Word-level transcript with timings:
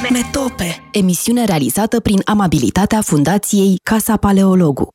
Metope, 0.00 0.88
emisiune 0.92 1.44
realizată 1.44 2.00
prin 2.00 2.20
amabilitatea 2.24 3.00
Fundației 3.00 3.76
Casa 3.82 4.16
Paleologu. 4.16 4.88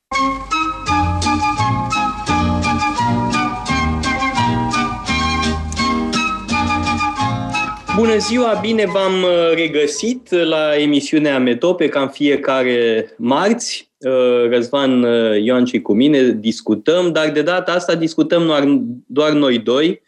Bună 7.95 8.17
ziua, 8.17 8.57
bine 8.62 8.85
v-am 8.85 9.23
uh, 9.23 9.54
regăsit 9.55 10.31
la 10.31 10.75
emisiunea 10.77 11.39
Metope, 11.39 11.88
ca 11.88 12.02
în 12.02 12.09
fiecare 12.09 13.09
marți. 13.18 13.91
Uh, 13.97 14.50
Răzvan 14.50 15.04
uh, 15.04 15.43
Ioan 15.43 15.66
și 15.66 15.81
cu 15.81 15.93
mine 15.93 16.38
discutăm, 16.39 17.11
dar 17.11 17.29
de 17.29 17.41
data 17.41 17.71
asta 17.71 17.95
discutăm 17.95 18.45
doar, 18.45 18.63
doar 19.07 19.31
noi 19.31 19.59
doi. 19.59 20.02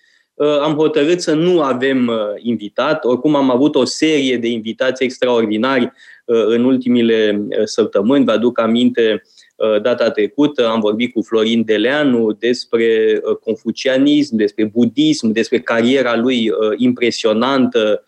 Am 0.61 0.73
hotărât 0.73 1.21
să 1.21 1.33
nu 1.33 1.61
avem 1.61 2.11
invitat, 2.37 3.05
oricum 3.05 3.35
am 3.35 3.51
avut 3.51 3.75
o 3.75 3.85
serie 3.85 4.37
de 4.37 4.47
invitații 4.47 5.05
extraordinari 5.05 5.91
în 6.25 6.63
ultimile 6.63 7.47
săptămâni. 7.63 8.25
Vă 8.25 8.31
aduc 8.31 8.59
aminte 8.59 9.21
Uh, 9.61 9.81
data 9.81 10.09
trecută 10.09 10.67
am 10.67 10.79
vorbit 10.79 11.13
cu 11.13 11.21
Florin 11.21 11.63
Deleanu 11.65 12.31
despre 12.31 13.21
uh, 13.23 13.35
confucianism, 13.35 14.35
despre 14.35 14.65
budism, 14.65 15.27
despre 15.27 15.59
cariera 15.59 16.15
lui 16.15 16.49
uh, 16.49 16.57
impresionantă 16.75 18.03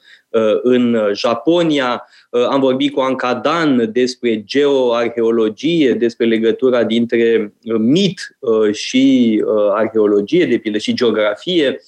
în 0.61 0.97
Japonia. 1.13 2.07
Am 2.49 2.59
vorbit 2.59 2.93
cu 2.93 2.99
Anca 2.99 3.33
Dan 3.33 3.91
despre 3.91 4.43
geoarheologie, 4.43 5.93
despre 5.93 6.25
legătura 6.25 6.83
dintre 6.83 7.53
mit 7.77 8.37
și 8.71 9.43
arheologie, 9.73 10.45
de 10.45 10.57
pildă 10.57 10.77
și 10.77 10.93
geografie. 10.93 11.79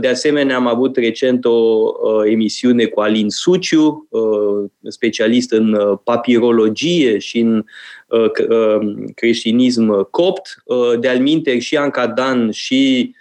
De 0.00 0.08
asemenea, 0.08 0.56
am 0.56 0.66
avut 0.66 0.96
recent 0.96 1.44
o 1.44 2.26
emisiune 2.26 2.84
cu 2.84 3.00
Alin 3.00 3.28
Suciu, 3.28 4.08
specialist 4.88 5.52
în 5.52 5.98
papirologie 6.04 7.18
și 7.18 7.38
în 7.38 7.64
Uh, 8.08 8.30
uh, 8.48 8.94
creștinism 9.14 10.10
copt. 10.10 10.62
Uh, 10.64 10.98
de 11.00 11.08
alminte 11.08 11.58
și 11.58 11.76
Anca 11.76 12.06
Dan 12.06 12.50
și 12.50 13.14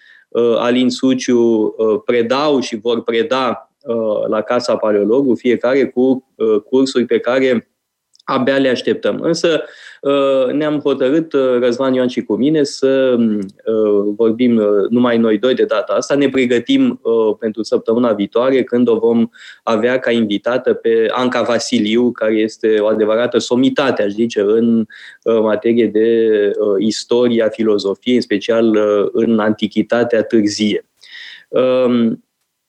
Alin 0.58 0.89
Suciu 0.89 1.75
predau 2.06 2.59
și 2.59 2.75
vor 2.75 3.03
preda 3.03 3.72
la 4.28 4.42
Casa 4.42 4.75
Paleologu, 4.75 5.36
fiecare 5.36 5.86
cu 5.86 6.34
cursuri 6.69 7.06
pe 7.06 7.19
care 7.19 7.69
abia 8.28 8.58
le 8.58 8.70
așteptăm. 8.70 9.20
Însă 9.22 9.64
uh, 10.02 10.53
ne-am 10.53 10.80
hotărât, 10.80 11.33
uh, 11.33 11.58
Răzvan 11.59 11.94
Ioan 11.94 12.08
și 12.08 12.22
cu 12.22 12.36
mine, 12.36 12.64
să 12.64 13.16
uh, 13.19 14.14
vorbim 14.16 14.61
numai 14.89 15.17
noi 15.17 15.38
doi 15.38 15.53
de 15.53 15.64
data 15.64 15.94
asta. 15.94 16.16
Ne 16.16 16.30
pregătim 16.30 17.02
pentru 17.39 17.64
săptămâna 17.64 18.14
viitoare, 18.14 18.64
când 18.64 18.88
o 18.88 18.97
vom 18.97 19.30
avea 19.64 20.00
ca 20.00 20.11
invitată 20.11 20.73
pe 20.73 21.08
Anca 21.09 21.42
Vasiliu, 21.42 22.11
care 22.11 22.34
este 22.34 22.80
o 22.80 22.86
adevărată 22.86 23.38
somitate, 23.38 24.03
aș 24.03 24.11
zice, 24.11 24.41
în 24.41 24.86
materie 25.23 25.88
de 25.88 26.31
istoria 26.78 27.50
filozofiei, 27.50 28.16
în 28.16 28.22
special 28.22 28.78
în 29.12 29.39
antichitatea 29.39 30.23
târzie. 30.23 30.86
Um, 31.47 32.23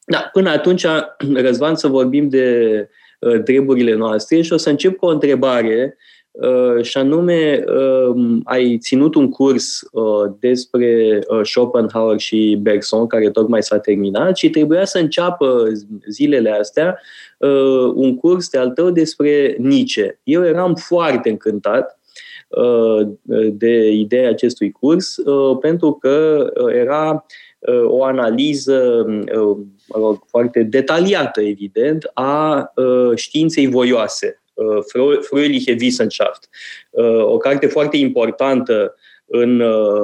da, 0.05 0.29
până 0.33 0.51
atunci, 0.51 0.87
Răzvan, 1.45 1.75
să 1.75 1.89
vorbim 1.89 2.29
de 2.29 2.89
Uh, 2.89 2.98
treburile 3.45 3.95
noastre 3.95 4.41
și 4.41 4.53
o 4.53 4.57
să 4.57 4.71
încep 4.71 4.97
cu 4.97 5.07
o 5.07 5.11
întrebare 5.11 5.97
uh, 6.31 6.83
și 6.83 6.99
anume 6.99 7.65
um, 8.09 8.41
ai 8.45 8.79
ținut 8.79 9.15
un 9.15 9.31
curs 9.31 9.81
uh, 9.93 10.31
despre 10.39 11.21
Schopenhauer 11.43 12.19
și 12.19 12.59
Bergson 12.61 13.07
care 13.07 13.31
tocmai 13.31 13.63
s-a 13.63 13.79
terminat 13.79 14.37
și 14.37 14.51
trebuia 14.51 14.85
să 14.85 14.99
înceapă 14.99 15.67
zilele 16.09 16.51
astea 16.51 17.01
un 17.95 18.17
curs 18.17 18.49
de 18.49 18.59
al 18.59 18.71
tău 18.71 18.91
despre 18.91 19.57
Nietzsche. 19.59 20.21
Eu 20.23 20.45
eram 20.45 20.75
foarte 20.75 21.29
încântat 21.29 21.99
de 23.53 23.91
ideea 23.91 24.29
acestui 24.29 24.71
curs 24.71 25.17
pentru 25.61 25.93
că 25.93 26.47
era 26.75 27.27
o 27.85 28.05
analiză 28.05 29.07
mă 29.89 29.99
rog, 29.99 30.23
foarte 30.29 30.63
detaliată, 30.63 31.41
evident, 31.41 32.11
a 32.15 32.73
uh, 32.75 33.17
științei 33.17 33.67
voioase, 33.67 34.43
uh, 34.55 34.79
Fröhliche 35.27 35.81
Wissenschaft. 35.81 36.49
Uh, 36.91 37.25
o 37.25 37.37
carte 37.37 37.67
foarte 37.67 37.97
importantă 37.97 38.95
în 39.31 39.63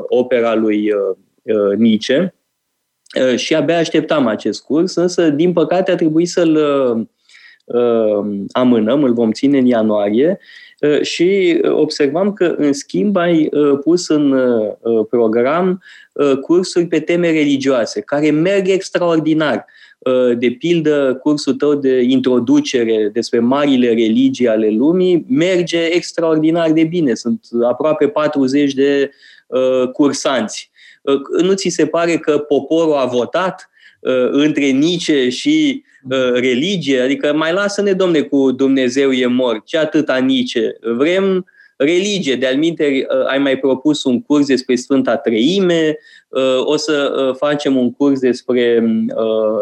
opera 0.09 0.55
lui 0.55 0.93
Nietzsche 1.77 2.35
și 3.37 3.55
abia 3.55 3.79
așteptam 3.79 4.27
acest 4.27 4.63
curs, 4.63 4.95
însă, 4.95 5.31
din 5.31 5.53
păcate, 5.53 5.91
a 5.91 5.95
trebuit 5.95 6.29
să-l 6.29 6.57
amânăm, 8.53 9.03
îl 9.03 9.13
vom 9.13 9.33
ține 9.33 9.59
în 9.59 9.67
ianuarie 9.67 10.39
și 11.03 11.61
observam 11.65 12.33
că, 12.33 12.55
în 12.59 12.73
schimb, 12.73 13.17
ai 13.17 13.51
pus 13.85 14.09
în 14.09 14.35
program 15.11 15.83
cursuri 16.41 16.87
pe 16.87 17.01
teme 17.01 17.31
religioase, 17.31 18.01
care 18.01 18.31
merg 18.31 18.69
extraordinar. 18.69 19.67
De 20.39 20.51
pildă, 20.51 21.19
cursul 21.23 21.55
tău 21.55 21.75
de 21.75 22.01
introducere 22.01 23.11
despre 23.13 23.39
marile 23.39 23.89
religii 23.89 24.49
ale 24.49 24.71
lumii 24.71 25.27
merge 25.29 25.85
extraordinar 25.85 26.73
de 26.73 26.85
bine. 26.85 27.15
Sunt 27.15 27.41
aproape 27.63 28.09
40 28.09 28.75
de 28.75 29.11
cursanți. 29.93 30.71
Nu 31.43 31.53
ți 31.53 31.69
se 31.69 31.87
pare 31.87 32.17
că 32.17 32.39
poporul 32.39 32.95
a 32.95 33.05
votat 33.05 33.71
între 34.31 34.65
Nice 34.65 35.29
și 35.29 35.85
religie? 36.35 37.01
Adică 37.01 37.33
mai 37.33 37.53
lasă-ne, 37.53 37.93
domne, 37.93 38.21
cu 38.21 38.51
Dumnezeu 38.51 39.11
e 39.13 39.27
mort. 39.27 39.65
Ce 39.65 39.79
atâta 39.79 40.17
Nice? 40.17 40.77
Vrem 40.97 41.47
religie. 41.77 42.37
De-al 42.37 42.57
minte, 42.57 43.07
ai 43.27 43.39
mai 43.39 43.59
propus 43.59 44.05
un 44.05 44.23
curs 44.23 44.47
despre 44.47 44.75
Sfânta 44.75 45.17
Treime, 45.17 45.99
o 46.65 46.77
să 46.77 47.13
facem 47.39 47.77
un 47.77 47.93
curs 47.93 48.21
despre 48.21 48.85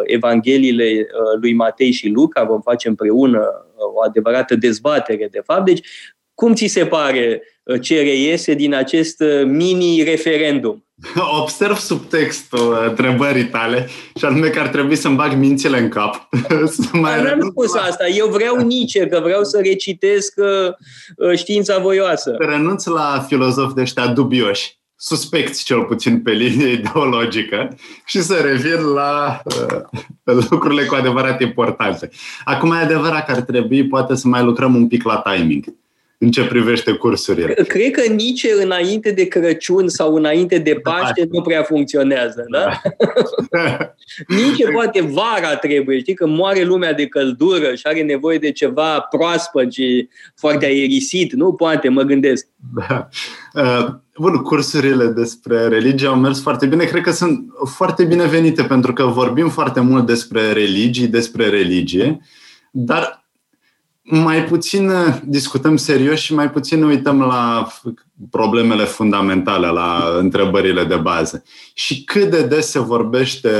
Evangheliile 0.04 1.06
lui 1.40 1.52
Matei 1.52 1.90
și 1.90 2.08
Luca, 2.08 2.44
vom 2.44 2.60
face 2.60 2.88
împreună 2.88 3.66
o 3.94 4.02
adevărată 4.02 4.54
dezbatere, 4.54 5.28
de 5.30 5.40
fapt. 5.44 5.64
Deci, 5.64 5.88
cum 6.34 6.54
ți 6.54 6.66
se 6.66 6.86
pare 6.86 7.42
ce 7.80 8.00
reiese 8.00 8.54
din 8.54 8.74
acest 8.74 9.22
mini-referendum? 9.44 10.84
Observ 11.40 11.76
subtextul 11.76 12.84
întrebării 12.88 13.44
tale 13.44 13.88
și 14.16 14.24
anume 14.24 14.48
că 14.48 14.60
ar 14.60 14.68
trebui 14.68 14.96
să-mi 14.96 15.16
bag 15.16 15.32
mințile 15.34 15.78
în 15.78 15.88
cap. 15.88 16.28
să 16.74 16.82
mai 16.92 17.22
N-am 17.22 17.48
spus 17.50 17.74
asta. 17.74 18.06
Eu 18.06 18.28
vreau 18.28 18.56
nici, 18.56 18.98
că 18.98 19.20
vreau 19.22 19.44
să 19.44 19.60
recitesc 19.62 20.34
uh, 20.36 21.36
știința 21.36 21.78
voioasă. 21.78 22.36
Renunț 22.38 22.84
la 22.84 23.24
filozofi 23.28 23.74
de 23.74 23.80
ăștia 23.80 24.06
dubioși 24.06 24.80
suspecți 24.96 25.64
cel 25.64 25.82
puțin 25.82 26.22
pe 26.22 26.30
linie 26.30 26.72
ideologică 26.72 27.76
și 28.04 28.22
să 28.22 28.34
revin 28.34 28.84
la 28.84 29.42
uh, 29.44 30.34
lucrurile 30.50 30.84
cu 30.84 30.94
adevărat 30.94 31.40
importante. 31.40 32.10
Acum 32.44 32.72
e 32.72 32.76
adevărat 32.76 33.26
că 33.26 33.32
ar 33.32 33.40
trebui 33.40 33.86
poate 33.86 34.14
să 34.14 34.28
mai 34.28 34.42
lucrăm 34.42 34.74
un 34.74 34.88
pic 34.88 35.02
la 35.02 35.18
timing 35.18 35.64
în 36.22 36.30
ce 36.30 36.44
privește 36.44 36.92
cursurile. 36.92 37.52
Cred 37.52 37.90
că 37.90 38.12
nici 38.12 38.46
înainte 38.62 39.10
de 39.10 39.24
Crăciun 39.24 39.88
sau 39.88 40.14
înainte 40.14 40.58
de 40.58 40.74
Paște 40.74 41.28
nu 41.30 41.40
prea 41.40 41.62
funcționează, 41.62 42.44
da? 42.50 42.80
nici 44.42 44.72
poate 44.72 45.00
vara 45.00 45.56
trebuie, 45.56 45.98
știi, 45.98 46.14
că 46.14 46.26
moare 46.26 46.62
lumea 46.62 46.92
de 46.92 47.06
căldură 47.06 47.74
și 47.74 47.82
are 47.86 48.02
nevoie 48.02 48.38
de 48.38 48.52
ceva 48.52 49.00
proaspăt 49.00 49.72
și 49.72 50.08
foarte 50.36 50.64
aerisit, 50.64 51.32
nu? 51.32 51.52
Poate, 51.52 51.88
mă 51.88 52.02
gândesc. 52.02 52.46
Da. 52.74 53.08
Uh, 53.54 53.86
bun, 54.18 54.36
cursurile 54.36 55.06
despre 55.06 55.68
religie 55.68 56.06
au 56.06 56.16
mers 56.16 56.42
foarte 56.42 56.66
bine. 56.66 56.84
Cred 56.84 57.02
că 57.02 57.10
sunt 57.10 57.44
foarte 57.64 58.04
binevenite 58.04 58.62
pentru 58.62 58.92
că 58.92 59.04
vorbim 59.04 59.48
foarte 59.48 59.80
mult 59.80 60.06
despre 60.06 60.52
religii, 60.52 61.06
despre 61.06 61.48
religie, 61.48 62.20
dar 62.70 63.21
mai 64.02 64.44
puțin 64.44 64.88
uh, 64.88 65.14
discutăm 65.24 65.76
serios 65.76 66.20
și 66.20 66.34
mai 66.34 66.50
puțin 66.50 66.78
ne 66.78 66.84
uităm 66.84 67.20
la 67.20 67.68
problemele 68.30 68.84
fundamentale, 68.84 69.66
la 69.66 70.16
întrebările 70.18 70.84
de 70.84 70.96
bază. 70.96 71.44
Și 71.74 72.04
cât 72.04 72.30
de 72.30 72.42
des 72.42 72.70
se 72.70 72.78
vorbește 72.78 73.50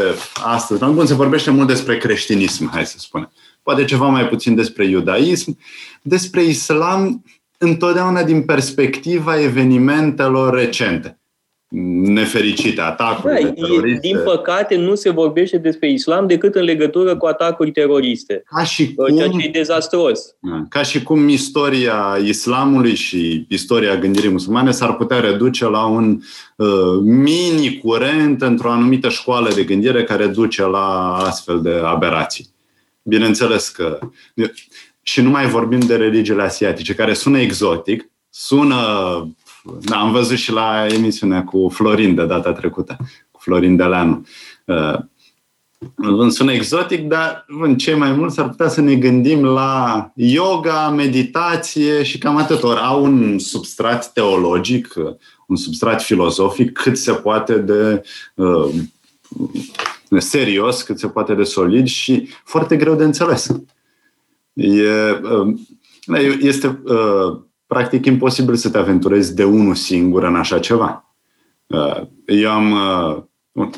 astăzi, 0.45 0.85
bun, 0.85 1.07
se 1.07 1.15
vorbește 1.15 1.51
mult 1.51 1.67
despre 1.67 1.97
creștinism, 1.97 2.71
hai 2.71 2.87
să 2.87 2.99
spunem. 2.99 3.33
Poate 3.63 3.85
ceva 3.85 4.09
mai 4.09 4.29
puțin 4.29 4.55
despre 4.55 4.87
iudaism. 4.87 5.59
Despre 6.03 6.43
islam, 6.43 7.25
întotdeauna 7.59 8.23
din 8.23 8.43
perspectiva 8.43 9.41
evenimentelor 9.41 10.55
recente 10.55 11.22
nefericite, 11.75 12.81
atacuri 12.81 13.43
da, 13.43 13.51
teroriste. 13.51 14.09
Din 14.09 14.19
păcate, 14.25 14.77
nu 14.77 14.95
se 14.95 15.11
vorbește 15.11 15.59
despre 15.59 15.91
islam 15.91 16.27
decât 16.27 16.55
în 16.55 16.63
legătură 16.63 17.17
cu 17.17 17.27
atacuri 17.27 17.71
teroriste. 17.71 18.43
Ca 18.47 18.65
și 18.65 18.95
cum, 18.95 19.17
ceea 19.17 19.29
ce 19.29 19.47
e 19.47 19.51
dezastros. 19.51 20.21
Da, 20.41 20.65
ca 20.69 20.83
și 20.83 21.03
cum 21.03 21.29
istoria 21.29 22.19
islamului 22.25 22.95
și 22.95 23.47
istoria 23.49 23.97
gândirii 23.97 24.31
musulmane 24.31 24.71
s-ar 24.71 24.97
putea 24.97 25.21
reduce 25.21 25.65
la 25.65 25.87
un 25.87 26.21
uh, 26.57 26.69
mini-curent 27.03 28.43
într-o 28.43 28.71
anumită 28.71 29.09
școală 29.09 29.51
de 29.55 29.63
gândire 29.63 30.05
care 30.05 30.27
duce 30.27 30.63
la 30.63 31.17
astfel 31.17 31.61
de 31.63 31.81
aberații. 31.85 32.49
Bineînțeles 33.03 33.69
că 33.69 33.99
și 35.03 35.21
nu 35.21 35.31
mai 35.31 35.47
vorbim 35.47 35.81
de 35.81 35.97
religiile 35.97 36.43
asiatice, 36.43 36.95
care 36.95 37.15
sună 37.15 37.39
exotic, 37.39 38.11
sună... 38.31 38.77
Da, 39.81 39.97
am 39.97 40.13
văzut 40.13 40.37
și 40.37 40.53
la 40.53 40.87
emisiunea 40.87 41.45
cu 41.45 41.69
Florin 41.69 42.15
de 42.15 42.27
data 42.27 42.53
trecută, 42.53 42.97
cu 43.31 43.41
Florin 43.41 43.77
Deleanu. 43.77 44.27
Uh, 44.65 44.99
sună 46.31 46.53
exotic, 46.53 47.09
dar 47.09 47.45
în 47.49 47.77
cei 47.77 47.95
mai 47.95 48.13
mulți 48.13 48.41
ar 48.41 48.49
putea 48.49 48.69
să 48.69 48.81
ne 48.81 48.95
gândim 48.95 49.45
la 49.45 50.11
yoga, 50.15 50.91
meditație 50.91 52.03
și 52.03 52.19
cam 52.19 52.37
atât. 52.37 52.63
Ori 52.63 52.81
au 52.81 53.05
un 53.05 53.39
substrat 53.39 54.13
teologic, 54.13 54.95
un 55.47 55.57
substrat 55.57 56.03
filozofic 56.03 56.73
cât 56.73 56.99
se 56.99 57.13
poate 57.13 57.59
de 57.59 58.03
uh, 58.35 58.69
serios, 60.19 60.83
cât 60.83 60.99
se 60.99 61.09
poate 61.09 61.35
de 61.35 61.43
solid 61.43 61.87
și 61.87 62.29
foarte 62.45 62.77
greu 62.77 62.95
de 62.95 63.05
înțeles. 63.05 63.49
E, 64.53 64.91
uh, 65.23 65.55
este 66.41 66.83
uh, 66.85 67.41
practic 67.73 68.07
imposibil 68.07 68.55
să 68.55 68.71
te 68.71 68.79
aventurezi 68.79 69.35
de 69.35 69.45
unul 69.45 69.75
singur 69.75 70.23
în 70.23 70.35
așa 70.35 70.59
ceva. 70.59 71.15
Uh, 71.67 72.01
eu 72.27 72.51
am 72.51 72.73
uh, 73.53 73.69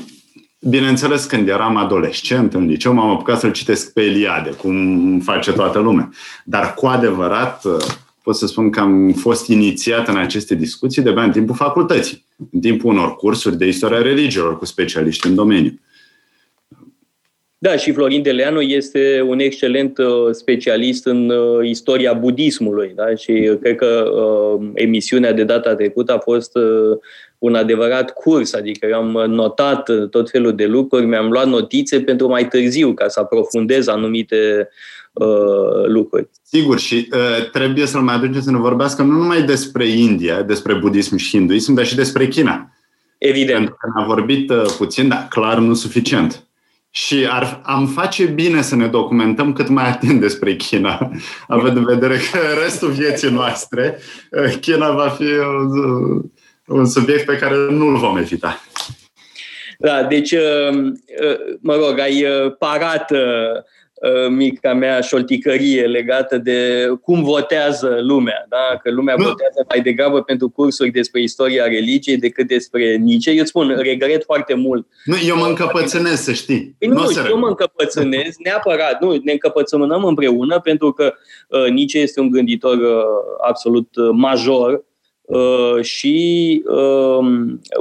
Bineînțeles, 0.69 1.25
când 1.25 1.49
eram 1.49 1.77
adolescent 1.77 2.55
în 2.55 2.67
liceu, 2.67 2.93
m-am 2.93 3.11
apucat 3.11 3.39
să-l 3.41 3.53
citesc 3.53 3.93
pe 3.93 4.03
Eliade, 4.03 4.51
cum 4.51 5.21
face 5.21 5.53
toată 5.53 5.79
lumea. 5.79 6.11
Dar 6.45 6.75
cu 6.75 6.87
adevărat, 6.87 7.65
uh, 7.65 7.85
pot 8.23 8.37
să 8.37 8.47
spun 8.47 8.71
că 8.71 8.81
am 8.81 9.13
fost 9.13 9.49
inițiat 9.49 10.09
în 10.09 10.17
aceste 10.17 10.55
discuții 10.55 11.03
de 11.03 11.11
în 11.11 11.31
timpul 11.31 11.55
facultății, 11.55 12.25
în 12.53 12.61
timpul 12.61 12.93
unor 12.93 13.17
cursuri 13.17 13.57
de 13.57 13.67
istoria 13.67 14.03
religiilor 14.03 14.59
cu 14.59 14.65
specialiști 14.65 15.27
în 15.27 15.35
domeniu. 15.35 15.81
Da, 17.65 17.77
și 17.77 17.93
Florin 17.93 18.23
Deleanu 18.23 18.61
este 18.61 19.25
un 19.27 19.39
excelent 19.39 19.99
uh, 19.99 20.07
specialist 20.31 21.07
în 21.07 21.31
uh, 21.31 21.69
istoria 21.69 22.13
budismului. 22.13 22.93
Da? 22.95 23.15
Și 23.15 23.57
cred 23.61 23.77
că 23.77 23.87
uh, 23.87 24.69
emisiunea 24.75 25.33
de 25.33 25.45
data 25.45 25.75
trecută 25.75 26.13
a 26.13 26.19
fost 26.19 26.57
uh, 26.57 26.99
un 27.39 27.55
adevărat 27.55 28.13
curs, 28.13 28.55
adică 28.55 28.87
eu 28.87 28.99
am 28.99 29.31
notat 29.31 29.91
tot 30.11 30.31
felul 30.31 30.55
de 30.55 30.67
lucruri, 30.67 31.07
mi-am 31.07 31.31
luat 31.31 31.47
notițe 31.47 32.01
pentru 32.01 32.29
mai 32.29 32.49
târziu, 32.49 32.95
ca 32.95 33.09
să 33.09 33.21
aprofundez 33.21 33.87
anumite 33.87 34.69
uh, 35.13 35.87
lucruri. 35.87 36.29
Sigur, 36.43 36.79
și 36.79 37.09
uh, 37.13 37.51
trebuie 37.51 37.87
să-l 37.87 38.01
mai 38.01 38.15
aducem 38.15 38.41
să 38.41 38.51
ne 38.51 38.59
vorbească 38.59 39.03
nu 39.03 39.13
numai 39.13 39.43
despre 39.43 39.87
India, 39.89 40.43
despre 40.43 40.75
budism 40.75 41.17
și 41.17 41.29
hinduism, 41.29 41.75
dar 41.75 41.85
și 41.85 41.95
despre 41.97 42.29
China. 42.29 42.73
Evident. 43.19 43.57
Pentru 43.57 43.75
că 43.75 43.91
am 43.97 44.07
vorbit 44.07 44.51
uh, 44.51 44.75
puțin, 44.77 45.09
dar 45.09 45.27
clar 45.31 45.59
nu 45.59 45.75
suficient. 45.75 46.45
Și 46.97 47.27
ar, 47.31 47.61
am 47.65 47.87
face 47.87 48.25
bine 48.25 48.63
să 48.63 48.77
ne 48.77 48.87
documentăm 48.87 49.53
cât 49.53 49.69
mai 49.69 49.89
atent 49.89 50.21
despre 50.21 50.57
China, 50.57 51.11
având 51.49 51.77
în 51.77 51.85
vedere 51.85 52.17
că 52.17 52.39
restul 52.63 52.91
vieții 52.91 53.31
noastre, 53.31 53.99
uh, 54.31 54.57
China 54.61 54.91
va 54.91 55.09
fi 55.09 55.23
uh, 55.23 56.25
un 56.67 56.87
subiect 56.87 57.25
pe 57.25 57.39
care 57.39 57.55
nu-l 57.71 57.97
vom 57.97 58.17
evita. 58.17 58.61
Da, 59.79 60.03
deci, 60.03 60.33
uh, 60.33 60.75
uh, 60.75 61.57
mă 61.61 61.75
rog, 61.75 61.99
ai 61.99 62.25
uh, 62.25 62.57
parat 62.59 63.11
mica 64.29 64.75
mea 64.75 65.01
șolticărie 65.01 65.87
legată 65.87 66.39
de 66.39 66.89
cum 67.03 67.23
votează 67.23 67.99
lumea, 68.01 68.47
da? 68.49 68.79
că 68.83 68.91
lumea 68.91 69.15
nu. 69.19 69.25
votează 69.25 69.65
mai 69.69 69.81
degrabă 69.81 70.23
pentru 70.23 70.49
cursuri 70.49 70.91
despre 70.91 71.23
istoria 71.23 71.65
religiei 71.65 72.17
decât 72.17 72.47
despre 72.47 72.97
Nice. 72.97 73.31
Eu 73.31 73.39
îți 73.39 73.49
spun, 73.49 73.77
regret 73.77 74.25
foarte 74.25 74.55
mult. 74.55 74.87
Nu, 75.05 75.15
eu 75.27 75.37
mă 75.37 75.47
încăpățânez, 75.47 76.21
să 76.21 76.33
știi. 76.33 76.75
Păi 76.79 76.89
nu, 76.89 76.95
nu 76.95 77.29
eu 77.29 77.39
mă 77.39 77.47
încăpățânez, 77.47 78.35
neapărat, 78.39 79.01
nu, 79.01 79.21
ne 79.23 79.33
încăpățânăm 79.33 80.05
împreună 80.05 80.61
pentru 80.61 80.93
că 80.93 81.15
uh, 81.49 81.69
Nice 81.69 81.99
este 81.99 82.21
un 82.21 82.31
gânditor 82.31 82.77
uh, 82.77 83.05
absolut 83.47 83.89
major 84.13 84.85
Uh, 85.25 85.83
și 85.83 86.63
uh, 86.67 87.27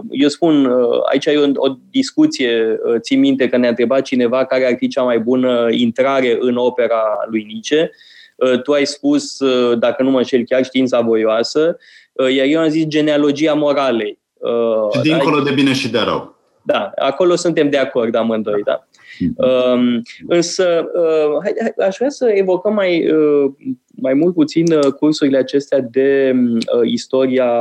eu 0.10 0.28
spun, 0.28 0.66
uh, 0.66 1.00
aici 1.12 1.26
e 1.26 1.38
o, 1.38 1.68
o 1.68 1.76
discuție, 1.92 2.80
uh, 2.86 2.96
țin 3.00 3.20
minte 3.20 3.50
că 3.50 3.58
ne-a 3.58 3.70
întrebat 3.70 4.02
cineva 4.02 4.46
care 4.46 4.66
ar 4.66 4.76
fi 4.78 4.88
cea 4.88 5.04
mai 5.04 5.20
bună 5.20 5.68
intrare 5.72 6.38
în 6.40 6.56
opera 6.58 7.04
lui 7.30 7.44
Nice. 7.44 7.92
Uh, 8.36 8.62
tu 8.62 8.72
ai 8.72 8.86
spus, 8.86 9.40
uh, 9.40 9.78
dacă 9.80 10.04
nu 10.04 10.10
mă 10.10 10.18
înșel 10.18 10.44
chiar, 10.44 10.64
știința 10.64 11.02
voioasă, 11.02 11.78
uh, 12.12 12.34
iar 12.36 12.46
eu 12.46 12.60
am 12.60 12.70
zis 12.70 12.86
genealogia 12.86 13.54
moralei. 13.54 14.20
Uh, 14.34 14.96
și 14.96 15.02
dincolo 15.02 15.38
da? 15.38 15.44
de 15.44 15.52
bine 15.52 15.74
și 15.74 15.90
de 15.90 16.00
rău. 16.00 16.36
Da, 16.66 16.92
acolo 16.96 17.36
suntem 17.36 17.70
de 17.70 17.78
acord 17.78 18.16
amândoi, 18.16 18.62
da. 18.64 18.88
Uh, 19.20 20.00
însă, 20.28 20.86
uh, 20.94 21.38
hai, 21.42 21.54
hai, 21.62 21.88
aș 21.88 21.96
vrea 21.98 22.10
să 22.10 22.30
evocăm 22.30 22.74
mai, 22.74 23.12
uh, 23.12 23.52
mai 23.96 24.14
mult 24.14 24.34
puțin 24.34 24.74
uh, 24.74 24.94
cursurile 24.94 25.38
acestea 25.38 25.80
de 25.82 26.34
uh, 26.36 26.90
istoria 26.90 27.52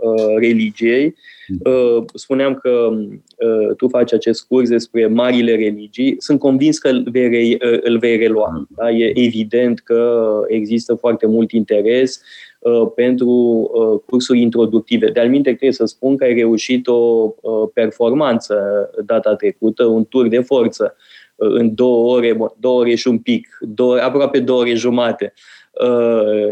uh, 0.00 0.36
religiei. 0.38 1.14
Uh, 1.64 2.04
spuneam 2.14 2.54
că 2.54 2.88
uh, 2.90 3.76
tu 3.76 3.88
faci 3.88 4.12
acest 4.12 4.46
curs 4.46 4.68
despre 4.68 5.06
marile 5.06 5.56
religii. 5.56 6.14
Sunt 6.18 6.38
convins 6.38 6.78
că 6.78 6.88
îl 6.88 7.06
vei, 7.10 7.52
uh, 7.52 7.78
îl 7.80 7.98
vei 7.98 8.16
relua. 8.16 8.66
Da? 8.68 8.90
E 8.90 9.12
evident 9.14 9.80
că 9.80 10.30
există 10.46 10.94
foarte 10.94 11.26
mult 11.26 11.52
interes 11.52 12.22
uh, 12.58 12.90
pentru 12.94 13.28
uh, 13.28 14.00
cursuri 14.06 14.40
introductive. 14.40 15.10
De-al 15.10 15.28
minte, 15.28 15.48
trebuie 15.48 15.72
să 15.72 15.84
spun 15.84 16.16
că 16.16 16.24
ai 16.24 16.34
reușit 16.34 16.86
o 16.86 16.94
uh, 17.40 17.68
performanță 17.74 18.90
data 19.04 19.34
trecută, 19.34 19.84
un 19.84 20.04
tur 20.04 20.28
de 20.28 20.40
forță 20.40 20.96
în 21.36 21.74
două 21.74 22.16
ore, 22.16 22.36
două 22.58 22.80
ore 22.80 22.94
și 22.94 23.08
un 23.08 23.18
pic, 23.18 23.58
două, 23.60 23.98
aproape 24.00 24.38
două 24.38 24.60
ore 24.60 24.74
jumate. 24.74 25.32
Uh, 25.36 25.61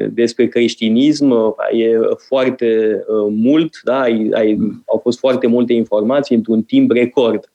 despre 0.09 0.47
creștinism 0.47 1.31
uh, 1.31 1.53
e 1.73 1.99
foarte 2.29 3.01
uh, 3.07 3.33
mult, 3.37 3.81
da? 3.85 4.01
ai, 4.01 4.31
ai, 4.35 4.57
au 4.87 4.99
fost 5.03 5.19
foarte 5.19 5.47
multe 5.47 5.73
informații 5.73 6.37
într-un 6.37 6.63
timp 6.63 6.91
record. 6.91 7.53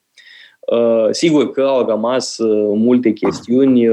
Sigur 1.12 1.52
că 1.52 1.62
au 1.62 1.88
rămas 1.88 2.36
multe 2.74 3.12
chestiuni 3.12 3.88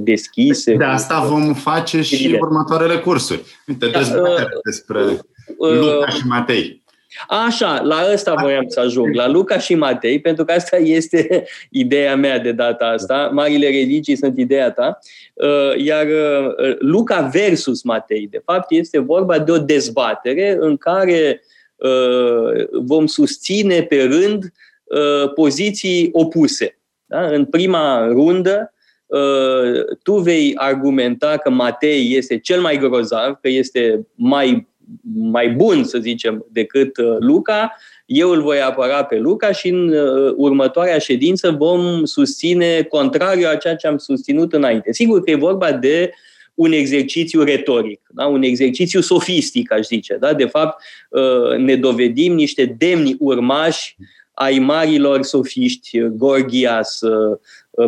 deschise. 0.00 0.74
De 0.74 0.84
asta 0.84 1.20
vom 1.20 1.54
face 1.54 2.02
și 2.02 2.14
Evident. 2.14 2.42
următoarele 2.42 2.98
cursuri. 2.98 3.42
Uite, 3.66 3.86
da, 3.86 4.00
despre 4.64 5.00
Luca 5.58 6.08
și 6.08 6.26
Matei. 6.26 6.77
Așa, 7.28 7.80
la 7.80 8.08
ăsta 8.12 8.34
voiam 8.40 8.64
să 8.68 8.80
ajung, 8.80 9.14
la 9.14 9.28
Luca 9.28 9.58
și 9.58 9.74
Matei, 9.74 10.20
pentru 10.20 10.44
că 10.44 10.52
asta 10.52 10.76
este 10.76 11.44
ideea 11.70 12.16
mea 12.16 12.38
de 12.38 12.52
data 12.52 12.84
asta. 12.84 13.30
Marile 13.32 13.66
religii 13.66 14.16
sunt 14.16 14.38
ideea 14.38 14.70
ta. 14.70 14.98
Uh, 15.34 15.84
iar 15.84 16.06
uh, 16.06 16.76
Luca 16.78 17.20
versus 17.32 17.82
Matei, 17.82 18.28
de 18.30 18.42
fapt, 18.44 18.70
este 18.70 18.98
vorba 18.98 19.38
de 19.38 19.50
o 19.52 19.58
dezbatere 19.58 20.56
în 20.60 20.76
care 20.76 21.42
uh, 21.76 22.66
vom 22.72 23.06
susține 23.06 23.82
pe 23.82 24.02
rând 24.02 24.52
poziții 25.34 26.08
opuse. 26.12 26.78
Da? 27.06 27.26
În 27.26 27.44
prima 27.44 28.06
rundă, 28.06 28.72
tu 30.02 30.14
vei 30.14 30.52
argumenta 30.56 31.36
că 31.36 31.50
Matei 31.50 32.16
este 32.16 32.38
cel 32.38 32.60
mai 32.60 32.76
grozav, 32.76 33.38
că 33.40 33.48
este 33.48 34.06
mai 34.14 34.68
mai 35.12 35.48
bun, 35.50 35.84
să 35.84 35.98
zicem, 35.98 36.46
decât 36.50 36.96
uh, 36.96 37.16
Luca, 37.18 37.76
eu 38.06 38.30
îl 38.30 38.42
voi 38.42 38.60
apăra 38.60 39.04
pe 39.04 39.18
Luca 39.18 39.52
și 39.52 39.68
în 39.68 39.88
uh, 39.88 40.32
următoarea 40.36 40.98
ședință 40.98 41.50
vom 41.50 42.04
susține 42.04 42.82
contrariu 42.82 43.48
a 43.48 43.56
ceea 43.56 43.76
ce 43.76 43.86
am 43.86 43.98
susținut 43.98 44.52
înainte. 44.52 44.92
Sigur 44.92 45.22
că 45.22 45.30
e 45.30 45.34
vorba 45.34 45.72
de 45.72 46.10
un 46.54 46.72
exercițiu 46.72 47.42
retoric, 47.42 48.00
da? 48.10 48.26
un 48.26 48.42
exercițiu 48.42 49.00
sofistic, 49.00 49.72
aș 49.72 49.86
zice. 49.86 50.16
Da? 50.20 50.34
De 50.34 50.44
fapt, 50.44 50.82
uh, 51.08 51.56
ne 51.56 51.76
dovedim 51.76 52.34
niște 52.34 52.76
demni 52.78 53.16
urmași 53.18 53.96
ai 54.40 54.58
marilor 54.58 55.22
sofiști, 55.22 56.00
Gorgias, 56.00 56.98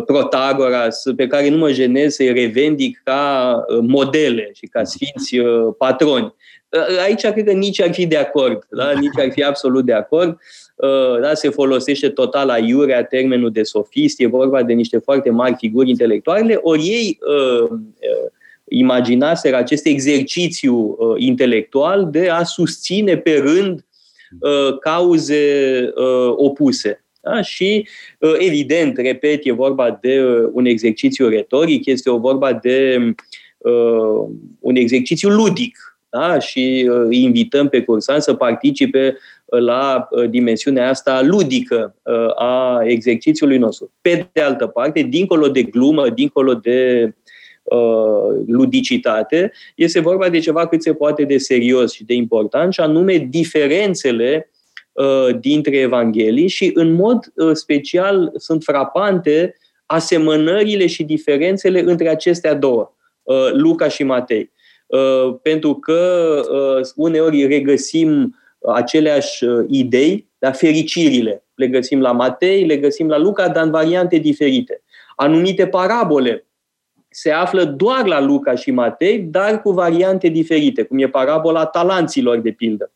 Protagoras, 0.07 1.03
pe 1.17 1.27
care 1.27 1.49
nu 1.49 1.57
mă 1.57 1.73
jenez 1.73 2.15
să-i 2.15 2.33
revendic 2.33 3.01
ca 3.05 3.65
modele 3.81 4.51
și 4.53 4.67
ca 4.67 4.85
sfinți 4.85 5.37
patroni. 5.79 6.35
Ă, 6.73 7.01
aici 7.01 7.27
cred 7.27 7.45
că 7.45 7.53
nici 7.53 7.81
ar 7.81 7.93
fi 7.93 8.07
de 8.07 8.17
acord, 8.17 8.67
da? 8.71 8.93
nici 8.93 9.19
ar 9.19 9.33
fi 9.33 9.43
absolut 9.43 9.85
de 9.85 9.93
acord. 9.93 10.39
Ă, 10.83 11.19
da? 11.23 11.35
Se 11.35 11.49
folosește 11.49 12.09
total 12.09 12.47
la 12.47 12.59
iurea 12.59 13.05
termenul 13.05 13.51
de 13.51 13.63
sofist, 13.63 14.21
e 14.21 14.27
vorba 14.27 14.63
de 14.63 14.73
niște 14.73 14.99
foarte 14.99 15.31
mari 15.31 15.55
figuri 15.59 15.91
intelectuale, 15.91 16.59
ori 16.63 16.83
ei 16.83 17.19
uh, 17.21 17.71
uh, 17.71 18.31
imaginaseră 18.69 19.57
acest 19.57 19.87
exercițiu 19.87 20.97
uh, 20.99 21.15
intelectual 21.17 22.09
de 22.11 22.29
a 22.29 22.43
susține 22.43 23.17
pe 23.17 23.39
rând 23.39 23.85
uh, 24.41 24.79
cauze 24.79 25.45
uh, 25.95 26.33
opuse. 26.37 27.05
Da? 27.21 27.43
Și, 27.43 27.89
uh, 28.19 28.35
evident, 28.39 28.97
repet, 28.97 29.41
e 29.47 29.53
vorba 29.53 29.99
de 30.01 30.23
uh, 30.23 30.49
un 30.53 30.67
exercițiu 30.67 31.29
retoric, 31.29 31.87
este 31.87 32.11
o 32.11 32.19
vorba 32.19 32.53
de 32.53 32.97
uh, 33.59 34.29
un 34.61 34.77
exercițiu 34.77 35.29
ludic 35.29 35.90
da? 36.11 36.39
și 36.39 36.89
uh, 36.91 36.97
îi 37.09 37.23
invităm 37.23 37.69
pe 37.69 37.83
cursanți 37.83 38.25
să 38.25 38.35
participe 38.35 39.17
uh, 39.45 39.61
la 39.61 40.09
uh, 40.11 40.31
dimensiunea 40.31 40.89
asta 40.89 41.23
ludică 41.23 41.95
a 42.37 42.81
exercițiului 42.85 43.59
nostru. 43.59 43.93
Pe 44.01 44.29
de 44.33 44.41
altă 44.41 44.67
parte, 44.67 45.03
dincolo 45.03 45.49
de 45.49 45.63
glumă, 45.63 46.09
dincolo 46.09 46.55
de 46.55 47.13
ludicitate, 48.47 49.53
este 49.75 50.01
vorba 50.01 50.29
de 50.29 50.39
ceva 50.39 50.67
cât 50.67 50.83
se 50.83 50.95
poate 50.95 51.25
de 51.25 51.39
serios 51.39 51.93
și 51.93 52.05
de 52.05 52.15
important, 52.15 52.73
și 52.73 52.81
anume 52.81 53.17
diferențele 53.17 54.51
dintre 55.41 55.77
Evanghelii 55.77 56.49
și 56.49 56.71
în 56.75 56.93
mod 56.93 57.33
special 57.53 58.33
sunt 58.37 58.63
frapante 58.63 59.57
asemănările 59.87 60.87
și 60.87 61.05
diferențele 61.05 61.81
între 61.81 62.09
acestea 62.09 62.55
două, 62.55 62.93
Luca 63.53 63.89
și 63.89 64.03
Matei. 64.03 64.51
Pentru 65.43 65.75
că 65.75 66.41
uneori 66.97 67.47
regăsim 67.47 68.37
aceleași 68.75 69.45
idei, 69.69 70.29
dar 70.39 70.55
fericirile 70.55 71.45
le 71.55 71.67
găsim 71.67 72.01
la 72.01 72.13
Matei, 72.13 72.65
le 72.65 72.77
găsim 72.77 73.09
la 73.09 73.19
Luca, 73.19 73.49
dar 73.49 73.65
în 73.65 73.71
variante 73.71 74.17
diferite. 74.17 74.83
Anumite 75.17 75.67
parabole 75.67 76.47
se 77.09 77.31
află 77.31 77.65
doar 77.65 78.07
la 78.07 78.21
Luca 78.21 78.55
și 78.55 78.71
Matei, 78.71 79.19
dar 79.19 79.63
cu 79.63 79.71
variante 79.71 80.29
diferite, 80.29 80.83
cum 80.83 80.99
e 80.99 81.09
parabola 81.09 81.67
talanților, 81.67 82.39
de 82.39 82.51
pildă. 82.51 82.93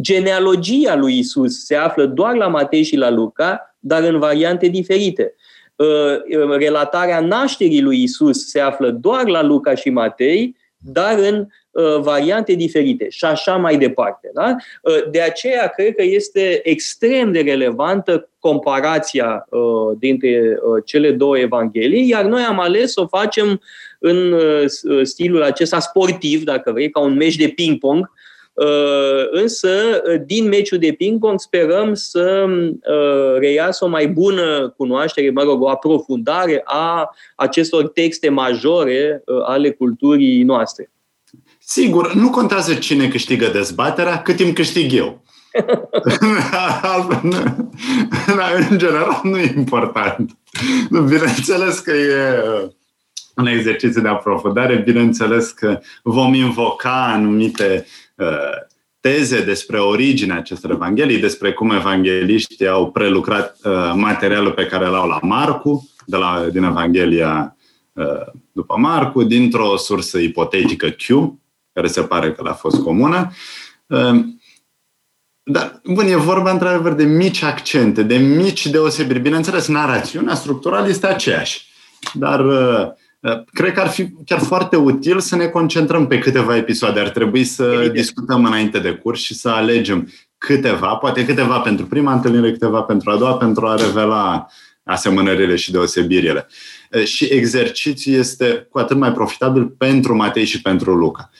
Genealogia 0.00 0.96
lui 0.96 1.18
Isus 1.18 1.64
se 1.64 1.74
află 1.74 2.06
doar 2.06 2.34
la 2.34 2.48
Matei 2.48 2.82
și 2.82 2.96
la 2.96 3.10
Luca, 3.10 3.76
dar 3.78 4.02
în 4.02 4.18
variante 4.18 4.66
diferite. 4.66 5.34
Uh, 5.76 6.56
relatarea 6.58 7.20
nașterii 7.20 7.80
lui 7.80 8.02
Isus 8.02 8.48
se 8.48 8.60
află 8.60 8.90
doar 8.90 9.26
la 9.26 9.42
Luca 9.42 9.74
și 9.74 9.90
Matei, 9.90 10.55
dar 10.78 11.18
în 11.18 11.46
uh, 11.70 12.00
variante 12.00 12.52
diferite 12.52 13.08
și 13.08 13.24
așa 13.24 13.56
mai 13.56 13.76
departe. 13.78 14.30
Da? 14.34 14.56
Uh, 14.82 15.10
de 15.10 15.20
aceea 15.20 15.68
cred 15.68 15.94
că 15.94 16.02
este 16.02 16.60
extrem 16.68 17.32
de 17.32 17.40
relevantă 17.40 18.30
comparația 18.38 19.46
uh, 19.50 19.96
dintre 19.98 20.58
cele 20.84 21.10
două 21.10 21.38
evanghelii, 21.38 22.08
iar 22.08 22.24
noi 22.24 22.42
am 22.42 22.60
ales 22.60 22.92
să 22.92 23.00
o 23.00 23.06
facem 23.06 23.60
în 23.98 24.34
stilul 25.02 25.42
acesta 25.42 25.80
sportiv, 25.80 26.44
dacă 26.44 26.72
vrei, 26.72 26.90
ca 26.90 27.00
un 27.00 27.16
meci 27.16 27.36
de 27.36 27.48
ping-pong, 27.48 28.10
însă 29.30 29.68
din 30.26 30.48
meciul 30.48 30.78
de 30.78 30.92
ping-pong 30.92 31.40
sperăm 31.40 31.94
să 31.94 32.46
reiasă 33.38 33.84
o 33.84 33.88
mai 33.88 34.08
bună 34.08 34.74
cunoaștere, 34.76 35.30
mă 35.30 35.42
rog, 35.42 35.62
o 35.62 35.68
aprofundare 35.68 36.62
a 36.64 37.10
acestor 37.34 37.88
texte 37.88 38.28
majore 38.28 39.22
ale 39.46 39.70
culturii 39.70 40.42
noastre. 40.42 40.90
Sigur, 41.58 42.14
nu 42.14 42.30
contează 42.30 42.74
cine 42.74 43.08
câștigă 43.08 43.46
dezbaterea, 43.46 44.22
cât 44.22 44.36
timp 44.36 44.54
câștig 44.54 44.92
eu. 44.92 45.22
în 48.70 48.78
general 48.78 49.20
nu 49.22 49.38
e 49.38 49.52
important. 49.56 50.38
Bineînțeles 50.90 51.78
că 51.78 51.90
e 51.90 52.42
un 53.36 53.46
exercițiu 53.46 54.00
de 54.00 54.08
aprofundare, 54.08 54.82
bineînțeles 54.84 55.50
că 55.50 55.80
vom 56.02 56.34
invoca 56.34 57.10
anumite 57.14 57.84
uh, 57.84 58.05
teze 59.00 59.44
despre 59.44 59.78
originea 59.78 60.36
acestor 60.36 60.70
evanghelii, 60.70 61.18
despre 61.18 61.52
cum 61.52 61.70
evangeliștii 61.70 62.68
au 62.68 62.90
prelucrat 62.90 63.56
uh, 63.64 63.92
materialul 63.94 64.52
pe 64.52 64.66
care 64.66 64.86
l-au 64.86 65.08
la 65.08 65.18
Marcu, 65.22 65.90
de 66.06 66.16
la, 66.16 66.46
din 66.52 66.62
Evanghelia 66.62 67.56
uh, 67.92 68.26
după 68.52 68.76
Marcu, 68.78 69.22
dintr-o 69.22 69.76
sursă 69.76 70.18
ipotetică 70.18 70.88
Q, 70.88 71.06
care 71.72 71.86
se 71.86 72.02
pare 72.02 72.32
că 72.32 72.42
l-a 72.42 72.52
fost 72.52 72.82
comună. 72.82 73.32
Ehm, 73.86 74.40
dar, 75.42 75.80
bun, 75.84 76.06
e 76.06 76.16
vorba 76.16 76.50
într-adevăr 76.50 76.92
de 76.92 77.04
mici 77.04 77.42
accente, 77.42 78.02
de 78.02 78.16
mici 78.16 78.66
deosebiri. 78.66 79.18
Bineînțeles, 79.18 79.66
narațiunea 79.66 80.34
structurală 80.34 80.88
este 80.88 81.06
aceeași. 81.06 81.66
Dar 82.14 82.44
uh, 82.44 82.54
uh, 82.54 82.92
cred 83.52 83.72
că 83.72 83.80
ar 83.80 83.88
fi 83.88 84.08
chiar 84.24 84.38
foarte 84.38 84.76
util 84.76 85.20
să 85.20 85.36
ne 85.36 85.46
concentrăm 85.46 86.06
pe 86.06 86.18
câteva 86.18 86.56
episoade. 86.56 87.00
Ar 87.00 87.08
trebui 87.08 87.44
să 87.44 87.62
Evident. 87.62 87.92
discutăm 87.92 88.44
înainte 88.44 88.78
de 88.78 88.90
curs 88.90 89.20
și 89.20 89.34
să 89.34 89.48
alegem 89.48 90.12
câteva, 90.38 90.94
poate 90.94 91.24
câteva 91.24 91.58
pentru 91.58 91.86
prima 91.86 92.12
întâlnire, 92.12 92.52
câteva 92.52 92.80
pentru 92.80 93.10
a 93.10 93.16
doua, 93.16 93.36
pentru 93.36 93.66
a 93.66 93.74
revela 93.74 94.46
asemănările 94.84 95.56
și 95.56 95.70
deosebirile. 95.70 96.46
Și 97.04 97.24
exercițiul 97.24 98.18
este 98.18 98.66
cu 98.70 98.78
atât 98.78 98.96
mai 98.96 99.12
profitabil 99.12 99.64
pentru 99.64 100.16
Matei 100.16 100.44
și 100.44 100.62
pentru 100.62 100.94
Luca. 100.94 101.30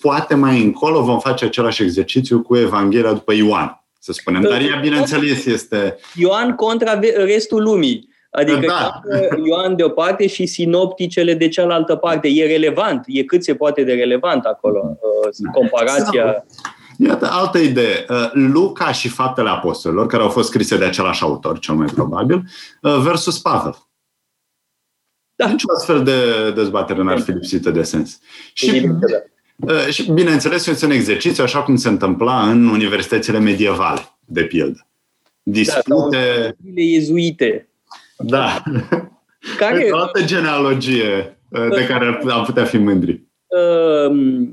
Poate 0.00 0.34
mai 0.34 0.62
încolo 0.62 1.02
vom 1.02 1.20
face 1.20 1.44
același 1.44 1.82
exercițiu 1.82 2.42
cu 2.42 2.56
Evanghelia 2.56 3.12
după 3.12 3.34
Ioan, 3.34 3.84
să 3.98 4.12
spunem. 4.12 4.42
Dar 4.42 4.60
ea, 4.60 4.78
bineînțeles, 4.82 5.44
este... 5.44 5.96
Ioan 6.14 6.54
contra 6.54 6.98
restul 7.14 7.62
lumii. 7.62 8.08
Adică 8.36 8.66
da. 8.66 9.00
Ioan 9.44 9.76
de 9.76 9.82
o 9.82 9.88
parte 9.88 10.26
și 10.26 10.46
sinopticele 10.46 11.34
de 11.34 11.48
cealaltă 11.48 11.96
parte. 11.96 12.28
E 12.28 12.46
relevant, 12.46 13.04
e 13.06 13.22
cât 13.22 13.44
se 13.44 13.54
poate 13.54 13.84
de 13.84 13.92
relevant 13.92 14.44
acolo, 14.44 14.96
uh, 15.00 15.52
comparația. 15.52 16.46
Iată, 16.98 17.28
altă 17.30 17.58
idee. 17.58 18.04
Uh, 18.08 18.30
Luca 18.32 18.92
și 18.92 19.08
faptele 19.08 19.48
apostolilor, 19.48 20.06
care 20.06 20.22
au 20.22 20.28
fost 20.28 20.48
scrise 20.48 20.76
de 20.76 20.84
același 20.84 21.22
autor, 21.22 21.58
cel 21.58 21.74
mai 21.74 21.86
probabil, 21.94 22.42
uh, 22.82 22.98
versus 23.02 23.38
Pavel. 23.38 23.76
Da. 25.34 25.48
Nici 25.48 25.62
astfel 25.76 26.02
de 26.02 26.50
dezbatere 26.54 27.02
n-ar 27.02 27.20
fi 27.20 27.30
lipsită 27.30 27.70
de 27.70 27.82
sens. 27.82 28.20
Și, 28.52 28.90
da. 29.56 29.78
și 29.90 30.12
bineînțeles, 30.12 30.66
este 30.66 30.84
un 30.84 30.90
exercițiu 30.90 31.44
așa 31.44 31.62
cum 31.62 31.76
se 31.76 31.88
întâmpla 31.88 32.50
în 32.50 32.68
universitățile 32.68 33.38
medievale, 33.38 34.00
de 34.24 34.42
pildă. 34.42 34.86
Dispute... 35.42 36.56
Da, 36.58 36.80
iezuite. 36.80 37.68
Da. 38.18 38.62
Care... 39.58 39.88
O 39.90 39.96
altă 39.96 40.24
genealogie 40.24 41.38
de 41.50 41.86
care 41.88 42.20
am 42.30 42.44
putea 42.44 42.64
fi 42.64 42.78
mândri. 42.78 43.22
Uh, 43.46 44.46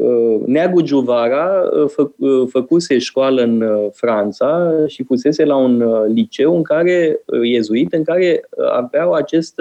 Uh, 0.00 0.40
Neagu 0.46 0.80
Giuvara 0.80 1.70
uh, 1.72 1.88
fă, 1.88 2.10
uh, 2.16 2.48
făcuse 2.50 2.98
școală 2.98 3.42
în 3.42 3.64
Franța 3.92 4.72
și 4.86 5.04
fusese 5.04 5.44
la 5.44 5.56
un 5.56 6.04
liceu 6.12 6.56
în 6.56 6.62
care, 6.62 7.24
iezuit, 7.42 7.92
în 7.92 8.04
care 8.04 8.48
aveau 8.72 9.12
acest 9.12 9.60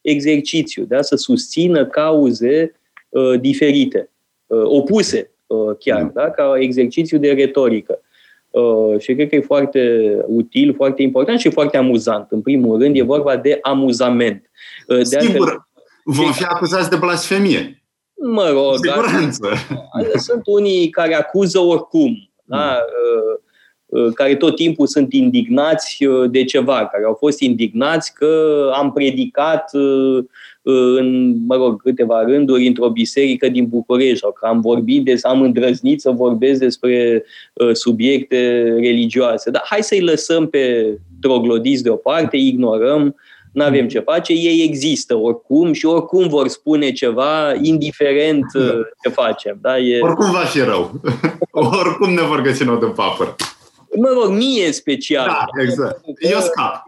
exercițiu 0.00 0.84
de 0.84 0.94
a 0.94 1.02
să 1.02 1.16
susțină 1.16 1.86
cauze 1.86 2.72
diferite, 3.40 4.10
opuse 4.64 5.30
chiar, 5.78 6.02
da. 6.02 6.22
da? 6.22 6.30
ca 6.30 6.54
exercițiu 6.58 7.18
de 7.18 7.32
retorică. 7.32 8.00
Și 8.98 9.14
cred 9.14 9.28
că 9.28 9.34
e 9.34 9.40
foarte 9.40 10.02
util, 10.26 10.74
foarte 10.74 11.02
important 11.02 11.38
și 11.38 11.50
foarte 11.50 11.76
amuzant. 11.76 12.26
În 12.30 12.40
primul 12.40 12.78
rând, 12.78 12.96
e 12.96 13.02
vorba 13.02 13.36
de 13.36 13.58
amuzament. 13.62 14.50
De 14.86 15.02
Sigur, 15.02 15.40
altfel, 15.40 15.66
vom 16.04 16.32
fi 16.32 16.44
acuzați 16.44 16.90
de 16.90 16.96
blasfemie. 16.96 17.82
Mă 18.14 18.48
rog, 18.48 18.74
Siguranță. 18.76 19.48
sunt 20.16 20.42
unii 20.46 20.90
care 20.90 21.14
acuză 21.14 21.58
oricum, 21.58 22.30
da? 22.44 22.78
Uh, 22.78 23.38
uh, 23.86 24.12
care 24.14 24.36
tot 24.36 24.56
timpul 24.56 24.86
sunt 24.86 25.12
indignați 25.12 26.04
uh, 26.04 26.30
de 26.30 26.44
ceva, 26.44 26.86
care 26.86 27.04
au 27.04 27.14
fost 27.14 27.40
indignați 27.40 28.14
că 28.14 28.70
am 28.74 28.92
predicat 28.92 29.70
în, 30.70 31.36
mă 31.46 31.56
rog, 31.56 31.82
câteva 31.82 32.22
rânduri 32.22 32.66
într-o 32.66 32.88
biserică 32.88 33.48
din 33.48 33.66
București 33.66 34.18
sau 34.18 34.32
că 34.32 34.46
am 34.46 34.60
vorbit, 34.60 35.04
de, 35.04 35.18
am 35.22 35.42
îndrăznit 35.42 36.00
să 36.00 36.10
vorbesc 36.10 36.60
despre 36.60 37.24
subiecte 37.72 38.62
religioase. 38.62 39.50
Dar 39.50 39.62
hai 39.64 39.82
să-i 39.82 40.00
lăsăm 40.00 40.46
pe 40.46 40.94
troglodiți 41.20 41.82
deoparte, 41.82 42.36
ignorăm 42.36 43.14
nu 43.52 43.64
avem 43.64 43.82
mm. 43.82 43.88
ce 43.88 43.98
face, 43.98 44.32
ei 44.32 44.64
există 44.64 45.16
oricum 45.16 45.72
și 45.72 45.86
oricum 45.86 46.28
vor 46.28 46.48
spune 46.48 46.92
ceva, 46.92 47.54
indiferent 47.62 48.44
da. 48.52 48.60
uh, 48.60 48.80
ce 49.02 49.08
facem. 49.08 49.58
Da? 49.60 49.78
E... 49.78 50.00
Oricum 50.00 50.30
va 50.30 50.38
fi 50.38 50.58
rău. 50.58 51.00
oricum 51.80 52.12
ne 52.12 52.22
vor 52.22 52.40
găsi 52.40 52.64
de 52.64 52.86
papăr. 52.94 53.34
Mă 54.00 54.08
rog, 54.22 54.30
mie 54.30 54.72
special. 54.72 55.26
Da, 55.26 55.62
exact. 55.62 56.00
Eu 56.18 56.38
scap. 56.40 56.82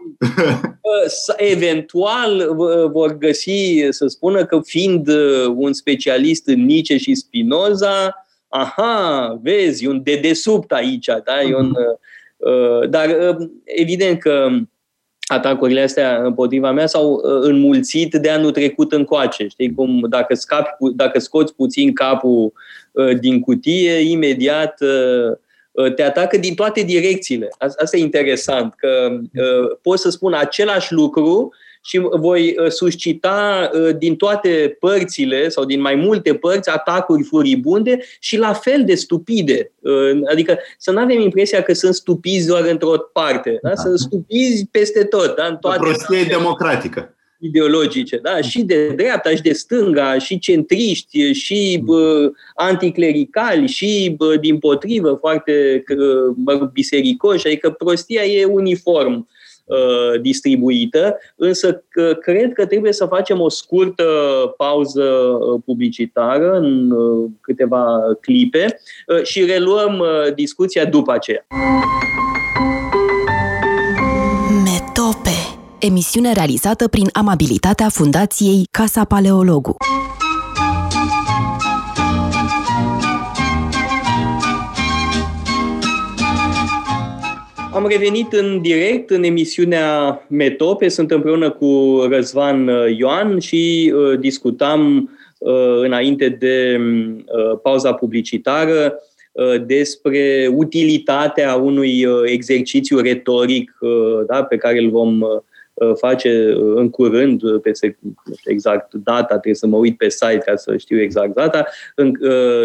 Eventual 1.53 2.55
vor 2.91 3.17
găsi 3.17 3.87
să 3.89 4.07
spună 4.07 4.45
că 4.45 4.59
fiind 4.63 5.07
uh, 5.07 5.45
un 5.55 5.73
specialist 5.73 6.47
în 6.47 6.65
Nietzsche 6.65 6.97
și 6.97 7.15
Spinoza, 7.15 8.25
aha, 8.47 9.39
vezi, 9.41 9.85
e 9.85 9.89
un 9.89 10.03
dedesubt 10.03 10.71
aici, 10.71 11.05
da? 11.05 11.41
E 11.41 11.55
un, 11.55 11.75
mm-hmm. 11.75 11.97
uh, 12.37 12.89
dar 12.89 13.37
evident 13.63 14.19
că 14.19 14.49
atacurile 15.31 15.81
astea 15.81 16.21
împotriva 16.23 16.71
mea 16.71 16.87
s-au 16.87 17.11
uh, 17.11 17.21
înmulțit 17.41 18.13
de 18.13 18.29
anul 18.29 18.51
trecut 18.51 18.91
încoace. 18.91 19.47
Știi 19.47 19.73
cum 19.73 20.05
dacă, 20.09 20.33
scapi, 20.33 20.69
dacă 20.95 21.19
scoți 21.19 21.55
puțin 21.55 21.93
capul 21.93 22.53
uh, 22.91 23.19
din 23.19 23.39
cutie, 23.39 23.93
imediat 23.93 24.81
uh, 24.81 25.37
te 25.95 26.03
atacă 26.03 26.37
din 26.37 26.55
toate 26.55 26.81
direcțiile. 26.81 27.49
Asta 27.57 27.97
e 27.97 27.99
interesant, 27.99 28.73
că 28.77 29.19
pot 29.81 29.99
să 29.99 30.09
spun 30.09 30.33
același 30.33 30.93
lucru 30.93 31.51
și 31.81 32.01
voi 32.19 32.55
uh, 32.57 32.69
suscita 32.69 33.69
uh, 33.73 33.95
din 33.97 34.15
toate 34.15 34.77
părțile 34.79 35.49
sau 35.49 35.65
din 35.65 35.81
mai 35.81 35.95
multe 35.95 36.35
părți 36.35 36.69
atacuri 36.69 37.23
furibunde 37.23 37.99
și 38.19 38.37
la 38.37 38.53
fel 38.53 38.83
de 38.85 38.95
stupide. 38.95 39.71
Uh, 39.79 40.21
adică 40.31 40.59
să 40.77 40.91
nu 40.91 40.99
avem 40.99 41.19
impresia 41.19 41.61
că 41.61 41.73
sunt 41.73 41.93
stupizi 41.93 42.47
doar 42.47 42.65
într-o 42.65 42.97
parte. 43.13 43.59
Da? 43.61 43.75
Sunt 43.75 43.99
stupizi 43.99 44.65
peste 44.71 45.03
tot. 45.03 45.35
Da? 45.35 45.45
În 45.45 45.57
toate 45.57 45.77
o 45.79 45.81
prostie 45.81 46.23
democratică. 46.23 47.15
Ideologice, 47.41 48.17
da? 48.17 48.41
și 48.41 48.63
de 48.63 48.87
dreapta, 48.95 49.29
și 49.29 49.41
de 49.41 49.53
stânga, 49.53 50.17
și 50.17 50.39
centriști, 50.39 51.31
și 51.31 51.81
bă, 51.83 52.31
anticlericali, 52.55 53.67
și 53.67 54.13
bă, 54.17 54.35
din 54.35 54.57
potrivă 54.57 55.17
foarte 55.19 55.83
bă, 56.35 56.69
bisericoși, 56.73 57.47
adică 57.47 57.69
prostia 57.69 58.23
e 58.23 58.45
uniform 58.45 59.27
uh, 59.65 60.21
distribuită, 60.21 61.17
însă 61.35 61.83
că, 61.89 62.13
cred 62.21 62.53
că 62.53 62.65
trebuie 62.65 62.93
să 62.93 63.05
facem 63.05 63.39
o 63.39 63.49
scurtă 63.49 64.05
pauză 64.57 65.03
uh, 65.03 65.61
publicitară 65.65 66.57
în 66.57 66.91
uh, 66.91 67.29
câteva 67.41 67.85
clipe 68.21 68.79
uh, 69.07 69.23
și 69.23 69.45
reluăm 69.45 69.99
uh, 69.99 70.33
discuția 70.33 70.85
după 70.85 71.11
aceea. 71.11 71.45
Emisiune 75.81 76.33
realizată 76.33 76.87
prin 76.87 77.09
amabilitatea 77.13 77.89
Fundației 77.89 78.67
Casa 78.71 79.05
Paleologu. 79.05 79.75
Am 87.73 87.87
revenit 87.89 88.33
în 88.33 88.61
direct 88.61 89.09
în 89.09 89.23
emisiunea 89.23 90.21
Metope. 90.29 90.87
Sunt 90.87 91.11
împreună 91.11 91.49
cu 91.49 92.01
Răzvan 92.09 92.67
uh, 92.67 92.97
Ioan 92.97 93.39
și 93.39 93.93
uh, 93.95 94.19
discutam 94.19 95.09
uh, 95.37 95.79
înainte 95.81 96.29
de 96.29 96.79
uh, 96.79 97.59
pauza 97.63 97.93
publicitară 97.93 98.99
uh, 99.31 99.65
despre 99.65 100.49
utilitatea 100.55 101.55
unui 101.55 102.05
uh, 102.05 102.21
exercițiu 102.25 102.99
retoric 102.99 103.77
da, 104.27 104.43
pe 104.43 104.57
care 104.57 104.79
îl 104.79 104.89
vom 104.89 105.21
Uh, 105.21 105.41
face 105.95 106.53
uh, 106.57 106.73
în 106.75 106.89
curând, 106.89 107.41
uh, 107.41 107.61
pe 107.61 107.71
exact 108.45 108.93
data, 108.93 109.27
trebuie 109.27 109.55
să 109.55 109.67
mă 109.67 109.77
uit 109.77 109.97
pe 109.97 110.09
site 110.09 110.41
ca 110.45 110.55
să 110.55 110.77
știu 110.77 111.01
exact 111.01 111.33
data, 111.33 111.65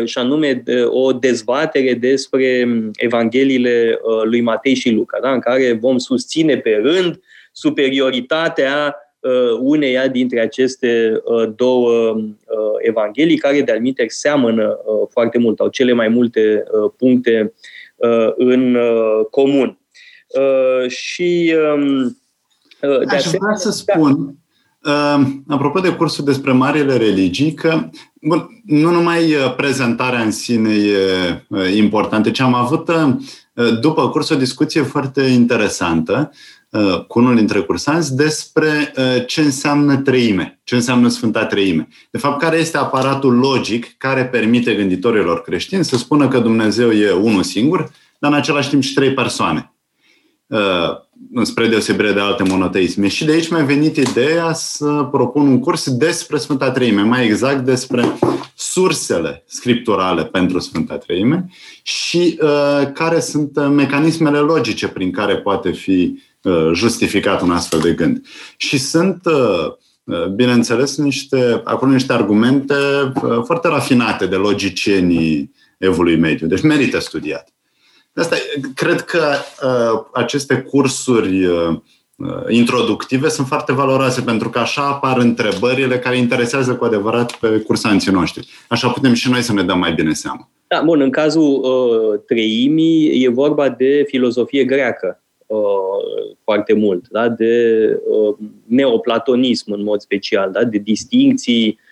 și 0.04 0.18
anume 0.18 0.62
o 0.87 1.12
dezbatere 1.12 1.94
despre 1.94 2.64
um, 2.66 2.90
Evangheliile 2.96 3.99
lui 4.25 4.40
Matei 4.40 4.75
și 4.75 4.90
Luca, 4.90 5.18
da? 5.23 5.32
în 5.32 5.40
care 5.40 5.73
vom 5.73 5.99
susține 5.99 6.56
pe 6.56 6.80
rând 6.82 7.20
superioritatea 7.52 8.96
uneia 9.61 10.08
dintre 10.08 10.40
aceste 10.40 11.23
două 11.56 12.16
evanghelii, 12.78 13.37
care 13.37 13.61
de-al 13.61 13.80
seamănă 14.06 14.78
foarte 15.11 15.38
mult, 15.38 15.61
au 15.61 15.68
cele 15.68 15.92
mai 15.92 16.08
multe 16.08 16.64
puncte 16.96 17.52
în 18.37 18.78
comun. 19.30 19.78
Și 20.88 21.54
um, 21.75 22.16
Uh, 22.16 22.23
de 22.80 23.14
Aș 23.14 23.25
vrea 23.25 23.54
să 23.54 23.71
spun, 23.71 24.37
uh, 24.83 25.26
apropo 25.49 25.80
de 25.80 25.92
cursul 25.92 26.25
despre 26.25 26.52
marile 26.52 26.97
religii, 26.97 27.54
că 27.54 27.88
bun, 28.21 28.62
nu 28.64 28.90
numai 28.90 29.35
uh, 29.35 29.54
prezentarea 29.56 30.23
în 30.23 30.30
sine 30.30 30.75
e 30.75 31.76
importantă, 31.76 32.30
ci 32.30 32.40
am 32.40 32.54
avut 32.54 32.90
după 33.80 34.09
curs 34.09 34.28
o 34.28 34.35
discuție 34.35 34.83
foarte 34.83 35.23
interesantă 35.23 36.30
cu 37.09 37.18
unul 37.18 37.35
dintre 37.35 37.61
cursanți 37.61 38.16
despre 38.16 38.92
ce 39.26 39.40
înseamnă 39.40 39.97
treime, 39.97 40.61
ce 40.64 40.75
înseamnă 40.75 41.09
Sfânta 41.09 41.45
Treime. 41.45 41.88
De 42.11 42.18
fapt, 42.18 42.40
care 42.40 42.56
este 42.56 42.76
aparatul 42.76 43.35
logic 43.35 43.95
care 43.99 44.25
permite 44.25 44.75
gânditorilor 44.75 45.42
creștini 45.42 45.85
să 45.85 45.97
spună 45.97 46.28
că 46.28 46.38
Dumnezeu 46.38 46.90
e 46.90 47.11
unul 47.11 47.42
singur, 47.42 47.90
dar 48.18 48.30
în 48.30 48.37
același 48.37 48.68
timp 48.68 48.83
și 48.83 48.95
trei 48.95 49.12
persoane 49.12 49.75
spre 51.42 51.66
deosebire 51.66 52.12
de 52.12 52.20
alte 52.20 52.42
monoteisme. 52.42 53.08
Și 53.08 53.24
de 53.24 53.32
aici 53.32 53.48
mi-a 53.48 53.64
venit 53.64 53.96
ideea 53.96 54.52
să 54.52 55.08
propun 55.10 55.46
un 55.46 55.60
curs 55.60 55.90
despre 55.90 56.36
Sfânta 56.36 56.70
Treime, 56.70 57.02
mai 57.02 57.24
exact 57.24 57.64
despre 57.64 58.18
sursele 58.54 59.44
scripturale 59.47 60.25
pentru 60.25 60.58
Sfânta 60.58 60.97
Treime 60.97 61.49
și 61.82 62.38
uh, 62.40 62.92
care 62.92 63.21
sunt 63.21 63.68
mecanismele 63.68 64.38
logice 64.38 64.88
prin 64.88 65.10
care 65.12 65.36
poate 65.36 65.71
fi 65.71 66.23
uh, 66.42 66.71
justificat 66.73 67.42
un 67.42 67.50
astfel 67.50 67.80
de 67.80 67.92
gând. 67.92 68.26
Și 68.56 68.78
sunt, 68.78 69.21
uh, 69.25 69.73
uh 70.04 70.26
bineînțeles, 70.26 70.97
niște, 70.97 71.60
acolo 71.64 71.92
niște 71.92 72.12
argumente 72.12 72.75
uh, 72.75 73.40
foarte 73.44 73.68
rafinate 73.68 74.26
de 74.26 74.36
logicienii 74.36 75.52
evului 75.78 76.16
mediu. 76.16 76.47
Deci 76.47 76.62
merită 76.62 76.99
studiat. 76.99 77.55
De 78.16 78.22
asta 78.22 78.36
cred 78.74 79.00
că 79.00 79.22
uh, 79.62 80.04
aceste 80.12 80.54
cursuri 80.56 81.44
uh, 81.44 81.76
introductive 82.48 83.28
sunt 83.28 83.46
foarte 83.46 83.72
valoroase 83.72 84.20
pentru 84.20 84.50
că 84.50 84.58
așa 84.58 84.82
apar 84.86 85.18
întrebările 85.18 85.98
care 85.98 86.16
interesează 86.16 86.74
cu 86.74 86.84
adevărat 86.84 87.32
pe 87.32 87.48
cursanții 87.58 88.12
noștri. 88.12 88.48
Așa 88.68 88.88
putem 88.88 89.12
și 89.12 89.30
noi 89.30 89.42
să 89.42 89.52
ne 89.52 89.62
dăm 89.62 89.78
mai 89.78 89.92
bine 89.92 90.12
seama. 90.12 90.50
Da, 90.66 90.82
bun, 90.84 91.00
în 91.00 91.10
cazul 91.10 91.60
uh, 91.62 92.20
treimii 92.26 93.24
e 93.24 93.28
vorba 93.28 93.68
de 93.68 94.04
filozofie 94.06 94.64
greacă 94.64 95.22
uh, 95.46 95.58
foarte 96.44 96.72
mult, 96.72 97.08
da? 97.08 97.28
de 97.28 97.78
uh, 98.08 98.36
neoplatonism 98.66 99.72
în 99.72 99.82
mod 99.82 100.00
special, 100.00 100.50
da? 100.50 100.64
de 100.64 100.78
distinții 100.78 101.78
Uh, 101.78 101.85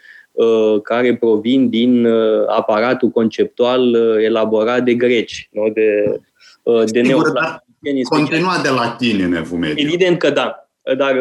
care 0.82 1.16
provin 1.16 1.68
din 1.68 2.04
uh, 2.04 2.46
aparatul 2.46 3.08
conceptual 3.08 3.94
uh, 3.94 4.24
elaborat 4.24 4.84
de 4.84 4.94
greci, 4.94 5.48
nu? 5.52 5.68
de, 5.68 6.20
de 6.86 7.00
neoplatonieni. 7.00 8.02
Continua 8.02 8.60
de 8.62 8.68
latini 8.68 9.22
în 9.22 9.34
Evul 9.34 9.58
Mediu. 9.58 9.86
Evident 9.86 10.18
că 10.18 10.30
da, 10.30 10.68
dar 10.96 11.16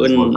în, 0.00 0.36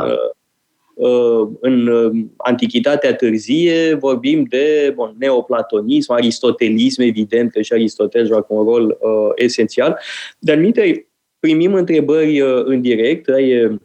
în 1.60 1.90
Antichitatea 2.38 3.16
târzie 3.16 3.94
vorbim 3.94 4.44
de 4.50 4.94
bon, 4.96 5.16
neoplatonism, 5.20 6.12
aristotelism, 6.12 7.02
evident 7.02 7.52
că 7.52 7.62
și 7.62 7.74
Aristotel 7.74 8.26
joacă 8.26 8.46
un 8.48 8.64
rol 8.64 8.86
uh, 8.86 9.32
esențial. 9.36 10.00
Dar 10.40 10.58
minte, 10.58 11.08
primim 11.40 11.74
întrebări 11.74 12.42
uh, 12.42 12.64
în 12.66 12.82
direct, 12.82 13.28
da, 13.28 13.40
e 13.40 13.68
Uh, 13.68 13.80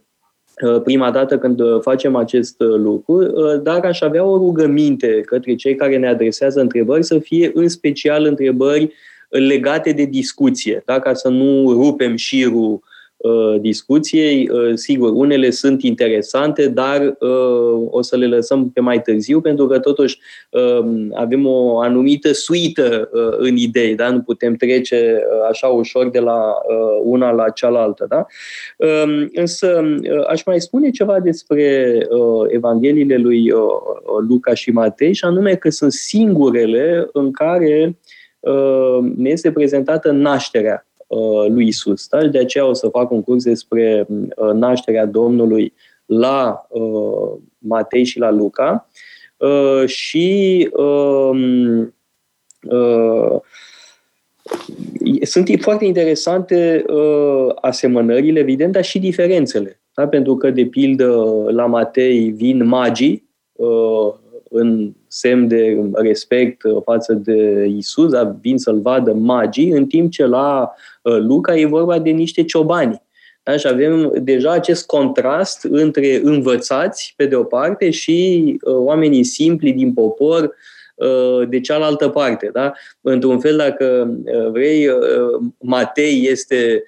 prima 0.85 1.11
dată 1.11 1.39
când 1.39 1.61
uh, 1.61 1.81
facem 1.81 2.17
acest 2.17 2.61
uh, 2.61 2.77
lucru, 2.77 3.25
dar 3.63 3.85
aș 3.85 4.01
avea 4.01 4.25
o 4.25 4.37
rugăminte 4.37 5.21
către 5.21 5.55
cei 5.55 5.75
care 5.75 5.97
ne 5.97 6.09
adresează 6.09 6.61
întrebări 6.61 7.05
să 7.05 7.19
fie 7.19 7.51
în 7.55 7.69
special 7.69 8.25
întrebări 8.25 8.93
legate 9.29 9.93
de 9.93 10.05
discuție, 10.05 10.83
da? 10.85 10.99
ca 10.99 11.15
să 11.15 11.29
nu 11.29 11.73
rupem 11.73 12.17
șirul 12.17 12.71
Uh, 12.71 12.88
discuției. 13.61 14.49
Uh, 14.51 14.71
sigur, 14.75 15.11
unele 15.15 15.51
sunt 15.51 15.83
interesante, 15.83 16.69
dar 16.69 17.17
uh, 17.19 17.87
o 17.91 18.03
să 18.03 18.17
le 18.17 18.27
lăsăm 18.27 18.71
pe 18.71 18.81
mai 18.81 19.03
târziu, 19.03 19.41
pentru 19.41 19.67
că 19.67 19.79
totuși 19.79 20.19
avem 21.13 21.47
o 21.47 21.79
anumită 21.79 22.33
suită 22.33 23.09
în 23.39 23.57
idei, 23.57 23.95
da? 23.95 24.11
nu 24.11 24.21
putem 24.21 24.55
trece 24.55 25.23
așa 25.49 25.67
ușor 25.67 26.11
de 26.11 26.19
la 26.19 26.55
una 27.03 27.31
la 27.31 27.49
cealaltă. 27.51 28.07
Da? 28.09 28.27
Um, 28.77 29.29
însă 29.33 29.83
aș 30.29 30.45
mai 30.45 30.61
spune 30.61 30.91
ceva 30.91 31.21
despre 31.21 31.99
Evangheliile 32.49 33.17
lui 33.17 33.53
Luca 34.29 34.55
și 34.55 34.71
Matei, 34.71 35.15
și 35.15 35.25
anume 35.25 35.55
că 35.55 35.71
sunt 35.71 35.93
singurele 35.93 37.09
în 37.13 37.33
care 37.33 37.99
ne 39.17 39.31
este 39.31 39.53
prezentată 39.53 40.11
nașterea 40.11 40.83
Uh, 40.83 40.88
lui 41.49 41.67
Isus. 41.67 42.09
Da? 42.09 42.27
De 42.27 42.39
aceea 42.39 42.67
o 42.67 42.73
să 42.73 42.89
fac 42.89 43.11
un 43.11 43.23
curs 43.23 43.45
despre 43.45 44.07
uh, 44.09 44.51
nașterea 44.53 45.07
Domnului 45.07 45.73
la 46.07 46.67
uh, 46.69 47.39
Matei 47.59 48.05
și 48.05 48.19
la 48.19 48.31
Luca. 48.31 48.89
Și 49.87 50.69
um, 50.73 51.95
sunt 55.23 55.49
foarte 55.61 55.85
interesante 55.85 56.85
asemănările, 57.61 58.39
evident, 58.39 58.73
dar 58.73 58.85
și 58.85 58.99
diferențele. 58.99 59.81
Da? 59.95 60.09
Pentru 60.09 60.37
că, 60.37 60.51
de 60.51 60.65
pildă, 60.65 61.25
la 61.49 61.67
Matei 61.67 62.31
vin 62.31 62.67
magii 62.67 63.29
în 64.51 64.93
semn 65.09 65.49
de 65.49 65.91
respect 65.93 66.63
față 66.85 67.13
de 67.13 67.67
Isus, 67.77 68.11
dar 68.11 68.37
vin 68.41 68.59
să-l 68.59 68.81
vadă 68.81 69.13
magii, 69.13 69.71
în 69.71 69.87
timp 69.87 70.11
ce 70.11 70.27
la 70.27 70.73
uh, 71.03 71.17
Luca 71.19 71.57
e 71.57 71.67
vorba 71.67 71.99
de 71.99 72.11
niște 72.11 72.45
ciobani. 72.45 73.03
Da? 73.43 73.57
Și 73.57 73.67
avem 73.67 74.13
deja 74.23 74.51
acest 74.51 74.87
contrast 74.87 75.65
între 75.71 76.21
învățați, 76.23 77.15
pe 77.17 77.27
de 77.27 77.35
o 77.35 77.45
parte, 77.45 77.91
și 77.91 78.59
uh, 78.63 78.75
oamenii 78.75 79.25
simpli 79.25 79.73
din 79.73 79.93
popor, 79.93 80.55
uh, 80.95 81.49
de 81.49 81.61
cealaltă 81.61 82.09
parte. 82.09 82.51
Da? 82.53 82.73
Într-un 83.01 83.41
fel, 83.41 83.57
dacă 83.57 84.17
vrei, 84.53 84.89
Matei 85.59 86.29
este 86.31 86.85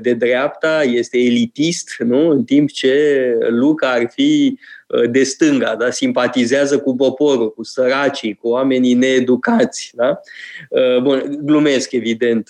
de 0.00 0.12
dreapta, 0.12 0.82
este 0.82 1.18
elitist, 1.18 1.94
nu? 1.98 2.28
în 2.28 2.44
timp 2.44 2.70
ce 2.70 3.36
Luca 3.48 3.88
ar 3.88 4.10
fi 4.14 4.58
de 5.10 5.22
stânga, 5.22 5.76
da? 5.78 5.90
simpatizează 5.90 6.78
cu 6.78 6.96
poporul, 6.96 7.52
cu 7.52 7.62
săracii, 7.62 8.34
cu 8.34 8.48
oamenii 8.48 8.94
needucați. 8.94 9.92
Da? 9.94 10.20
Bun, 11.02 11.38
glumesc, 11.42 11.92
evident, 11.92 12.48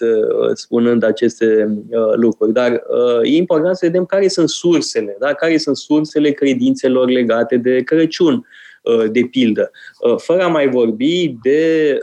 spunând 0.52 1.02
aceste 1.02 1.78
lucruri, 2.14 2.52
dar 2.52 2.82
e 3.22 3.36
important 3.36 3.76
să 3.76 3.86
vedem 3.86 4.04
care 4.04 4.28
sunt 4.28 4.48
sursele, 4.48 5.16
da? 5.18 5.32
care 5.32 5.56
sunt 5.56 5.76
sursele 5.76 6.30
credințelor 6.30 7.08
legate 7.08 7.56
de 7.56 7.82
Crăciun 7.82 8.46
de 9.10 9.24
pildă, 9.30 9.70
fără 10.16 10.42
a 10.42 10.48
mai 10.48 10.68
vorbi 10.68 11.36
de 11.42 11.98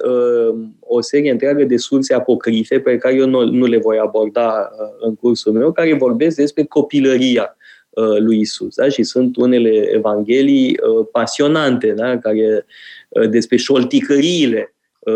o 0.80 1.02
serie 1.02 1.32
întreagă 1.32 1.64
de 1.64 1.78
surse 1.78 2.14
apocrife 2.14 2.80
pe 2.80 2.98
care 2.98 3.16
eu 3.16 3.28
nu, 3.28 3.46
nu 3.46 3.66
le 3.66 3.78
voi 3.78 3.98
aborda 3.98 4.70
în 5.00 5.16
cursul 5.16 5.52
meu, 5.52 5.72
care 5.72 5.94
vorbesc 5.94 6.36
despre 6.36 6.64
copilăria 6.64 7.56
Uh, 7.90 8.20
lui 8.20 8.40
Isus. 8.40 8.76
Da? 8.76 8.90
Și 8.90 9.04
sunt 9.04 9.36
unele 9.36 9.70
evanghelii 9.94 10.70
uh, 10.70 11.08
pasionante, 11.12 11.92
da? 11.92 12.18
care 12.18 12.66
uh, 13.10 13.30
despre 13.30 13.58
șolticăriile 13.58 14.74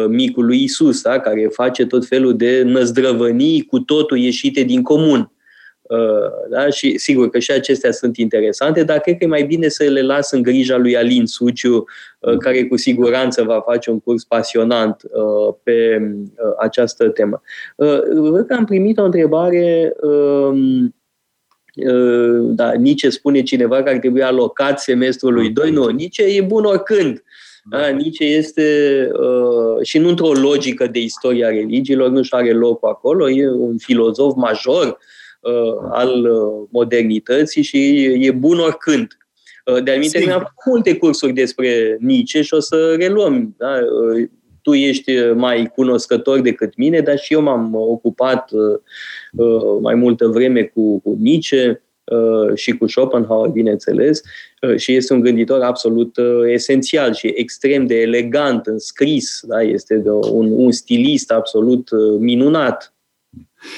micului 0.07 0.63
Isus, 0.63 1.01
da? 1.01 1.19
care 1.19 1.47
face 1.51 1.85
tot 1.85 2.05
felul 2.05 2.37
de 2.37 2.61
năzdrăvănii 2.63 3.65
cu 3.65 3.79
totul 3.79 4.17
ieșite 4.17 4.61
din 4.63 4.81
comun. 4.81 5.31
Da? 6.49 6.69
Și 6.69 6.97
sigur 6.97 7.29
că 7.29 7.39
și 7.39 7.51
acestea 7.51 7.91
sunt 7.91 8.17
interesante, 8.17 8.83
dar 8.83 8.99
cred 8.99 9.17
că 9.17 9.23
e 9.23 9.27
mai 9.27 9.43
bine 9.43 9.67
să 9.67 9.83
le 9.83 10.01
las 10.01 10.31
în 10.31 10.41
grija 10.41 10.77
lui 10.77 10.97
Alin 10.97 11.25
Suciu, 11.25 11.85
care 12.39 12.65
cu 12.65 12.77
siguranță 12.77 13.43
va 13.43 13.61
face 13.65 13.89
un 13.89 13.99
curs 13.99 14.23
pasionant 14.23 15.01
pe 15.63 16.01
această 16.59 17.09
temă. 17.09 17.41
Văd 18.13 18.45
că 18.47 18.53
am 18.53 18.65
primit 18.65 18.97
o 18.97 19.03
întrebare 19.03 19.93
um, 20.01 20.93
Uh, 21.75 22.39
da, 22.41 22.71
Nici 22.71 23.05
spune 23.05 23.41
cineva 23.41 23.83
că 23.83 23.89
ar 23.89 23.97
trebui 23.97 24.23
alocat 24.23 24.79
semestrului 24.79 25.49
2. 25.49 25.71
Nu, 25.71 25.87
Nici 25.87 26.17
e 26.17 26.41
bun 26.47 26.63
oricând. 26.63 27.23
Da, 27.69 27.87
Nici 27.87 28.19
este 28.19 29.09
uh, 29.13 29.85
și 29.85 29.97
nu 29.97 30.09
într-o 30.09 30.31
logică 30.31 30.87
de 30.87 30.99
istoria 30.99 31.47
religiilor, 31.47 32.09
nu 32.09 32.21
și 32.21 32.33
are 32.33 32.51
locul 32.51 32.89
acolo, 32.89 33.29
e 33.29 33.49
un 33.49 33.77
filozof 33.77 34.35
major 34.35 34.85
uh, 34.85 34.95
al 35.91 36.25
uh, 36.25 36.67
modernității 36.71 37.61
și 37.61 38.03
e 38.19 38.31
bun 38.31 38.59
oricând. 38.59 39.07
Uh, 39.65 39.83
de-al 39.83 39.99
minte, 39.99 40.31
am 40.31 40.53
multe 40.65 40.97
cursuri 40.97 41.33
despre 41.33 41.97
Nice 41.99 42.41
și 42.41 42.53
o 42.53 42.59
să 42.59 42.95
reluăm. 42.97 43.55
Da? 43.57 43.79
Uh, 44.13 44.29
tu 44.63 44.73
ești 44.73 45.11
mai 45.35 45.71
cunoscător 45.75 46.39
decât 46.39 46.77
mine, 46.77 46.99
dar 46.99 47.17
și 47.17 47.33
eu 47.33 47.41
m-am 47.41 47.75
ocupat 47.75 48.51
uh, 48.51 48.79
uh, 49.31 49.77
mai 49.81 49.95
multă 49.95 50.27
vreme 50.27 50.63
cu, 50.63 50.99
cu 50.99 51.17
Nietzsche 51.19 51.83
uh, 52.03 52.55
și 52.55 52.71
cu 52.77 52.87
Schopenhauer, 52.87 53.49
bineînțeles, 53.49 54.21
și 54.75 54.95
este 54.95 55.13
un 55.13 55.21
gânditor 55.21 55.61
absolut 55.61 56.15
esențial 56.47 57.13
și 57.13 57.33
extrem 57.35 57.85
de 57.85 58.01
elegant 58.01 58.65
în 58.65 58.79
scris, 58.79 59.39
da? 59.43 59.61
este 59.61 59.95
de 59.95 60.09
un, 60.09 60.51
un 60.51 60.71
stilist 60.71 61.31
absolut 61.31 61.89
minunat. 62.19 62.92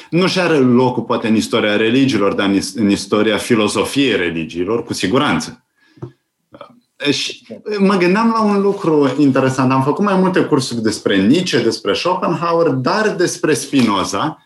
Nu 0.10 0.28
și 0.28 0.40
are 0.40 0.58
locul 0.58 1.04
poate 1.04 1.28
în 1.28 1.36
istoria 1.36 1.76
religiilor, 1.76 2.34
dar 2.34 2.52
în 2.76 2.90
istoria 2.90 3.38
filozofiei 3.38 4.16
religiilor, 4.16 4.84
cu 4.84 4.94
siguranță. 4.94 5.66
Și 7.12 7.48
mă 7.80 7.96
gândeam 7.96 8.30
la 8.30 8.42
un 8.44 8.62
lucru 8.62 9.16
interesant. 9.18 9.72
Am 9.72 9.84
făcut 9.84 10.06
mai 10.06 10.16
multe 10.16 10.44
cursuri 10.44 10.82
despre 10.82 11.26
Nietzsche, 11.26 11.60
despre 11.60 11.94
Schopenhauer, 11.94 12.68
dar 12.68 13.16
despre 13.16 13.54
Spinoza 13.54 14.44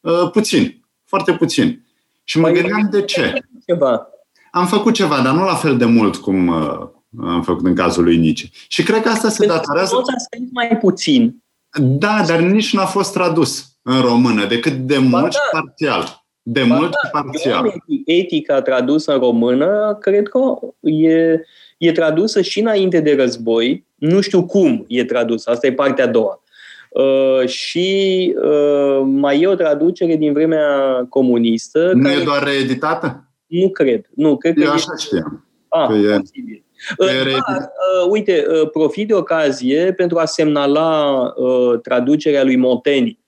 uh, 0.00 0.30
puțin, 0.30 0.84
foarte 1.04 1.32
puțin. 1.32 1.84
Și 2.24 2.38
mă 2.38 2.48
gândeam 2.48 2.88
de 2.90 3.02
ce. 3.02 3.44
Ceva. 3.66 4.06
Am 4.50 4.66
făcut 4.66 4.94
ceva, 4.94 5.20
dar 5.20 5.34
nu 5.34 5.44
la 5.44 5.54
fel 5.54 5.76
de 5.76 5.84
mult 5.84 6.16
cum 6.16 6.46
uh, 6.46 6.88
am 7.20 7.42
făcut 7.42 7.66
în 7.66 7.74
cazul 7.74 8.04
lui 8.04 8.16
Nietzsche. 8.16 8.48
Și 8.68 8.82
cred 8.82 9.02
că 9.02 9.08
asta 9.08 9.28
se 9.28 9.46
datorează... 9.46 9.88
Spinoza 9.88 10.12
a 10.16 10.18
scris 10.18 10.48
mai 10.52 10.78
puțin. 10.80 11.42
Da, 11.78 12.24
dar 12.26 12.40
nici 12.40 12.72
nu 12.72 12.80
a 12.80 12.84
fost 12.84 13.12
tradus 13.12 13.71
în 13.82 14.00
română, 14.00 14.46
decât 14.46 14.72
de 14.72 14.98
mult 14.98 15.32
și 15.32 15.38
da. 15.52 15.58
parțial. 15.60 16.24
De 16.42 16.64
ba 16.68 16.74
mult 16.74 16.90
da, 16.90 17.08
și 17.08 17.12
parțial. 17.12 17.74
Etica 18.04 18.62
tradusă 18.62 19.12
în 19.12 19.18
română, 19.18 19.96
cred 20.00 20.28
că 20.28 20.38
e 20.80 21.40
e 21.82 21.92
tradusă 21.92 22.40
și 22.40 22.60
înainte 22.60 23.00
de 23.00 23.14
război, 23.14 23.86
nu 23.94 24.20
știu 24.20 24.46
cum 24.46 24.84
e 24.88 25.04
tradusă, 25.04 25.50
asta 25.50 25.66
e 25.66 25.72
partea 25.72 26.04
a 26.04 26.08
doua. 26.08 26.42
Uh, 26.88 27.48
și 27.48 28.34
uh, 28.42 29.02
mai 29.04 29.40
e 29.40 29.46
o 29.46 29.54
traducere 29.54 30.16
din 30.16 30.32
vremea 30.32 30.66
comunistă. 31.08 31.92
Nu 31.94 32.02
care... 32.02 32.20
e 32.20 32.24
doar 32.24 32.42
reeditată? 32.42 33.30
Nu 33.46 33.70
cred. 33.70 34.10
Nu, 34.14 34.36
cred 34.36 34.58
Eu 34.58 34.64
că 34.64 34.70
așa 34.70 34.92
e... 34.96 35.00
știam. 35.00 35.46
Ah, 35.68 35.86
că 35.86 35.94
e... 35.94 36.18
posibil. 36.18 36.64
Uh, 36.98 37.32
da, 37.32 37.44
uh, 37.56 38.10
uite, 38.10 38.46
uh, 38.48 38.70
profit 38.70 39.08
de 39.08 39.14
ocazie 39.14 39.92
pentru 39.92 40.18
a 40.18 40.24
semnala 40.24 41.22
uh, 41.36 41.80
traducerea 41.82 42.44
lui 42.44 42.56
Montaigne, 42.56 43.18
uh, 43.18 43.21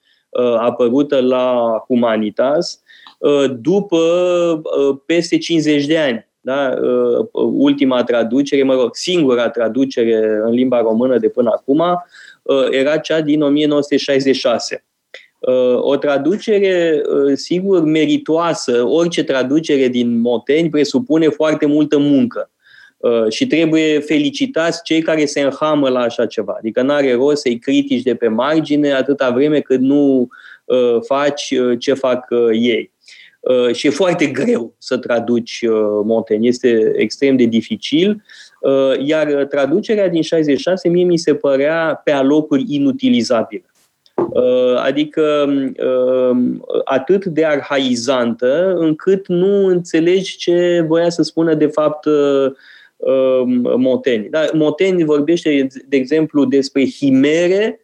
apărută 0.59 1.21
la 1.21 1.63
Humanitas, 1.87 2.83
uh, 3.19 3.45
după 3.61 3.97
uh, 3.97 4.97
peste 5.07 5.39
50 5.39 5.87
de 5.87 5.99
ani 5.99 6.27
da? 6.45 6.75
Uh, 6.83 7.27
ultima 7.33 8.03
traducere, 8.03 8.63
mă 8.63 8.75
rog, 8.75 8.95
singura 8.95 9.49
traducere 9.49 10.41
în 10.45 10.51
limba 10.51 10.81
română 10.81 11.19
de 11.19 11.29
până 11.29 11.51
acum, 11.53 11.83
uh, 12.43 12.67
era 12.71 12.97
cea 12.97 13.21
din 13.21 13.43
1966. 13.43 14.85
Uh, 15.39 15.77
o 15.81 15.97
traducere, 15.97 17.03
sigur, 17.35 17.83
meritoasă, 17.83 18.83
orice 18.83 19.25
traducere 19.25 19.89
din 19.89 20.21
Moteni 20.21 20.71
presupune 20.71 21.29
foarte 21.29 21.67
multă 21.67 21.99
muncă 21.99 22.51
și 23.29 23.47
trebuie 23.47 23.99
felicitați 23.99 24.83
cei 24.83 25.03
care 25.03 25.25
se 25.25 25.41
înhamă 25.41 25.89
la 25.89 26.01
așa 26.01 26.27
ceva. 26.27 26.55
Adică 26.59 26.83
nu 26.83 26.93
are 26.93 27.15
rost 27.15 27.43
să-i 27.43 27.59
critici 27.59 28.03
de 28.03 28.15
pe 28.15 28.29
margine 28.29 28.93
atâta 28.93 29.31
vreme 29.31 29.61
cât 29.61 29.81
nu 29.81 30.29
faci 31.07 31.55
ce 31.79 31.95
fac 31.95 32.27
ei. 32.53 32.93
Uh, 33.45 33.75
și 33.75 33.87
e 33.87 33.91
foarte 33.91 34.27
greu 34.27 34.75
să 34.79 34.97
traduci 34.97 35.65
uh, 35.69 36.01
Montaigne, 36.05 36.47
este 36.47 36.93
extrem 36.97 37.37
de 37.37 37.45
dificil, 37.45 38.23
uh, 38.61 39.07
iar 39.07 39.45
traducerea 39.45 40.09
din 40.09 40.23
66 40.23 40.89
mie 40.89 41.05
mi 41.05 41.17
se 41.17 41.35
părea 41.35 42.01
pe 42.05 42.11
alocuri 42.11 42.65
inutilizabilă. 42.69 43.65
Adică 44.85 45.53
atât 46.85 47.25
de 47.25 47.45
arhaizantă 47.45 48.75
încât 48.77 49.27
nu 49.27 49.67
înțelegi 49.67 50.37
ce 50.37 50.85
voia 50.87 51.11
să 51.11 51.23
spună 51.23 51.55
de 51.55 51.67
fapt 51.67 52.09
Montaigne. 53.77 54.29
Da, 54.31 54.45
Montaigne 54.53 55.05
vorbește, 55.05 55.67
de 55.89 55.97
exemplu, 55.97 56.45
despre 56.45 56.87
himere 56.89 57.81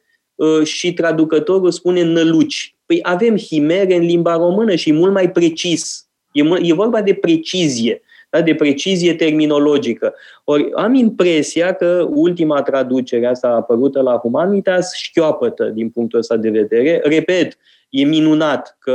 și 0.65 0.93
traducătorul 0.93 1.71
spune 1.71 2.03
năluci. 2.03 2.75
Păi 2.87 2.99
avem 3.03 3.37
himere 3.37 3.95
în 3.95 4.03
limba 4.03 4.37
română 4.37 4.75
și 4.75 4.93
mult 4.93 5.13
mai 5.13 5.31
precis. 5.31 6.09
E, 6.33 6.43
e 6.63 6.75
vorba 6.75 7.03
de 7.03 7.15
precizie, 7.15 8.03
da? 8.31 8.41
de 8.41 8.55
precizie 8.55 9.15
terminologică. 9.15 10.15
Ori 10.45 10.73
am 10.73 10.95
impresia 10.95 11.73
că 11.73 12.09
ultima 12.11 12.63
traducere 12.63 13.27
asta 13.27 13.49
apărută 13.49 14.01
la 14.01 14.17
Humanitas 14.17 14.95
șchioapătă 14.95 15.65
din 15.65 15.91
punctul 15.91 16.19
ăsta 16.19 16.37
de 16.37 16.51
vedere. 16.51 17.01
Repet, 17.05 17.59
e 17.91 18.05
minunat 18.05 18.77
că 18.79 18.93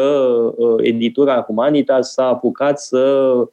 uh, 0.56 0.76
editura 0.82 1.42
Humanitas 1.42 2.14
s-a 2.14 2.28
apucat 2.28 2.80
să 2.80 2.98
uh, 2.98 3.48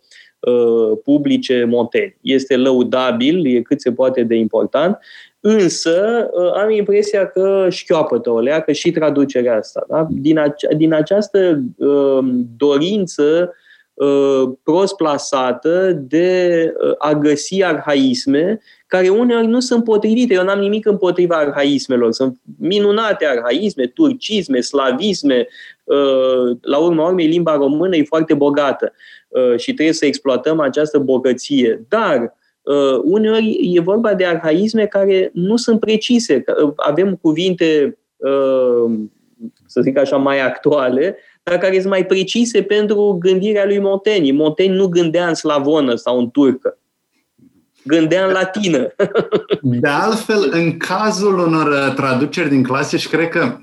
publice 1.05 1.65
Montaigne. 1.69 2.17
Este 2.21 2.57
lăudabil, 2.57 3.57
e 3.57 3.61
cât 3.61 3.81
se 3.81 3.93
poate 3.93 4.23
de 4.23 4.35
important 4.35 4.99
Însă 5.45 6.29
uh, 6.33 6.53
am 6.63 6.71
impresia 6.71 7.27
că 7.27 7.67
șchioapătă 7.71 8.31
o 8.31 8.41
leacă 8.41 8.73
și 8.73 8.91
traducerea 8.91 9.57
asta. 9.57 9.85
Da? 9.89 10.07
Din, 10.11 10.39
ace- 10.39 10.75
din 10.77 10.93
această 10.93 11.63
uh, 11.77 12.19
dorință 12.57 13.55
uh, 13.95 14.43
prost 14.63 14.97
plasată 14.97 15.93
de 15.93 16.73
uh, 16.85 16.95
a 16.99 17.13
găsi 17.13 17.65
arhaisme 17.65 18.61
care 18.87 19.09
uneori 19.09 19.47
nu 19.47 19.61
sunt 19.61 19.85
potrivite. 19.85 20.35
Eu 20.35 20.45
n-am 20.45 20.59
nimic 20.59 20.87
împotriva 20.87 21.37
arhaismelor. 21.37 22.13
Sunt 22.13 22.39
minunate 22.59 23.27
arhaisme, 23.27 23.87
turcisme, 23.87 24.61
slavisme. 24.61 25.47
Uh, 25.85 26.57
la 26.61 26.79
urma 26.79 27.07
urmei, 27.07 27.27
limba 27.27 27.55
română 27.55 27.97
e 27.97 28.05
foarte 28.05 28.35
bogată 28.35 28.93
uh, 28.93 29.22
și 29.57 29.73
trebuie 29.73 29.95
să 29.95 30.07
exploatăm 30.07 30.61
această 30.61 30.99
bogăție. 30.99 31.85
Dar 31.89 32.35
Uh, 32.63 33.01
uneori 33.03 33.59
e 33.75 33.81
vorba 33.81 34.15
de 34.15 34.25
arhaisme 34.25 34.87
care 34.87 35.31
nu 35.33 35.57
sunt 35.57 35.81
precise. 35.81 36.45
Uh, 36.63 36.73
avem 36.77 37.17
cuvinte, 37.17 37.99
uh, 38.17 38.93
să 39.67 39.81
zic 39.81 39.99
așa, 39.99 40.17
mai 40.17 40.41
actuale, 40.41 41.17
dar 41.43 41.59
care 41.59 41.75
sunt 41.75 41.93
mai 41.93 42.07
precise 42.07 42.63
pentru 42.63 43.17
gândirea 43.21 43.65
lui 43.65 43.79
Montaigne. 43.79 44.33
Montaigne 44.33 44.77
nu 44.77 44.87
gândea 44.87 45.29
în 45.29 45.35
slavonă 45.35 45.95
sau 45.95 46.19
în 46.19 46.31
turcă. 46.31 46.79
Gândea 47.85 48.27
în 48.27 48.33
latină. 48.33 48.95
De 49.61 49.89
altfel, 49.89 50.49
în 50.53 50.77
cazul 50.77 51.39
unor 51.39 51.67
uh, 51.67 51.95
traduceri 51.95 52.49
din 52.49 52.63
clasici, 52.63 53.09
cred 53.09 53.29
că 53.29 53.57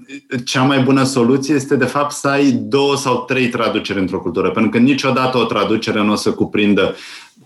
cea 0.45 0.61
mai 0.61 0.79
bună 0.79 1.03
soluție 1.03 1.55
este, 1.55 1.75
de 1.75 1.85
fapt, 1.85 2.11
să 2.11 2.27
ai 2.27 2.51
două 2.51 2.95
sau 2.95 3.23
trei 3.23 3.47
traduceri 3.47 3.99
într-o 3.99 4.19
cultură, 4.19 4.51
pentru 4.51 4.71
că 4.71 4.77
niciodată 4.77 5.37
o 5.37 5.43
traducere 5.43 6.01
nu 6.03 6.11
o 6.11 6.15
să 6.15 6.31
cuprindă 6.31 6.95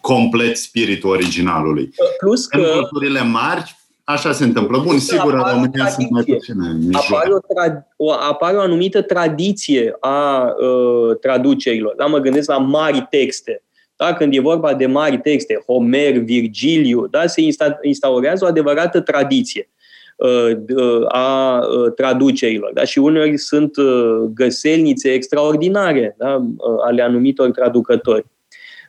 complet 0.01 0.57
spiritul 0.57 1.09
originalului. 1.09 1.93
Plus 2.19 2.45
că... 2.45 2.57
În 2.57 2.63
culturile 2.63 3.21
mari, 3.21 3.75
Așa 4.05 4.31
se 4.31 4.43
întâmplă. 4.43 4.77
Bun, 4.77 4.99
sigur, 4.99 5.33
în 5.33 5.43
România 5.53 5.87
sunt 5.87 6.09
mai 6.09 6.23
puține. 6.23 6.77
Apare 6.91 7.33
o, 7.33 7.37
tra- 7.37 7.87
o, 7.95 8.11
apare 8.11 8.57
o 8.57 8.59
anumită 8.59 9.01
tradiție 9.01 9.97
a 9.99 10.41
uh, 10.43 11.17
traducerilor. 11.21 11.93
Da? 11.97 12.05
Mă 12.05 12.17
gândesc 12.17 12.49
la 12.49 12.57
mari 12.57 13.07
texte. 13.09 13.63
Da? 13.95 14.13
Când 14.13 14.35
e 14.35 14.39
vorba 14.39 14.73
de 14.73 14.85
mari 14.85 15.17
texte, 15.17 15.63
Homer, 15.65 16.17
Virgiliu, 16.17 17.07
da? 17.07 17.27
se 17.27 17.41
insta- 17.41 17.79
instaurează 17.81 18.45
o 18.45 18.47
adevărată 18.47 19.01
tradiție 19.01 19.69
uh, 20.17 20.57
uh, 20.75 21.05
a 21.07 21.59
uh, 21.59 21.93
traducerilor. 21.95 22.71
Da? 22.73 22.83
Și 22.83 22.99
uneori 22.99 23.37
sunt 23.37 23.77
uh, 23.77 24.19
găselnițe 24.33 25.11
extraordinare 25.11 26.15
da? 26.17 26.35
Uh, 26.35 26.75
ale 26.85 27.01
anumitor 27.01 27.51
traducători. 27.51 28.25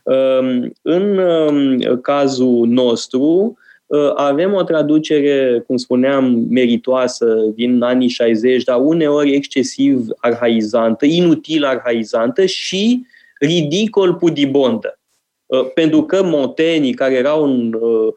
Uh, 0.03 0.69
în 0.83 1.19
uh, 1.19 1.99
cazul 2.01 2.67
nostru, 2.67 3.57
Uh, 3.87 4.13
avem 4.15 4.53
o 4.53 4.63
traducere, 4.63 5.63
cum 5.67 5.77
spuneam, 5.77 6.47
meritoasă 6.51 7.27
din 7.55 7.83
anii 7.83 8.09
60, 8.09 8.65
dar 8.65 8.79
uneori 8.81 9.35
excesiv 9.35 10.07
arhaizantă, 10.17 11.05
inutil 11.05 11.65
arhaizantă 11.65 12.45
și 12.45 13.07
ridicol 13.39 14.15
pudibondă. 14.15 14.99
Uh, 15.47 15.73
pentru 15.75 16.03
că 16.03 16.23
Montaigne, 16.23 16.91
care 16.91 17.15
era 17.15 17.35
un, 17.35 17.73
uh, 17.73 18.13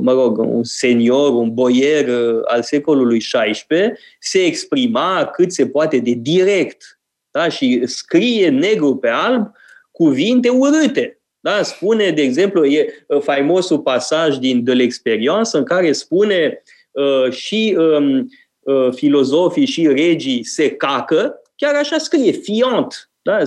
mă 0.00 0.12
rog, 0.12 0.38
un 0.38 0.64
senior, 0.64 1.30
un 1.32 1.54
boier 1.54 2.08
al 2.44 2.62
secolului 2.62 3.18
XVI, 3.18 3.92
se 4.18 4.44
exprima 4.44 5.30
cât 5.32 5.52
se 5.52 5.66
poate 5.66 5.98
de 5.98 6.12
direct 6.12 7.00
da? 7.30 7.48
și 7.48 7.82
scrie 7.84 8.48
negru 8.48 8.96
pe 8.96 9.08
alb 9.08 9.50
cuvinte 9.90 10.48
urâte 10.48 11.22
da? 11.42 11.62
Spune, 11.62 12.10
de 12.10 12.22
exemplu, 12.22 12.64
e 12.64 13.04
uh, 13.06 13.20
faimosul 13.20 13.78
pasaj 13.78 14.36
din 14.36 14.64
De 14.64 14.72
l'experience 14.72 15.50
în 15.52 15.64
care 15.64 15.92
spune 15.92 16.62
uh, 16.90 17.32
și 17.32 17.76
um, 17.78 18.28
uh, 18.60 18.88
filozofii 18.94 19.66
și 19.66 19.86
regii 19.86 20.44
se 20.44 20.70
cacă, 20.70 21.42
chiar 21.56 21.74
așa 21.74 21.98
scrie, 21.98 22.30
fiant. 22.30 23.10
Da? 23.22 23.38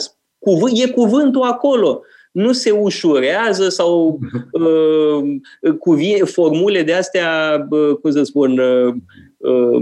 Cuvânt, 0.46 0.78
e 0.78 0.88
cuvântul 0.88 1.42
acolo. 1.42 2.02
Nu 2.32 2.52
se 2.52 2.72
ușurează 2.72 3.70
sau 3.70 4.20
uh, 4.52 5.24
cuvie, 5.80 6.24
formule 6.24 6.84
de 6.84 6.94
astea, 6.94 7.66
uh, 7.70 7.96
cum 8.02 8.12
să 8.12 8.24
spun, 8.24 8.60
uh, 8.60 8.94
uh, 9.38 9.82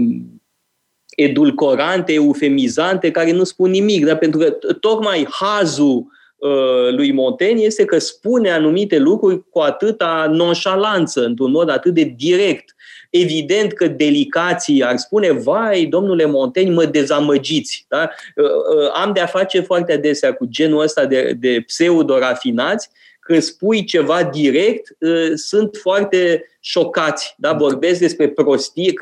edulcorante, 1.16 2.12
eufemizante, 2.12 3.10
care 3.10 3.32
nu 3.32 3.44
spun 3.44 3.70
nimic. 3.70 4.04
Da? 4.04 4.16
Pentru 4.16 4.38
că 4.38 4.50
tocmai 4.80 5.26
hazul 5.30 6.12
Uh, 6.44 6.94
lui 6.96 7.12
Montaigne 7.12 7.62
este 7.62 7.84
că 7.84 7.98
spune 7.98 8.50
anumite 8.50 8.98
lucruri 8.98 9.48
cu 9.50 9.58
atâta 9.58 10.28
nonșalanță, 10.30 11.24
într-un 11.24 11.50
mod 11.50 11.68
atât 11.68 11.94
de 11.94 12.14
direct. 12.16 12.74
Evident 13.16 13.72
că 13.72 13.86
delicații 13.86 14.84
ar 14.84 14.96
spune, 14.96 15.30
vai, 15.30 15.84
domnule 15.84 16.26
Montaigne, 16.26 16.74
mă 16.74 16.84
dezamăgiți. 16.84 17.84
Da? 17.88 18.10
Uh, 18.36 18.44
uh, 18.44 18.90
am 18.94 19.12
de-a 19.12 19.26
face 19.26 19.60
foarte 19.60 19.92
adesea 19.92 20.34
cu 20.34 20.46
genul 20.46 20.80
ăsta 20.80 21.06
de, 21.06 21.36
de 21.38 21.64
pseudo-rafinați, 21.66 22.88
când 23.20 23.42
spui 23.42 23.84
ceva 23.84 24.22
direct, 24.22 24.96
sunt 25.34 25.76
foarte 25.82 26.44
șocați. 26.60 27.34
Da? 27.38 27.52
Vorbesc 27.52 28.00
despre 28.00 28.28
prostie. 28.28 28.92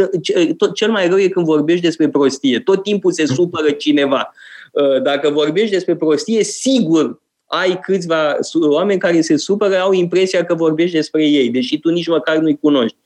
Cel 0.75 0.91
mai 0.91 1.09
rău 1.09 1.19
e 1.19 1.29
când 1.29 1.47
vorbești 1.47 1.83
despre 1.83 2.09
prostie. 2.09 2.61
Tot 2.61 2.83
timpul 2.83 3.13
se 3.13 3.27
supără 3.27 3.71
cineva. 3.71 4.33
Dacă 5.03 5.31
vorbești 5.31 5.71
despre 5.71 5.97
prostie, 5.97 6.45
sigur 6.45 7.21
ai 7.55 7.81
câțiva 7.81 8.37
oameni 8.53 9.01
care 9.01 9.21
se 9.21 9.37
supără, 9.37 9.79
au 9.79 9.93
impresia 9.93 10.45
că 10.45 10.55
vorbești 10.55 10.97
despre 10.97 11.25
ei, 11.25 11.51
deși 11.51 11.79
tu 11.79 11.89
nici 11.89 12.07
măcar 12.07 12.37
nu-i 12.37 12.59
cunoști. 12.61 12.97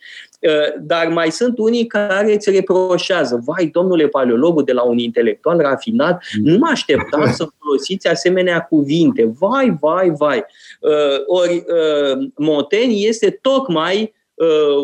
Uh, 0.41 0.81
dar 0.81 1.07
mai 1.07 1.31
sunt 1.31 1.59
unii 1.59 1.87
care 1.87 2.35
îți 2.35 2.51
reproșează, 2.51 3.43
vai, 3.45 3.67
domnule 3.67 4.07
paleologul 4.09 4.65
de 4.65 4.73
la 4.73 4.83
un 4.83 4.99
intelectual 4.99 5.59
rafinat, 5.59 6.23
nu 6.43 6.59
mă 6.59 6.69
așteptam 6.71 7.33
să 7.33 7.49
folosiți 7.59 8.09
asemenea 8.09 8.61
cuvinte. 8.61 9.35
Vai, 9.39 9.77
vai, 9.81 10.13
vai. 10.19 10.45
Uh, 10.81 11.23
ori 11.27 11.55
uh, 11.55 12.29
Montaigne 12.37 12.95
este 12.95 13.39
tocmai 13.43 14.15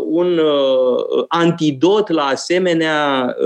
un 0.08 0.40
antidot 1.28 2.08
la 2.08 2.22
asemenea 2.22 3.36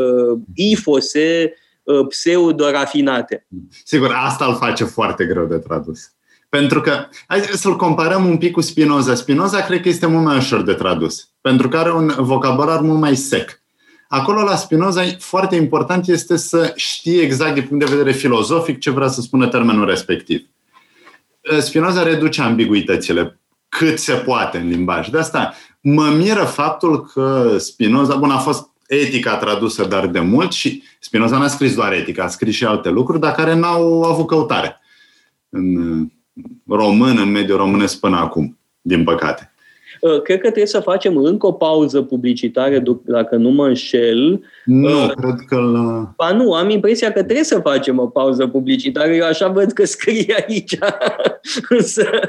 ifose 0.54 1.52
Uh, 1.52 1.65
pseudo-rafinate. 2.08 3.46
Sigur, 3.84 4.12
asta 4.14 4.44
îl 4.44 4.56
face 4.56 4.84
foarte 4.84 5.24
greu 5.24 5.46
de 5.46 5.56
tradus. 5.56 6.10
Pentru 6.48 6.80
că, 6.80 7.06
hai 7.26 7.40
să-l 7.40 7.76
comparăm 7.76 8.26
un 8.26 8.36
pic 8.36 8.52
cu 8.52 8.60
Spinoza. 8.60 9.14
Spinoza 9.14 9.60
cred 9.60 9.80
că 9.80 9.88
este 9.88 10.06
mult 10.06 10.24
mai 10.24 10.36
ușor 10.36 10.62
de 10.62 10.72
tradus, 10.72 11.28
pentru 11.40 11.68
că 11.68 11.76
are 11.76 11.92
un 11.92 12.12
vocabular 12.18 12.80
mult 12.80 13.00
mai 13.00 13.16
sec. 13.16 13.62
Acolo 14.08 14.42
la 14.42 14.56
Spinoza 14.56 15.02
foarte 15.18 15.56
important 15.56 16.08
este 16.08 16.36
să 16.36 16.72
știi 16.74 17.20
exact 17.20 17.54
din 17.54 17.62
punct 17.62 17.84
de 17.84 17.94
vedere 17.94 18.12
filozofic 18.12 18.78
ce 18.78 18.90
vrea 18.90 19.08
să 19.08 19.20
spună 19.20 19.48
termenul 19.48 19.86
respectiv. 19.86 20.46
Uh, 21.52 21.58
Spinoza 21.58 22.02
reduce 22.02 22.42
ambiguitățile 22.42 23.40
cât 23.68 23.98
se 23.98 24.12
poate 24.12 24.58
în 24.58 24.68
limbaj. 24.68 25.08
De 25.08 25.18
asta 25.18 25.54
mă 25.80 26.08
miră 26.08 26.44
faptul 26.44 27.04
că 27.04 27.54
Spinoza, 27.58 28.16
bun, 28.16 28.30
a 28.30 28.38
fost 28.38 28.68
etica 28.88 29.36
tradusă 29.36 29.84
dar 29.84 30.06
de 30.06 30.20
mult 30.20 30.52
și 30.52 30.82
Spinoza 31.00 31.38
n-a 31.38 31.48
scris 31.48 31.74
doar 31.74 31.92
etica, 31.92 32.24
a 32.24 32.28
scris 32.28 32.54
și 32.54 32.64
alte 32.64 32.88
lucruri, 32.88 33.20
dar 33.20 33.32
care 33.32 33.54
n-au 33.54 34.02
avut 34.02 34.26
căutare 34.26 34.80
în 35.48 36.06
român, 36.68 37.18
în 37.18 37.30
mediul 37.30 37.58
românesc 37.58 38.00
până 38.00 38.16
acum, 38.16 38.58
din 38.80 39.04
păcate. 39.04 39.50
Uh, 40.00 40.22
cred 40.22 40.36
că 40.36 40.42
trebuie 40.42 40.66
să 40.66 40.80
facem 40.80 41.16
încă 41.16 41.46
o 41.46 41.52
pauză 41.52 42.02
publicitară, 42.02 42.82
dacă 43.04 43.36
nu 43.36 43.50
mă 43.50 43.66
înșel. 43.66 44.40
Nu, 44.64 45.04
uh, 45.04 45.10
cred 45.16 45.34
că... 45.46 45.56
La... 45.56 46.12
Ba 46.16 46.32
nu, 46.32 46.52
am 46.52 46.70
impresia 46.70 47.12
că 47.12 47.22
trebuie 47.22 47.44
să 47.44 47.58
facem 47.58 47.98
o 47.98 48.06
pauză 48.06 48.46
publicitară. 48.46 49.12
Eu 49.12 49.26
așa 49.26 49.48
văd 49.48 49.72
că 49.72 49.84
scrie 49.84 50.34
aici. 50.48 50.78
să 51.78 52.20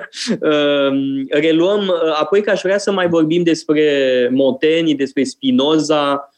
uh, 0.42 1.26
reluăm. 1.30 1.80
Uh, 1.80 2.20
apoi 2.20 2.42
că 2.42 2.50
aș 2.50 2.62
vrea 2.62 2.78
să 2.78 2.92
mai 2.92 3.08
vorbim 3.08 3.44
despre 3.44 3.92
Moteni, 4.32 4.96
despre 4.96 5.24
Spinoza, 5.24 6.12
Uh, 6.12 6.36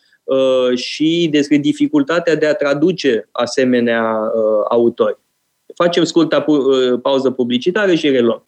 și 0.75 1.27
despre 1.31 1.57
dificultatea 1.57 2.35
de 2.35 2.45
a 2.45 2.53
traduce 2.53 3.29
asemenea 3.31 4.03
uh, 4.03 4.65
autori. 4.69 5.17
Facem 5.75 6.03
scurtă 6.03 6.43
uh, 6.47 6.99
pauză 7.01 7.29
publicitară 7.31 7.93
și 7.93 8.09
reluăm. 8.09 8.43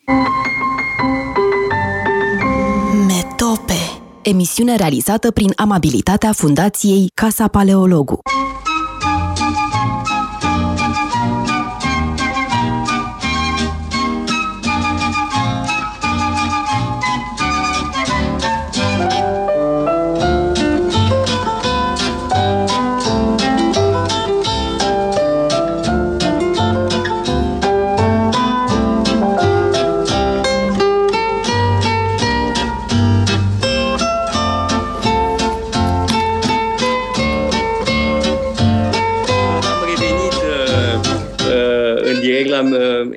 Metope, 3.07 3.79
emisiune 4.23 4.75
realizată 4.75 5.31
prin 5.31 5.51
amabilitatea 5.55 6.31
Fundației 6.31 7.11
Casa 7.13 7.47
Paleologu. 7.47 8.19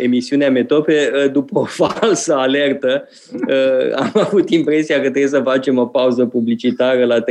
Emisiunea 0.05 0.51
Metope, 0.51 1.11
uh, 1.15 1.31
după 1.33 1.59
o 1.59 1.65
falsă 1.81 2.35
alertă, 2.35 3.09
uh, 3.49 3.95
am 3.95 4.11
avut 4.15 4.51
impresia 4.51 4.95
că 4.97 5.01
trebuie 5.01 5.27
să 5.27 5.41
facem 5.41 5.79
o 5.79 5.87
pauză 5.87 6.27
publicitară 6.27 7.05
la 7.05 7.21
13.35, 7.21 7.25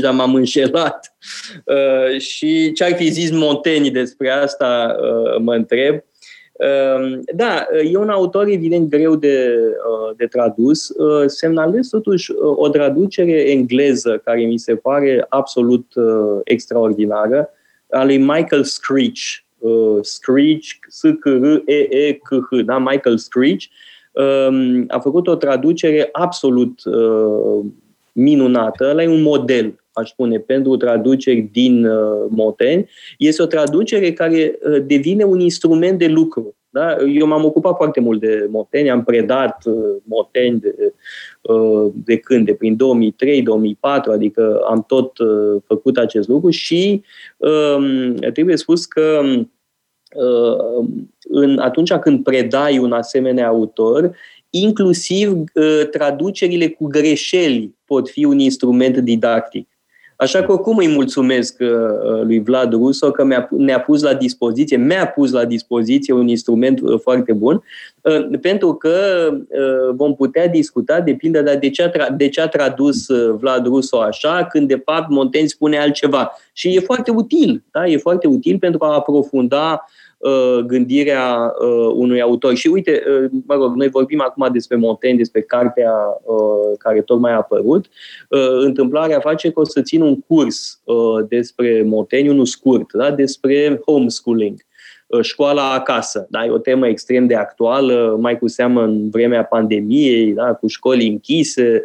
dar 0.00 0.12
m-am 0.12 0.34
înșelat. 0.34 1.16
Uh, 1.64 2.18
și 2.18 2.72
ce 2.72 2.84
ar 2.84 2.92
fi 2.92 3.10
zis 3.10 3.30
Monteni 3.30 3.90
despre 3.90 4.30
asta, 4.30 4.96
mă 5.38 5.54
întreb. 5.54 6.02
Da, 7.34 7.66
e 7.92 7.96
un 7.96 8.08
autor 8.08 8.48
evident 8.48 8.90
greu 8.90 9.16
de, 9.16 9.58
de 10.16 10.26
tradus. 10.26 10.92
Semnalez 11.26 11.88
totuși 11.88 12.32
o 12.56 12.68
traducere 12.68 13.50
engleză 13.50 14.20
care 14.24 14.40
mi 14.40 14.58
se 14.58 14.74
pare 14.76 15.26
absolut 15.28 15.86
extraordinară, 16.44 17.50
a 17.90 18.04
lui 18.04 18.18
Michael 18.18 18.62
Screech, 18.62 19.44
uh, 19.64 19.98
Screech, 20.02 20.78
S-C-R-E-E-C-H, 20.88 22.64
da? 22.64 22.78
Michael 22.78 23.18
Screech, 23.18 23.64
um, 24.12 24.84
a 24.88 24.98
făcut 24.98 25.26
o 25.26 25.34
traducere 25.34 26.08
absolut 26.12 26.84
uh, 26.84 27.64
minunată. 28.12 28.88
Ăla 28.90 29.02
e 29.02 29.08
un 29.08 29.22
model, 29.22 29.84
aș 29.92 30.10
spune, 30.10 30.38
pentru 30.38 30.76
traduceri 30.76 31.48
din 31.52 31.86
uh, 31.86 32.26
Moteni. 32.28 32.88
Este 33.18 33.42
o 33.42 33.46
traducere 33.46 34.12
care 34.12 34.58
uh, 34.62 34.82
devine 34.86 35.24
un 35.24 35.40
instrument 35.40 35.98
de 35.98 36.06
lucru. 36.06 36.54
Da? 36.70 36.96
Eu 37.14 37.26
m-am 37.26 37.44
ocupat 37.44 37.76
foarte 37.76 38.00
mult 38.00 38.20
de 38.20 38.46
Moteni, 38.50 38.90
am 38.90 39.04
predat 39.04 39.62
uh, 39.64 39.94
Moteni 40.04 40.60
de, 40.60 40.92
uh, 41.40 41.92
de 41.94 42.16
când? 42.16 42.46
De 42.46 42.54
prin 42.54 42.76
2003-2004, 42.76 44.12
adică 44.12 44.60
am 44.68 44.84
tot 44.86 45.18
uh, 45.18 45.62
făcut 45.66 45.96
acest 45.96 46.28
lucru 46.28 46.50
și 46.50 47.02
uh, 47.36 48.14
trebuie 48.32 48.56
spus 48.56 48.84
că 48.84 49.20
uh, 49.22 49.42
în, 51.28 51.58
atunci 51.58 51.92
când 51.92 52.22
predai 52.22 52.78
un 52.78 52.92
asemenea 52.92 53.48
autor, 53.48 54.16
inclusiv 54.50 55.30
uh, 55.30 55.88
traducerile 55.90 56.68
cu 56.68 56.86
greșeli 56.86 57.74
pot 57.84 58.08
fi 58.08 58.24
un 58.24 58.38
instrument 58.38 58.96
didactic. 58.96 59.68
Așa 60.16 60.42
că 60.42 60.52
oricum 60.52 60.76
îi 60.76 60.88
mulțumesc 60.88 61.56
uh, 61.60 61.68
lui 62.22 62.40
Vlad 62.40 62.72
Russo 62.72 63.10
că 63.10 63.24
mi-a, 63.24 63.48
ne-a 63.50 63.80
pus 63.80 64.02
la 64.02 64.14
dispoziție, 64.14 64.76
mi-a 64.76 65.06
pus 65.06 65.32
la 65.32 65.44
dispoziție 65.44 66.14
un 66.14 66.28
instrument 66.28 66.80
uh, 66.80 67.00
foarte 67.00 67.32
bun, 67.32 67.62
pentru 68.40 68.74
că 68.74 68.96
vom 69.94 70.14
putea 70.14 70.48
discuta, 70.48 71.00
de 71.00 71.14
pildă, 71.14 71.42
dar 71.42 71.56
de 71.56 71.70
ce 71.70 71.82
a, 71.82 71.90
tra- 71.90 72.16
de 72.16 72.28
ce 72.28 72.40
a 72.40 72.48
tradus 72.48 73.06
Vlad 73.38 73.66
Russo 73.66 74.00
așa, 74.00 74.46
când 74.50 74.68
de 74.68 74.82
fapt 74.84 75.10
Montaigne 75.10 75.48
spune 75.48 75.78
altceva. 75.78 76.32
Și 76.52 76.74
e 76.74 76.80
foarte 76.80 77.10
util, 77.10 77.62
da? 77.70 77.86
e 77.86 77.96
foarte 77.96 78.26
util 78.26 78.58
pentru 78.58 78.84
a 78.84 78.94
aprofunda 78.94 79.72
uh, 79.72 80.03
Uh, 80.03 80.03
gândirea 80.66 81.54
uh, 81.60 81.92
unui 81.94 82.20
autor. 82.20 82.54
Și 82.54 82.68
uite, 82.68 83.02
uh, 83.08 83.30
mă 83.46 83.54
rog, 83.54 83.74
noi 83.74 83.88
vorbim 83.88 84.20
acum 84.20 84.48
despre 84.52 84.76
Montaigne, 84.76 85.18
despre 85.18 85.40
cartea 85.40 85.92
care 86.78 87.00
tocmai 87.00 87.32
a 87.32 87.36
apărut. 87.36 87.86
Întâmplarea 88.60 89.20
face 89.20 89.50
că 89.50 89.60
o 89.60 89.64
să 89.64 89.82
țin 89.82 90.00
un 90.00 90.20
curs 90.20 90.82
despre 91.28 91.82
Montaigne, 91.86 92.30
unul 92.30 92.46
scurt, 92.46 92.92
da? 92.92 93.10
despre 93.10 93.80
homeschooling 93.86 94.64
școala 95.22 95.72
acasă. 95.72 96.26
Da? 96.30 96.44
E 96.44 96.50
o 96.50 96.58
temă 96.58 96.88
extrem 96.88 97.26
de 97.26 97.34
actuală, 97.34 98.16
mai 98.20 98.38
cu 98.38 98.48
seamă 98.48 98.82
în 98.82 99.10
vremea 99.10 99.44
pandemiei, 99.44 100.32
da? 100.32 100.54
cu 100.54 100.66
școli 100.66 101.06
închise. 101.06 101.82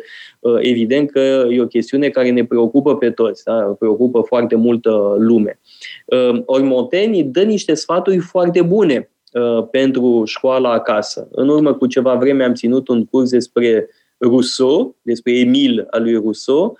Evident 0.60 1.12
că 1.12 1.47
e 1.49 1.62
o 1.62 1.67
chestiune 1.67 2.10
care 2.10 2.29
ne 2.29 2.45
preocupă 2.45 2.97
pe 2.97 3.12
toți, 3.12 3.43
da? 3.43 3.53
preocupă 3.53 4.21
foarte 4.21 4.55
multă 4.55 5.15
lume. 5.17 5.60
Ehm, 6.05 6.43
ori 6.45 6.63
Montaigne 6.63 7.23
dă 7.23 7.41
niște 7.41 7.73
sfaturi 7.73 8.17
foarte 8.17 8.62
bune 8.62 9.10
ehm, 9.32 9.67
pentru 9.71 10.23
școala 10.25 10.71
acasă. 10.71 11.27
În 11.32 11.49
urmă 11.49 11.73
cu 11.73 11.88
ceva 11.88 12.15
vreme 12.15 12.43
am 12.43 12.53
ținut 12.53 12.88
un 12.88 13.05
curs 13.05 13.29
despre 13.29 13.89
Rousseau, 14.17 14.95
despre 15.01 15.39
Emil 15.39 15.88
al 15.89 16.01
lui 16.01 16.13
Rousseau, 16.13 16.63
ehm, 16.63 16.77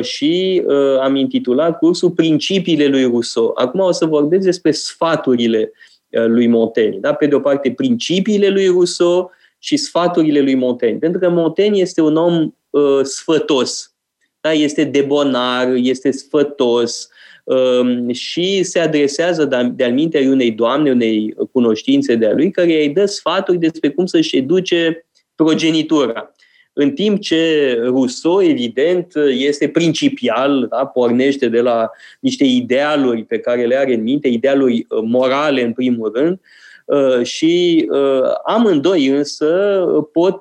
și 0.00 0.62
am 1.00 1.16
intitulat 1.16 1.78
cursul 1.78 2.10
Principiile 2.10 2.86
lui 2.86 3.04
Rousseau. 3.04 3.52
Acum 3.54 3.80
o 3.80 3.92
să 3.92 4.06
vorbesc 4.06 4.44
despre 4.44 4.70
sfaturile 4.70 5.72
lui 6.08 6.46
Montaigne. 6.46 6.98
Da? 6.98 7.12
Pe 7.14 7.26
de 7.26 7.34
o 7.34 7.40
parte, 7.40 7.72
principiile 7.72 8.48
lui 8.48 8.66
Rousseau 8.66 9.30
și 9.58 9.76
sfaturile 9.76 10.40
lui 10.40 10.54
Montaigne. 10.54 10.98
Pentru 10.98 11.20
că 11.20 11.28
Montaigne 11.28 11.78
este 11.78 12.00
un 12.00 12.16
om 12.16 12.54
uh, 12.70 13.00
sfătos. 13.02 13.94
Da? 14.40 14.52
Este 14.52 14.84
debonar, 14.84 15.74
este 15.74 16.10
sfătos, 16.10 17.08
Ehm, 17.44 18.10
și 18.12 18.62
se 18.62 18.78
adresează 18.78 19.44
de-al 19.74 19.92
minte 19.92 20.28
unei 20.28 20.50
doamne, 20.50 20.90
unei 20.90 21.34
cunoștințe 21.52 22.14
de-a 22.14 22.32
lui, 22.32 22.50
care 22.50 22.82
îi 22.82 22.88
dă 22.88 23.06
sfaturi 23.06 23.58
despre 23.58 23.90
cum 23.90 24.06
să-și 24.06 24.36
educe 24.36 25.06
progenitura. 25.34 26.32
În 26.76 26.90
timp 26.90 27.20
ce 27.20 27.74
Rousseau, 27.84 28.42
evident, 28.42 29.12
este 29.36 29.68
principial, 29.68 30.66
da? 30.70 30.86
pornește 30.86 31.48
de 31.48 31.60
la 31.60 31.90
niște 32.20 32.44
idealuri 32.44 33.24
pe 33.24 33.38
care 33.38 33.64
le 33.66 33.76
are 33.76 33.94
în 33.94 34.02
minte, 34.02 34.28
idealuri 34.28 34.86
uh, 34.88 35.02
morale 35.02 35.62
în 35.62 35.72
primul 35.72 36.12
rând, 36.14 36.40
uh, 36.84 37.24
și 37.26 37.86
uh, 37.90 38.30
amândoi 38.44 39.06
însă 39.06 39.84
pot 40.12 40.40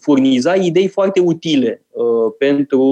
furniza 0.00 0.54
idei 0.54 0.88
foarte 0.88 1.20
utile 1.20 1.82
pentru 2.38 2.82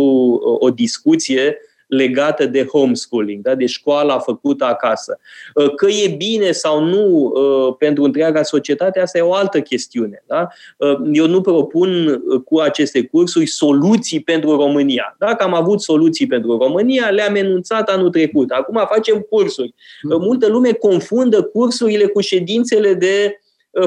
o 0.61 0.71
discuție 0.71 1.57
legată 1.93 2.47
de 2.47 2.65
homeschooling, 2.65 3.43
da? 3.43 3.55
de 3.55 3.67
școala 3.67 4.19
făcută 4.19 4.65
acasă. 4.65 5.19
Uh, 5.55 5.75
că 5.75 5.87
e 5.87 6.15
bine 6.17 6.51
sau 6.51 6.85
nu 6.85 7.07
uh, 7.07 7.75
pentru 7.79 8.03
întreaga 8.03 8.43
societate, 8.43 9.01
asta 9.01 9.19
e 9.19 9.21
o 9.21 9.35
altă 9.35 9.61
chestiune. 9.61 10.23
Da? 10.27 10.49
Uh, 10.77 10.99
eu 11.13 11.27
nu 11.27 11.41
propun 11.41 12.23
cu 12.45 12.59
aceste 12.59 13.07
cursuri 13.07 13.47
soluții 13.47 14.21
pentru 14.21 14.57
România. 14.57 15.17
Dacă 15.19 15.45
am 15.45 15.55
avut 15.55 15.81
soluții 15.81 16.27
pentru 16.27 16.57
România, 16.57 17.09
le-am 17.09 17.35
enunțat 17.35 17.89
anul 17.89 18.11
trecut. 18.11 18.51
Acum 18.51 18.87
facem 18.93 19.21
cursuri. 19.21 19.75
Multă 20.03 20.49
lume 20.49 20.73
confundă 20.73 21.43
cursurile 21.43 22.07
cu 22.07 22.21
ședințele 22.21 22.95
de 22.95 23.41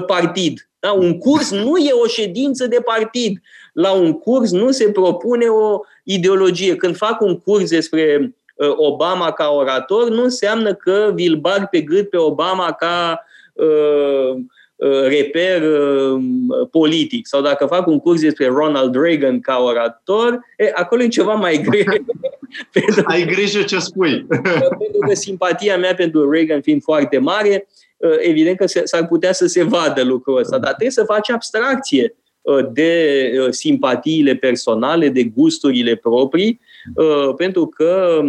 partid. 0.07 0.69
Da? 0.85 0.91
Un 0.91 1.17
curs 1.17 1.51
nu 1.51 1.77
e 1.77 1.91
o 1.91 2.07
ședință 2.07 2.67
de 2.67 2.79
partid. 2.85 3.41
La 3.73 3.91
un 3.91 4.13
curs 4.13 4.51
nu 4.51 4.71
se 4.71 4.91
propune 4.91 5.45
o 5.45 5.79
ideologie. 6.03 6.75
Când 6.75 6.95
fac 6.95 7.21
un 7.21 7.39
curs 7.39 7.69
despre 7.69 8.35
uh, 8.55 8.73
Obama 8.75 9.31
ca 9.31 9.49
orator, 9.49 10.09
nu 10.09 10.23
înseamnă 10.23 10.73
că 10.73 11.11
vi-l 11.15 11.35
bag 11.35 11.69
pe 11.69 11.81
gât 11.81 12.09
pe 12.09 12.17
Obama 12.17 12.71
ca 12.71 13.25
uh, 13.53 14.35
uh, 14.75 15.07
reper 15.07 15.61
uh, 15.61 16.23
politic. 16.71 17.27
Sau 17.27 17.41
dacă 17.41 17.65
fac 17.65 17.87
un 17.87 17.99
curs 17.99 18.21
despre 18.21 18.47
Ronald 18.47 18.95
Reagan 18.95 19.39
ca 19.39 19.57
orator, 19.57 20.39
e, 20.57 20.71
acolo 20.73 21.03
e 21.03 21.07
ceva 21.07 21.33
mai 21.33 21.61
greu. 21.61 22.05
Ai 23.05 23.25
grijă 23.25 23.61
ce 23.61 23.79
spui. 23.79 24.25
pentru 24.81 24.99
că 25.07 25.13
simpatia 25.13 25.77
mea 25.77 25.95
pentru 25.95 26.31
Reagan 26.31 26.61
fiind 26.61 26.81
foarte 26.81 27.17
mare, 27.17 27.67
uh, 27.67 27.84
evident 28.19 28.57
că 28.57 28.65
s-ar 28.83 29.07
putea 29.07 29.33
să 29.33 29.45
se 29.45 29.63
vadă 29.63 30.03
lucrul 30.03 30.37
ăsta, 30.37 30.57
dar 30.57 30.69
trebuie 30.69 30.91
să 30.91 31.03
faci 31.03 31.29
abstracție 31.29 32.15
Uh, 32.45 32.65
de 32.71 33.31
uh, 33.39 33.47
simpatiile 33.49 34.35
personale, 34.35 35.09
de 35.09 35.23
gusturile 35.23 35.95
proprii, 35.95 36.59
uh, 36.95 37.35
pentru 37.37 37.65
că 37.65 38.21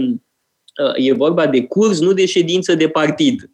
e 0.94 1.12
vorba 1.12 1.46
de 1.46 1.62
curs, 1.62 2.00
nu 2.00 2.12
de 2.12 2.26
ședință 2.26 2.74
de 2.74 2.88
partid. 2.88 3.50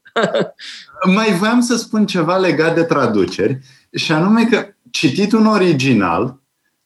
Mai 1.17 1.33
voiam 1.33 1.61
să 1.61 1.77
spun 1.77 2.07
ceva 2.07 2.37
legat 2.37 2.75
de 2.75 2.83
traduceri, 2.83 3.59
și 3.93 4.13
anume 4.13 4.45
că 4.45 4.67
cititul 4.91 5.39
în 5.39 5.47
original 5.47 6.42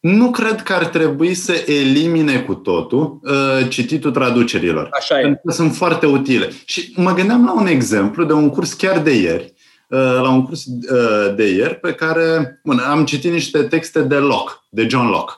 nu 0.07 0.31
cred 0.31 0.63
că 0.63 0.73
ar 0.73 0.87
trebui 0.87 1.35
să 1.35 1.65
elimine 1.67 2.41
cu 2.41 2.55
totul 2.55 3.21
uh, 3.23 3.69
cititul 3.69 4.11
traducerilor. 4.11 4.89
Așa 4.91 5.19
e. 5.19 5.23
Pentru 5.23 5.41
că 5.45 5.53
sunt 5.53 5.75
foarte 5.75 6.07
utile. 6.07 6.51
Și 6.65 6.93
mă 6.97 7.15
gândeam 7.15 7.45
la 7.45 7.53
un 7.53 7.67
exemplu 7.67 8.25
de 8.25 8.33
un 8.33 8.51
curs 8.51 8.73
chiar 8.73 8.99
de 8.99 9.15
ieri, 9.15 9.55
Uh, 9.89 9.99
la 9.99 10.31
un 10.31 10.45
curs 10.45 10.65
uh, 10.65 11.35
de 11.35 11.49
ieri 11.49 11.75
pe 11.75 11.93
care 11.93 12.61
bun, 12.65 12.79
am 12.79 13.05
citit 13.05 13.33
niște 13.33 13.63
texte 13.63 14.03
de 14.03 14.17
Locke, 14.17 14.53
de 14.69 14.87
John 14.89 15.07
Locke. 15.07 15.33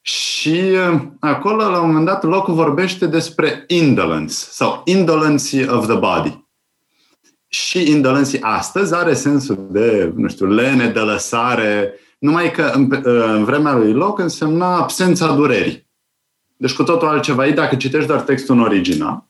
Și 0.00 0.60
uh, 0.92 1.00
acolo, 1.20 1.70
la 1.70 1.80
un 1.80 1.86
moment 1.86 2.06
dat, 2.06 2.22
Locke 2.24 2.52
vorbește 2.52 3.06
despre 3.06 3.64
indolence 3.66 4.34
sau 4.34 4.82
indolency 4.84 5.68
of 5.68 5.86
the 5.86 5.96
body. 5.96 6.44
Și 7.48 7.90
indolency 7.90 8.38
astăzi 8.40 8.94
are 8.94 9.14
sensul 9.14 9.66
de, 9.70 10.12
nu 10.16 10.28
știu, 10.28 10.46
lene, 10.46 10.88
de 10.88 11.00
lăsare, 11.00 11.94
numai 12.18 12.50
că 12.50 12.72
în, 12.74 13.02
în 13.04 13.44
vremea 13.44 13.76
lui 13.76 13.92
Locke 13.92 14.22
însemna 14.22 14.76
absența 14.76 15.34
durerii. 15.34 15.86
Deci 16.56 16.72
cu 16.72 16.82
totul 16.82 17.08
altceva. 17.08 17.46
E 17.46 17.50
dacă 17.50 17.76
citești 17.76 18.06
doar 18.06 18.20
textul 18.20 18.54
în 18.54 18.62
original, 18.62 19.24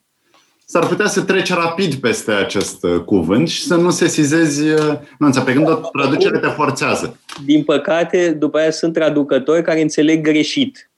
s-ar 0.64 0.86
putea 0.86 1.06
să 1.06 1.22
treci 1.22 1.52
rapid 1.52 1.94
peste 1.94 2.32
acest 2.32 2.84
uh, 2.84 3.00
cuvânt 3.00 3.48
și 3.48 3.62
să 3.62 3.76
nu 3.76 3.90
se 3.90 4.06
sizezi 4.06 4.68
uh, 4.68 4.98
nuanța, 5.18 5.40
pe 5.40 5.52
când 5.52 5.68
o 5.68 5.74
traducere 5.74 6.38
te 6.38 6.46
forțează. 6.46 7.18
Din 7.44 7.64
păcate, 7.64 8.30
după 8.30 8.58
aia 8.58 8.70
sunt 8.70 8.92
traducători 8.92 9.62
care 9.62 9.80
înțeleg 9.80 10.22
greșit. 10.22 10.90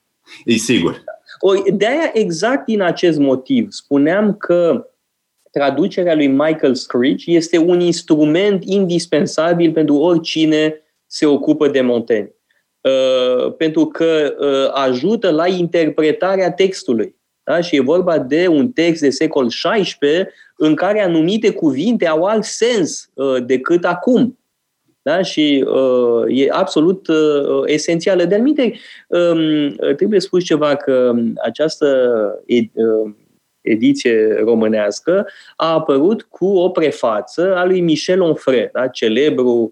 E 0.45 0.53
sigur. 0.53 1.03
Ori, 1.39 1.71
de-aia, 1.71 2.09
exact 2.13 2.65
din 2.65 2.81
acest 2.81 3.19
motiv, 3.19 3.67
spuneam 3.71 4.33
că 4.33 4.87
traducerea 5.51 6.15
lui 6.15 6.27
Michael 6.27 6.75
Screech 6.75 7.23
este 7.25 7.57
un 7.57 7.79
instrument 7.79 8.63
indispensabil 8.65 9.71
pentru 9.71 9.95
oricine 9.95 10.81
se 11.11 11.25
ocupă 11.25 11.67
de 11.67 11.81
Montaigne. 11.81 12.33
Uh, 12.81 13.53
pentru 13.57 13.85
că 13.85 14.35
uh, 14.39 14.71
ajută 14.73 15.29
la 15.29 15.47
interpretarea 15.47 16.51
textului. 16.51 17.15
Da? 17.43 17.61
Și 17.61 17.75
e 17.75 17.81
vorba 17.81 18.19
de 18.19 18.47
un 18.47 18.71
text 18.71 19.01
de 19.01 19.09
secol 19.09 19.47
XVI 19.47 19.97
în 20.57 20.75
care 20.75 21.01
anumite 21.01 21.51
cuvinte 21.51 22.07
au 22.07 22.23
alt 22.23 22.43
sens 22.43 23.09
uh, 23.13 23.45
decât 23.45 23.85
acum. 23.85 24.39
Da? 25.01 25.21
Și 25.21 25.65
uh, 25.67 26.23
e 26.27 26.47
absolut 26.51 27.07
uh, 27.07 27.61
esențială. 27.65 28.23
De 28.23 28.35
anumite, 28.35 28.73
um, 29.07 29.69
trebuie 29.95 30.19
spus 30.19 30.43
ceva 30.43 30.75
că 30.75 31.13
această 31.43 31.87
ed, 32.45 32.65
uh, 32.73 33.11
ediție 33.61 34.33
românească 34.43 35.27
a 35.55 35.73
apărut 35.73 36.21
cu 36.21 36.45
o 36.45 36.69
prefață 36.69 37.55
a 37.55 37.65
lui 37.65 37.81
Michel 37.81 38.21
Onfray, 38.21 38.69
da? 38.73 38.87
celebru 38.87 39.71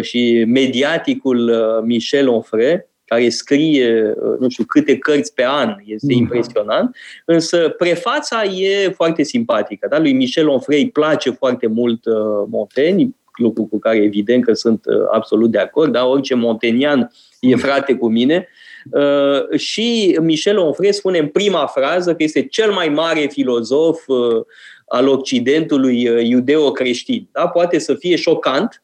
și 0.00 0.44
mediaticul 0.46 1.52
Michel 1.84 2.28
Onfray, 2.28 2.86
care 3.04 3.28
scrie 3.28 4.14
nu 4.38 4.48
știu 4.48 4.64
câte 4.64 4.98
cărți 4.98 5.34
pe 5.34 5.44
an, 5.44 5.76
este 5.84 6.12
mm. 6.12 6.18
impresionant, 6.18 6.96
însă 7.24 7.74
prefața 7.78 8.44
e 8.44 8.88
foarte 8.88 9.22
simpatică. 9.22 9.86
Da? 9.90 9.98
Lui 9.98 10.12
Michel 10.12 10.48
Onfray 10.48 10.78
îi 10.78 10.90
place 10.90 11.30
foarte 11.30 11.66
mult 11.66 12.00
Montaigne, 12.48 13.08
lucru 13.36 13.64
cu 13.64 13.78
care 13.78 13.96
evident 13.96 14.44
că 14.44 14.52
sunt 14.52 14.84
absolut 15.10 15.50
de 15.50 15.58
acord, 15.58 15.92
dar 15.92 16.04
orice 16.04 16.34
montenian 16.34 17.10
e 17.40 17.56
frate 17.56 17.94
cu 17.94 18.08
mine. 18.08 18.48
Uh, 18.90 19.58
și 19.58 20.18
Michel 20.20 20.58
Onfray 20.58 20.92
spune 20.92 21.18
în 21.18 21.26
prima 21.26 21.66
frază 21.66 22.14
că 22.14 22.22
este 22.22 22.46
cel 22.46 22.72
mai 22.72 22.88
mare 22.88 23.26
filozof 23.30 24.06
uh, 24.06 24.44
al 24.88 25.08
Occidentului 25.08 26.08
uh, 26.08 26.26
iudeo-creștin. 26.26 27.28
Da? 27.32 27.48
Poate 27.48 27.78
să 27.78 27.94
fie 27.94 28.16
șocant, 28.16 28.82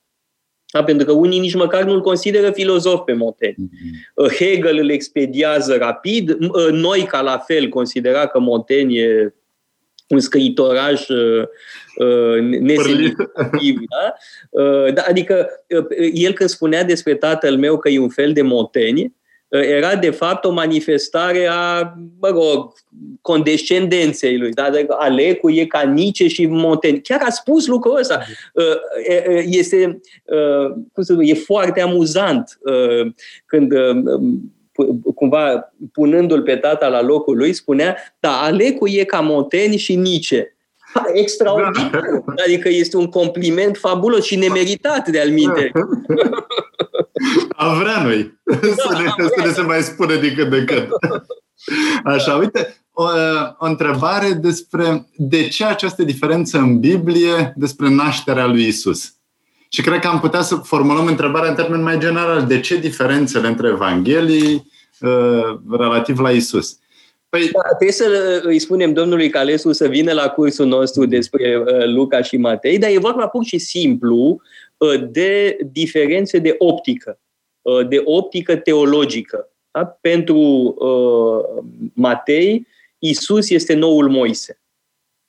da? 0.74 0.84
pentru 0.84 1.06
că 1.06 1.12
unii 1.12 1.38
nici 1.38 1.54
măcar 1.54 1.84
nu-l 1.84 2.00
consideră 2.00 2.50
filozof 2.50 3.00
pe 3.04 3.12
Montaigne. 3.12 3.64
Mm-hmm. 3.64 4.36
Hegel 4.36 4.78
îl 4.78 4.90
expediază 4.90 5.76
rapid, 5.76 6.36
noi 6.70 7.02
ca 7.02 7.20
la 7.20 7.38
fel 7.38 7.68
considera 7.68 8.26
că 8.26 8.38
Montaigne 8.38 9.00
e 9.00 9.34
un 10.08 10.20
scriitoraj 10.20 11.08
uh, 11.08 12.38
nesemnificativ. 12.60 13.78
Da? 13.88 14.14
Uh, 14.62 14.92
da? 14.92 15.02
Adică 15.08 15.48
uh, 15.68 16.10
el 16.12 16.32
când 16.32 16.48
spunea 16.48 16.84
despre 16.84 17.14
tatăl 17.14 17.56
meu 17.56 17.78
că 17.78 17.88
e 17.88 17.98
un 17.98 18.08
fel 18.08 18.32
de 18.32 18.42
Montaigne, 18.42 19.12
era 19.62 19.96
de 19.96 20.10
fapt 20.10 20.44
o 20.44 20.52
manifestare 20.52 21.48
a, 21.50 21.92
mă 22.20 22.28
rog, 22.28 22.72
condescendenței 23.20 24.38
lui. 24.38 24.50
Da? 24.50 24.64
Adică 24.64 24.96
Alecu 24.98 25.50
e 25.50 25.66
ca 25.66 25.80
Nice 25.80 26.28
și 26.28 26.46
Montaigne. 26.46 27.00
Chiar 27.00 27.20
a 27.22 27.30
spus 27.30 27.66
lucrul 27.66 27.96
ăsta. 27.96 28.22
Este, 29.46 30.00
cum 30.92 31.02
să 31.02 31.14
zic, 31.14 31.28
e 31.28 31.34
foarte 31.34 31.80
amuzant 31.80 32.58
când 33.46 33.72
cumva 35.14 35.72
punându-l 35.92 36.42
pe 36.42 36.56
tata 36.56 36.88
la 36.88 37.02
locul 37.02 37.36
lui, 37.36 37.52
spunea, 37.52 37.96
da, 38.20 38.42
Alecu 38.42 38.88
e 38.88 39.04
ca 39.04 39.20
Montaigne 39.20 39.76
și 39.76 39.94
Nice. 39.94 40.56
Extraordinar. 41.12 42.24
Adică 42.44 42.68
este 42.68 42.96
un 42.96 43.06
compliment 43.06 43.76
fabulos 43.76 44.24
și 44.24 44.36
nemeritat 44.36 45.08
de-al 45.08 45.30
minte. 45.30 45.70
Am 47.64 47.78
vrea 47.78 48.02
noi 48.02 48.40
să 48.88 49.02
ne, 49.02 49.24
să 49.26 49.46
ne 49.46 49.52
se 49.52 49.60
mai 49.60 49.82
spune 49.82 50.16
din 50.16 50.34
când 50.34 50.50
de 50.50 50.64
când. 50.64 50.88
Așa, 52.04 52.34
uite, 52.34 52.84
o, 52.92 53.04
o 53.58 53.66
întrebare 53.66 54.32
despre 54.32 55.06
de 55.16 55.48
ce 55.48 55.64
această 55.64 56.02
diferență 56.02 56.58
în 56.58 56.80
Biblie 56.80 57.52
despre 57.56 57.88
nașterea 57.88 58.46
lui 58.46 58.66
Isus. 58.66 59.14
Și 59.68 59.82
cred 59.82 60.00
că 60.00 60.06
am 60.06 60.20
putea 60.20 60.42
să 60.42 60.54
formulăm 60.54 61.06
întrebarea 61.06 61.48
în 61.48 61.54
termen 61.54 61.82
mai 61.82 61.98
general. 61.98 62.46
De 62.46 62.60
ce 62.60 62.76
diferențele 62.76 63.46
între 63.48 63.68
Evanghelii 63.68 64.70
uh, 65.00 65.58
relativ 65.70 66.18
la 66.18 66.30
Isus? 66.30 66.78
Păi... 67.28 67.50
Da, 67.52 67.68
trebuie 67.68 67.92
să 67.92 68.40
îi 68.44 68.58
spunem 68.58 68.92
domnului 68.92 69.28
Calesu 69.28 69.72
să 69.72 69.88
vină 69.88 70.12
la 70.12 70.28
cursul 70.28 70.66
nostru 70.66 71.06
despre 71.06 71.56
uh, 71.58 71.86
Luca 71.86 72.22
și 72.22 72.36
Matei, 72.36 72.78
dar 72.78 72.90
e 72.90 72.98
vorba 72.98 73.26
pur 73.26 73.44
și 73.44 73.58
simplu 73.58 74.40
uh, 74.76 75.02
de 75.10 75.58
diferențe 75.72 76.38
de 76.38 76.54
optică, 76.58 77.18
uh, 77.18 77.23
de 77.88 78.00
optică 78.04 78.56
teologică. 78.56 79.48
Da? 79.70 79.84
Pentru 80.00 80.38
uh, 80.78 81.64
Matei, 81.94 82.66
Isus 82.98 83.50
este 83.50 83.74
noul 83.74 84.08
Moise. 84.08 84.60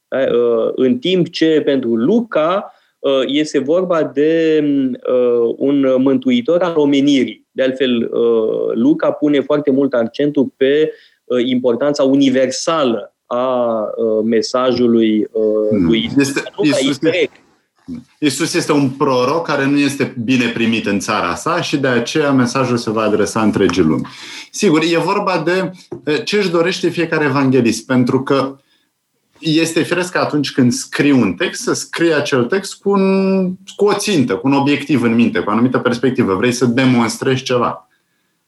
Da? 0.08 0.18
Uh, 0.20 0.72
în 0.76 0.98
timp 0.98 1.30
ce 1.30 1.62
pentru 1.66 1.96
Luca 1.96 2.74
uh, 3.00 3.22
este 3.26 3.60
vorba 3.60 4.04
de 4.04 4.64
uh, 5.08 5.54
un 5.58 5.96
mântuitor 5.98 6.62
al 6.62 6.78
omenirii. 6.78 7.48
De 7.52 7.64
altfel, 7.64 8.10
uh, 8.14 8.74
Luca 8.74 9.12
pune 9.12 9.40
foarte 9.40 9.72
mult 9.72 9.94
accentul 9.94 10.54
pe 10.58 10.92
uh, 10.92 11.16
Uh, 11.26 11.42
importanța 11.46 12.04
universală 12.04 13.16
a 13.26 13.80
uh, 13.82 14.24
mesajului 14.24 15.28
uh, 15.32 15.68
hmm. 15.70 15.86
lui 15.86 16.10
Isus. 16.18 16.34
Este, 16.90 17.30
Isus 18.20 18.54
este 18.54 18.72
un 18.72 18.90
proroc 18.90 19.46
care 19.46 19.66
nu 19.66 19.78
este 19.78 20.16
bine 20.24 20.48
primit 20.48 20.86
în 20.86 21.00
țara 21.00 21.36
sa 21.36 21.62
și 21.62 21.78
de 21.78 21.88
aceea 21.88 22.32
mesajul 22.32 22.78
se 22.78 22.90
va 22.90 23.02
adresa 23.02 23.42
întregii 23.42 23.84
lumi. 23.84 24.08
Sigur, 24.52 24.82
e 24.84 24.98
vorba 24.98 25.44
de 25.46 25.72
ce 26.24 26.38
își 26.38 26.50
dorește 26.50 26.90
fiecare 26.90 27.26
evanghelist, 27.26 27.86
pentru 27.86 28.24
că 28.24 28.58
este 29.40 29.82
firesc 29.84 30.12
că 30.12 30.18
atunci 30.18 30.52
când 30.52 30.72
scrii 30.72 31.12
un 31.12 31.34
text, 31.34 31.62
să 31.62 31.74
scrii 31.74 32.14
acel 32.14 32.46
text 32.46 32.76
cu, 32.76 32.90
un, 32.90 33.46
cu 33.76 33.86
o 33.86 33.94
țintă, 33.94 34.36
cu 34.36 34.48
un 34.48 34.54
obiectiv 34.54 35.02
în 35.02 35.16
minte, 35.16 35.40
cu 35.40 35.50
o 35.50 35.52
anumită 35.52 35.78
perspectivă. 35.78 36.36
Vrei 36.36 36.52
să 36.52 36.66
demonstrezi 36.66 37.44
ceva. 37.44 37.90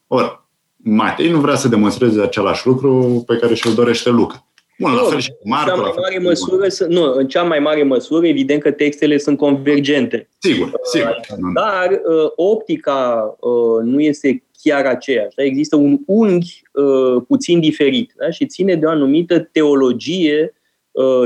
Ori, 0.08 0.46
Matei 0.76 1.30
nu 1.30 1.40
vrea 1.40 1.56
să 1.56 1.68
demonstreze 1.68 2.22
același 2.22 2.68
lucru 2.68 3.24
pe 3.28 3.36
care 3.36 3.54
și-l 3.54 3.74
dorește 3.74 4.10
Luca. 4.10 4.47
Bun, 4.80 4.92
nu, 4.92 4.96
la 4.96 5.10
fel 5.10 5.20
și 5.20 5.30
cu 5.30 5.48
Marco. 5.50 5.72
În 5.72 5.78
cea 5.78 5.82
mai 5.82 5.94
mare 6.02 6.20
măsură, 6.20 6.68
nu, 6.88 7.14
în 7.14 7.28
cea 7.28 7.44
mai 7.44 7.60
mare 7.60 7.84
măsură, 7.84 8.28
evident 8.28 8.62
că 8.62 8.72
textele 8.72 9.18
sunt 9.18 9.38
convergente. 9.38 10.30
Sigur, 10.38 10.72
sigur. 10.84 11.20
Dar 11.54 11.92
uh, 11.92 12.32
optica 12.36 13.36
uh, 13.40 13.84
nu 13.84 14.00
este 14.02 14.44
chiar 14.62 14.86
aceeași. 14.86 15.36
Da? 15.36 15.44
Există 15.44 15.76
un 15.76 16.00
unghi 16.06 16.62
uh, 16.72 17.24
puțin 17.28 17.60
diferit 17.60 18.14
da? 18.18 18.30
și 18.30 18.46
ține 18.46 18.76
de 18.76 18.86
o 18.86 18.90
anumită 18.90 19.40
teologie 19.40 20.52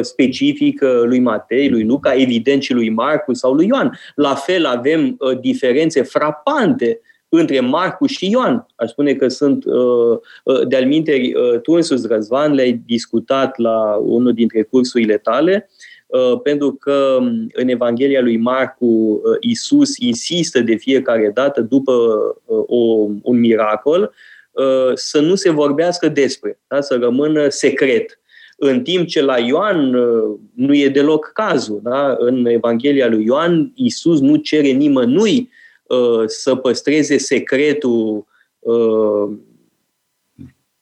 specifică 0.01 1.03
lui 1.05 1.19
Matei, 1.19 1.69
lui 1.69 1.83
Luca, 1.83 2.13
evident 2.13 2.61
și 2.61 2.73
lui 2.73 2.89
Marcu 2.89 3.33
sau 3.33 3.53
lui 3.53 3.67
Ioan. 3.67 3.99
La 4.15 4.35
fel 4.35 4.65
avem 4.65 5.17
diferențe 5.41 6.01
frapante 6.01 6.99
între 7.37 7.59
Marcu 7.59 8.05
și 8.05 8.29
Ioan. 8.31 8.65
Aș 8.75 8.89
spune 8.89 9.13
că 9.13 9.27
sunt, 9.27 9.65
uh, 9.65 10.19
uh, 10.43 10.67
de-al 10.67 10.85
minteri, 10.85 11.33
uh, 11.33 11.59
tu 11.61 11.71
însuți, 11.71 12.07
Răzvan, 12.07 12.53
le-ai 12.53 12.81
discutat 12.85 13.57
la 13.57 13.95
unul 13.95 14.33
dintre 14.33 14.63
cursurile 14.63 15.17
tale, 15.17 15.69
pentru 16.43 16.73
că 16.73 17.17
um, 17.19 17.47
în 17.53 17.67
Evanghelia 17.67 18.21
lui 18.21 18.37
Marcu 18.37 19.21
Isus 19.39 19.97
insistă 19.97 20.59
de 20.59 20.75
fiecare 20.75 21.31
dată, 21.33 21.61
după 21.61 21.91
o, 22.45 23.07
un 23.21 23.39
miracol, 23.39 24.13
să 24.93 25.21
nu 25.21 25.35
se 25.35 25.49
vorbească 25.49 26.07
despre, 26.07 26.59
da? 26.67 26.81
să 26.81 26.97
rămână 27.01 27.49
secret. 27.49 28.19
În 28.57 28.81
timp 28.81 29.07
ce 29.07 29.21
la 29.21 29.37
Ioan 29.37 29.89
nu 30.53 30.73
e 30.75 30.87
deloc 30.87 31.31
cazul. 31.33 31.79
Da? 31.83 32.15
În 32.19 32.45
Evanghelia 32.45 33.07
lui 33.07 33.25
Ioan, 33.25 33.71
Isus 33.75 34.19
nu 34.19 34.35
cere 34.35 34.69
nimănui 34.69 35.35
Uh, 35.37 35.60
să 36.25 36.55
păstreze 36.55 37.17
secretul 37.17 38.25
uh, 38.59 39.37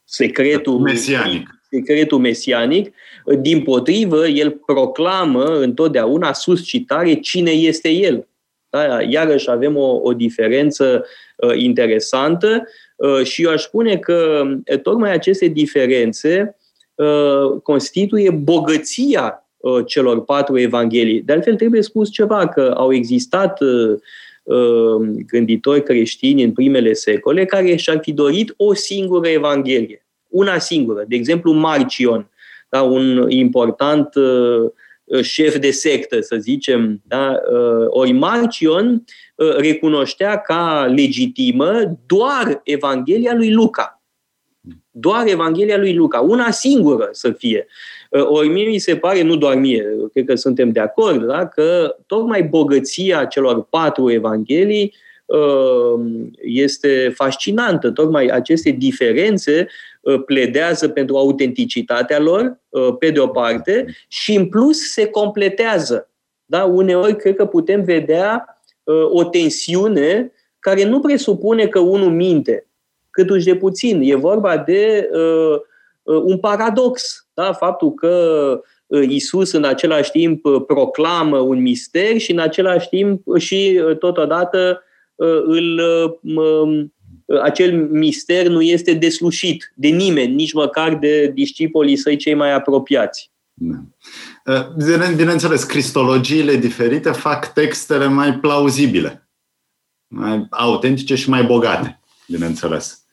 secretul 0.04 0.80
mesianic. 0.80 1.50
Secretul 1.70 2.20
mesianic. 2.20 2.96
Din 3.40 3.62
potrivă, 3.62 4.28
el 4.28 4.52
proclamă 4.52 5.60
întotdeauna 5.60 6.34
suscitare 6.34 7.14
cine 7.14 7.52
este 7.52 7.90
el. 7.90 8.28
Da? 8.70 9.02
Iarăși 9.02 9.50
avem 9.50 9.78
o, 9.78 10.00
o 10.04 10.14
diferență 10.14 11.06
uh, 11.36 11.52
interesantă 11.56 12.68
uh, 12.96 13.24
și 13.24 13.44
eu 13.44 13.52
aș 13.52 13.62
spune 13.62 13.98
că 13.98 14.44
uh, 14.72 14.80
tocmai 14.82 15.12
aceste 15.12 15.46
diferențe 15.48 16.56
uh, 16.96 17.62
constituie 17.64 18.30
bogăția 18.30 19.50
uh, 19.58 19.86
celor 19.86 20.24
patru 20.24 20.60
evanghelii. 20.60 21.22
De 21.22 21.34
altfel, 21.34 21.56
trebuie 21.56 21.82
spus 21.82 22.12
ceva, 22.12 22.48
că 22.48 22.74
au 22.78 22.94
existat 22.94 23.62
uh, 23.62 23.70
Uh, 23.90 23.98
gânditori 25.28 25.84
creștini 25.84 26.44
în 26.44 26.52
primele 26.52 26.94
secole 26.94 27.46
care 27.46 27.76
și-ar 27.76 28.00
fi 28.02 28.14
dorit 28.14 28.54
o 28.58 28.74
singură 28.74 29.28
Evanghelie, 29.28 30.06
una 30.28 30.58
singură. 30.58 31.04
De 31.08 31.16
exemplu, 31.16 31.52
Marcion, 31.52 32.30
da, 32.70 32.82
un 32.82 33.26
important 33.30 34.16
uh, 34.16 34.72
șef 35.22 35.58
de 35.58 35.72
sectă, 35.72 36.22
să 36.22 36.36
zicem. 36.36 37.02
Da? 37.08 37.40
Uh, 37.52 37.86
ori 37.88 38.12
Marcion 38.12 39.04
recunoștea 39.58 40.38
ca 40.38 40.86
legitimă 40.96 42.00
doar 42.06 42.62
Evanghelia 42.64 43.36
lui 43.36 43.54
Luca. 43.54 44.02
Doar 44.92 45.28
Evanghelia 45.28 45.78
lui 45.78 45.96
Luca, 45.96 46.20
una 46.20 46.52
singură 46.52 47.10
să 47.12 47.32
fie. 47.32 47.68
Uh, 48.10 48.26
ori 48.28 48.48
mie 48.48 48.68
mi 48.68 48.78
se 48.78 48.96
pare, 48.96 49.22
nu 49.22 49.36
doar 49.36 49.56
mie, 49.56 49.86
cred 50.14 50.26
că 50.26 50.36
suntem 50.36 50.72
de 50.72 50.80
acord, 50.80 51.26
da? 51.26 51.48
că 51.48 51.96
tocmai 52.08 52.44
bogăția 52.44 53.26
celor 53.26 53.64
patru 53.64 54.12
evanghelii 54.12 54.96
uh, 55.26 56.00
este 56.42 57.12
fascinantă. 57.16 57.92
Tocmai 57.92 58.26
aceste 58.26 58.70
diferențe 58.70 59.68
uh, 60.02 60.24
pledează 60.26 60.90
pentru 60.90 61.18
autenticitatea 61.18 62.20
lor, 62.20 62.60
pe 63.00 63.10
de 63.10 63.20
o 63.20 63.28
parte, 63.28 63.86
și 64.08 64.36
în 64.36 64.46
plus 64.46 64.92
se 64.92 65.06
completează. 65.06 66.10
Da? 66.46 66.64
Uneori 66.64 67.16
cred 67.16 67.36
că 67.36 67.46
putem 67.46 67.84
vedea 67.84 68.62
o 69.10 69.24
tensiune 69.24 70.32
care 70.60 70.86
nu 70.86 71.00
presupune 71.00 71.68
că 71.68 71.80
unul 71.80 72.12
minte, 72.12 72.68
cât 73.10 73.44
de 73.44 73.56
puțin. 73.56 74.02
E 74.04 74.16
vorba 74.16 74.58
de 74.58 75.10
uh, 75.12 75.60
un 76.04 76.38
paradox. 76.38 77.28
Da? 77.40 77.54
Faptul 77.54 77.94
că 77.94 78.14
uh, 78.88 79.10
Isus 79.10 79.52
în 79.52 79.64
același 79.64 80.12
timp 80.12 80.46
uh, 80.46 80.64
proclamă 80.68 81.38
un 81.38 81.62
mister 81.62 82.18
și 82.18 82.32
în 82.32 82.40
același 82.40 82.90
timp 82.90 83.38
și 83.38 83.82
uh, 83.86 83.98
totodată 83.98 84.84
îl, 85.46 85.82
acel 87.44 87.88
mister 87.90 88.48
nu 88.48 88.62
este 88.62 88.94
deslușit 88.94 89.74
de 89.76 89.88
nimeni, 89.88 90.34
nici 90.34 90.54
măcar 90.54 90.96
de 90.96 91.32
discipolii 91.34 91.96
săi 91.96 92.16
cei 92.16 92.34
mai 92.34 92.54
apropiați. 92.54 93.32
Da. 93.54 94.74
Bineînțeles, 95.16 95.64
cristologiile 95.64 96.56
diferite 96.56 97.12
fac 97.12 97.54
textele 97.54 98.08
mai 98.08 98.34
plauzibile, 98.34 99.30
mai 100.08 100.48
autentice 100.50 101.16
și 101.16 101.30
mai 101.30 101.44
bogate, 101.44 102.00
bineînțeles. 102.28 103.04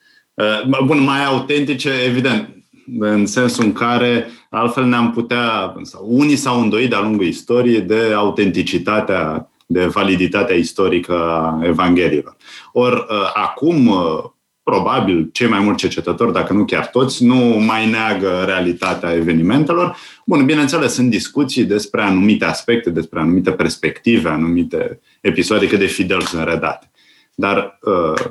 Bun, 0.84 1.00
mai 1.00 1.24
autentice, 1.24 1.90
evident, 2.04 2.56
în 2.98 3.26
sensul 3.26 3.64
în 3.64 3.72
care 3.72 4.26
altfel 4.50 4.84
ne-am 4.84 5.10
putea, 5.10 5.74
sau 5.82 6.06
unii 6.08 6.36
s-au 6.36 6.60
îndoit 6.60 6.90
de-a 6.90 7.00
lungul 7.00 7.26
istoriei 7.26 7.80
de 7.80 8.12
autenticitatea, 8.14 9.50
de 9.66 9.86
validitatea 9.86 10.56
istorică 10.56 11.12
a 11.12 11.60
Evangheliilor. 11.62 12.36
Ori 12.72 12.94
uh, 12.94 13.30
acum, 13.34 13.86
uh, 13.86 14.24
probabil, 14.62 15.28
cei 15.32 15.48
mai 15.48 15.60
mulți 15.60 15.78
cercetători, 15.78 16.32
dacă 16.32 16.52
nu 16.52 16.64
chiar 16.64 16.86
toți, 16.86 17.24
nu 17.24 17.36
mai 17.66 17.90
neagă 17.90 18.42
realitatea 18.46 19.14
evenimentelor. 19.14 19.96
Bun, 20.24 20.44
bineînțeles, 20.44 20.92
sunt 20.92 21.10
discuții 21.10 21.64
despre 21.64 22.02
anumite 22.02 22.44
aspecte, 22.44 22.90
despre 22.90 23.20
anumite 23.20 23.50
perspective, 23.50 24.28
anumite 24.28 25.00
episoade 25.20 25.66
cât 25.66 25.78
de 25.78 25.86
fidel 25.86 26.20
sunt 26.20 26.44
redate. 26.44 26.90
Dar 27.34 27.78
uh, 27.82 28.22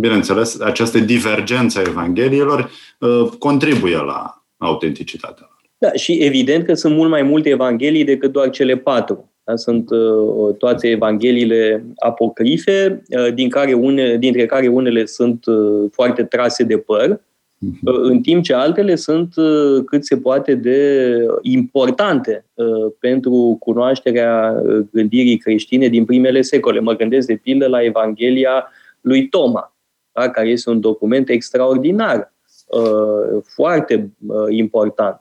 bineînțeles, 0.00 0.60
această 0.60 0.98
divergență 0.98 1.78
a 1.78 1.88
Evangheliilor 1.88 2.70
uh, 2.98 3.28
contribuie 3.38 3.96
la 3.96 4.44
autenticitatea 4.56 5.50
Da, 5.78 5.92
și 5.92 6.12
evident 6.12 6.64
că 6.64 6.74
sunt 6.74 6.96
mult 6.96 7.10
mai 7.10 7.22
multe 7.22 7.48
Evanghelii 7.48 8.04
decât 8.04 8.32
doar 8.32 8.50
cele 8.50 8.76
patru. 8.76 9.32
Da? 9.44 9.56
Sunt 9.56 9.90
uh, 9.90 10.54
toate 10.58 10.88
Evangheliile 10.88 11.84
apocrife, 11.96 13.02
uh, 13.08 13.34
din 13.34 13.48
care 13.48 13.72
une, 13.72 14.16
dintre 14.16 14.46
care 14.46 14.68
unele 14.68 15.04
sunt 15.04 15.46
uh, 15.46 15.90
foarte 15.92 16.24
trase 16.24 16.64
de 16.64 16.78
păr, 16.78 17.20
mhm. 17.58 17.78
uh, 17.82 18.00
în 18.02 18.20
timp 18.20 18.42
ce 18.42 18.54
altele 18.54 18.94
sunt 18.94 19.36
uh, 19.36 19.84
cât 19.84 20.04
se 20.04 20.16
poate 20.16 20.54
de 20.54 21.10
importante 21.42 22.44
uh, 22.54 22.92
pentru 22.98 23.56
cunoașterea 23.60 24.62
gândirii 24.92 25.36
creștine 25.36 25.88
din 25.88 26.04
primele 26.04 26.40
secole. 26.40 26.80
Mă 26.80 26.96
gândesc 26.96 27.26
de 27.26 27.40
pildă 27.42 27.66
la 27.66 27.84
Evanghelia 27.84 28.68
lui 29.00 29.28
Toma, 29.28 29.74
da? 30.12 30.30
care 30.30 30.48
este 30.48 30.70
un 30.70 30.80
document 30.80 31.28
extraordinar, 31.28 32.32
uh, 32.70 33.42
foarte 33.42 34.10
uh, 34.26 34.46
important. 34.48 35.20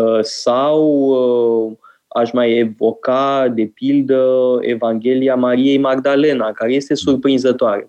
Uh, 0.00 0.18
sau 0.22 1.78
aș 2.08 2.32
mai 2.32 2.58
evoca, 2.58 3.48
de 3.54 3.70
pildă, 3.74 4.58
Evanghelia 4.60 5.34
Mariei 5.34 5.78
Magdalena, 5.78 6.52
care 6.52 6.72
este 6.72 6.94
surprinzătoare. 6.94 7.88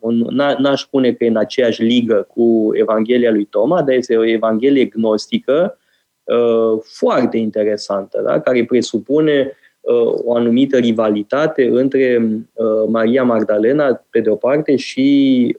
N-aș 0.58 0.82
spune 0.82 1.14
că 1.14 1.24
e 1.24 1.28
în 1.28 1.38
aceeași 1.38 1.82
ligă 1.82 2.28
cu 2.34 2.70
Evanghelia 2.74 3.32
lui 3.32 3.46
Toma, 3.46 3.82
dar 3.82 3.96
este 3.96 4.18
o 4.18 4.26
Evanghelie 4.26 4.86
gnostică 4.86 5.78
foarte 6.82 7.38
interesantă, 7.38 8.22
da? 8.26 8.40
care 8.40 8.66
presupune 8.66 9.52
o 10.24 10.36
anumită 10.36 10.78
rivalitate 10.78 11.70
între 11.72 12.28
Maria 12.88 13.24
Magdalena, 13.24 14.06
pe 14.10 14.20
de 14.20 14.30
o 14.30 14.36
parte, 14.36 14.76
și 14.76 15.58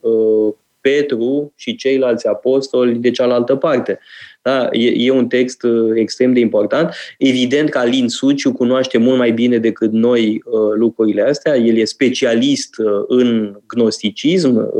Petru 0.90 1.52
și 1.56 1.74
ceilalți 1.74 2.26
apostoli 2.26 2.94
de 2.94 3.10
cealaltă 3.10 3.56
parte. 3.56 3.98
Da? 4.42 4.68
E, 4.72 4.92
e 5.06 5.10
un 5.10 5.28
text 5.28 5.62
uh, 5.62 5.92
extrem 5.94 6.32
de 6.32 6.40
important. 6.40 6.94
Evident 7.18 7.68
că 7.68 7.78
Alin 7.78 8.08
Suciu 8.08 8.52
cunoaște 8.52 8.98
mult 8.98 9.18
mai 9.18 9.32
bine 9.32 9.58
decât 9.58 9.92
noi 9.92 10.42
uh, 10.44 10.60
lucrurile 10.74 11.22
astea. 11.22 11.56
El 11.56 11.76
e 11.76 11.84
specialist 11.84 12.78
uh, 12.78 13.04
în 13.06 13.58
gnosticism, 13.66 14.72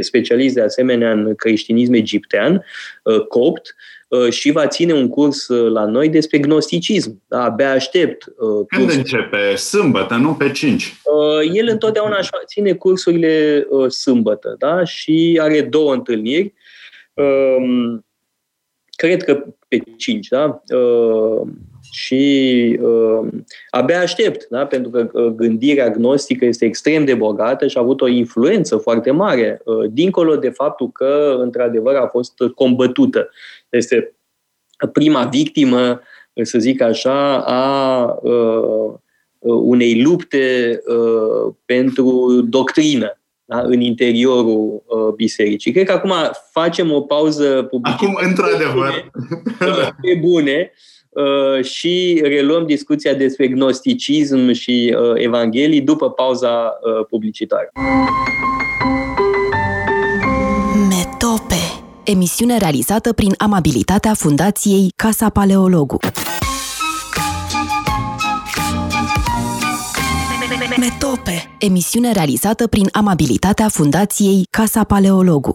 specialist 0.00 0.54
de 0.54 0.60
asemenea 0.60 1.12
în 1.12 1.34
creștinism 1.34 1.92
egiptean, 1.92 2.64
copt, 3.28 3.74
și 4.30 4.50
va 4.50 4.66
ține 4.66 4.92
un 4.92 5.08
curs 5.08 5.46
la 5.48 5.84
noi 5.84 6.08
despre 6.08 6.38
gnosticism. 6.38 7.22
Da, 7.28 7.42
abia 7.42 7.70
aștept. 7.70 8.24
Când 8.66 8.66
cursul. 8.68 8.98
începe? 8.98 9.56
Sâmbătă, 9.56 10.14
nu 10.14 10.34
pe 10.34 10.50
5. 10.50 10.94
El 11.52 11.68
întotdeauna 11.68 12.18
își 12.18 12.30
ține 12.46 12.72
cursurile 12.72 13.66
sâmbătă 13.88 14.54
da? 14.58 14.84
și 14.84 15.38
are 15.42 15.62
două 15.62 15.92
întâlniri. 15.92 16.54
Um, 17.14 18.06
cred 18.96 19.22
că 19.22 19.44
pe 19.68 19.82
5, 19.96 20.28
da? 20.28 20.62
Uh, 21.88 21.96
și 21.96 22.78
uh, 22.82 23.28
abia 23.70 24.00
aștept, 24.00 24.46
da? 24.50 24.66
pentru 24.66 24.90
că 24.90 25.10
uh, 25.12 25.26
gândirea 25.26 25.90
gnostică 25.90 26.44
este 26.44 26.64
extrem 26.64 27.04
de 27.04 27.14
bogată 27.14 27.66
și 27.66 27.76
a 27.76 27.80
avut 27.80 28.00
o 28.00 28.08
influență 28.08 28.76
foarte 28.76 29.10
mare, 29.10 29.60
uh, 29.64 29.90
dincolo 29.90 30.36
de 30.36 30.50
faptul 30.50 30.90
că, 30.90 31.36
într-adevăr, 31.38 31.94
a 31.94 32.06
fost 32.06 32.34
combătută. 32.54 33.30
Este 33.68 34.12
prima 34.92 35.24
victimă, 35.24 36.00
să 36.42 36.58
zic 36.58 36.80
așa, 36.80 37.38
a 37.38 38.04
uh, 38.22 38.94
unei 39.38 40.02
lupte 40.02 40.78
uh, 40.86 41.54
pentru 41.64 42.40
doctrină 42.48 43.20
da? 43.44 43.60
în 43.60 43.80
interiorul 43.80 44.82
uh, 44.86 45.14
bisericii. 45.14 45.72
Cred 45.72 45.86
că 45.86 45.92
acum 45.92 46.12
facem 46.50 46.92
o 46.92 47.00
pauză 47.00 47.62
publică. 47.62 47.96
Acum, 48.00 48.18
într-adevăr. 48.28 49.10
Pe 50.02 50.18
bune 50.20 50.72
uh, 50.72 50.97
și 51.62 52.20
reluăm 52.24 52.66
discuția 52.66 53.14
despre 53.14 53.48
gnosticism 53.48 54.52
și 54.52 54.96
uh, 54.98 55.12
evanghelii 55.14 55.80
după 55.80 56.10
pauza 56.10 56.48
uh, 56.48 57.06
publicitară. 57.08 57.68
Metope 60.88 61.78
Emisiune 62.10 62.56
realizată 62.58 63.12
prin 63.12 63.34
amabilitatea 63.38 64.14
Fundației 64.14 64.92
Casa 64.96 65.28
Paleologu. 65.28 65.98
Metope. 70.78 71.56
Emisiune 71.58 72.12
realizată 72.12 72.66
prin 72.66 72.88
amabilitatea 72.92 73.68
Fundației 73.68 74.42
Casa 74.50 74.84
Paleologu. 74.84 75.54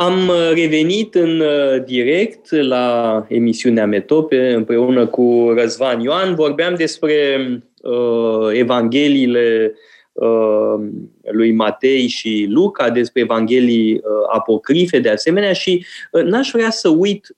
Am 0.00 0.30
revenit 0.54 1.14
în 1.14 1.40
uh, 1.40 1.84
direct 1.84 2.50
la 2.50 3.26
emisiunea 3.28 3.86
Metope 3.86 4.52
împreună 4.52 5.06
cu 5.06 5.52
Răzvan 5.56 6.00
Ioan. 6.00 6.34
Vorbeam 6.34 6.74
despre 6.74 7.38
uh, 7.82 8.48
Evangheliile 8.52 9.74
Uh, 10.12 10.88
lui 11.32 11.52
Matei 11.52 12.06
și 12.06 12.46
Luca, 12.48 12.90
despre 12.90 13.20
Evanghelii 13.20 13.92
uh, 13.92 14.00
apocrife 14.32 14.98
de 14.98 15.10
asemenea 15.10 15.52
și 15.52 15.86
uh, 16.12 16.22
n-aș 16.22 16.50
vrea 16.52 16.70
să 16.70 16.88
uit 16.88 17.36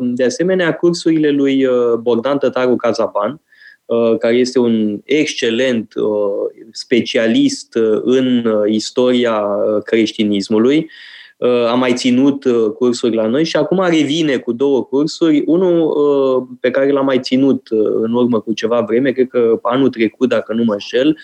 de 0.00 0.24
asemenea 0.24 0.74
cursurile 0.74 1.30
lui 1.30 1.66
Bogdan 2.00 2.38
Tătaru 2.38 2.76
Cazaban, 2.76 3.40
care 4.18 4.34
este 4.34 4.58
un 4.58 5.00
excelent 5.04 5.92
specialist 6.70 7.78
în 8.02 8.52
istoria 8.66 9.44
creștinismului 9.84 10.76
Uh, 10.76 11.15
a 11.68 11.74
mai 11.74 11.92
ținut 11.92 12.44
uh, 12.44 12.70
cursuri 12.70 13.14
la 13.14 13.26
noi 13.26 13.44
și 13.44 13.56
acum 13.56 13.84
revine 13.88 14.36
cu 14.36 14.52
două 14.52 14.84
cursuri. 14.84 15.42
Unul 15.46 15.80
uh, 15.80 16.56
pe 16.60 16.70
care 16.70 16.90
l-am 16.90 17.04
mai 17.04 17.18
ținut 17.20 17.66
în 18.02 18.12
urmă 18.12 18.40
cu 18.40 18.52
ceva 18.52 18.80
vreme, 18.80 19.10
cred 19.10 19.28
că 19.28 19.58
anul 19.62 19.88
trecut, 19.88 20.28
dacă 20.28 20.52
nu 20.52 20.64
mă 20.64 20.72
înșel, 20.72 21.18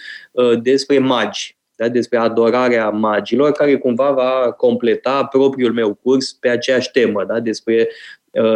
despre 0.62 0.98
magi, 0.98 1.56
da? 1.76 1.88
despre 1.88 2.18
adorarea 2.18 2.90
magilor, 2.90 3.52
care 3.52 3.76
cumva 3.76 4.10
va 4.10 4.52
completa 4.56 5.24
propriul 5.24 5.72
meu 5.72 5.98
curs 6.02 6.32
pe 6.32 6.48
aceeași 6.48 6.90
temă, 6.90 7.24
da? 7.24 7.40
despre 7.40 7.88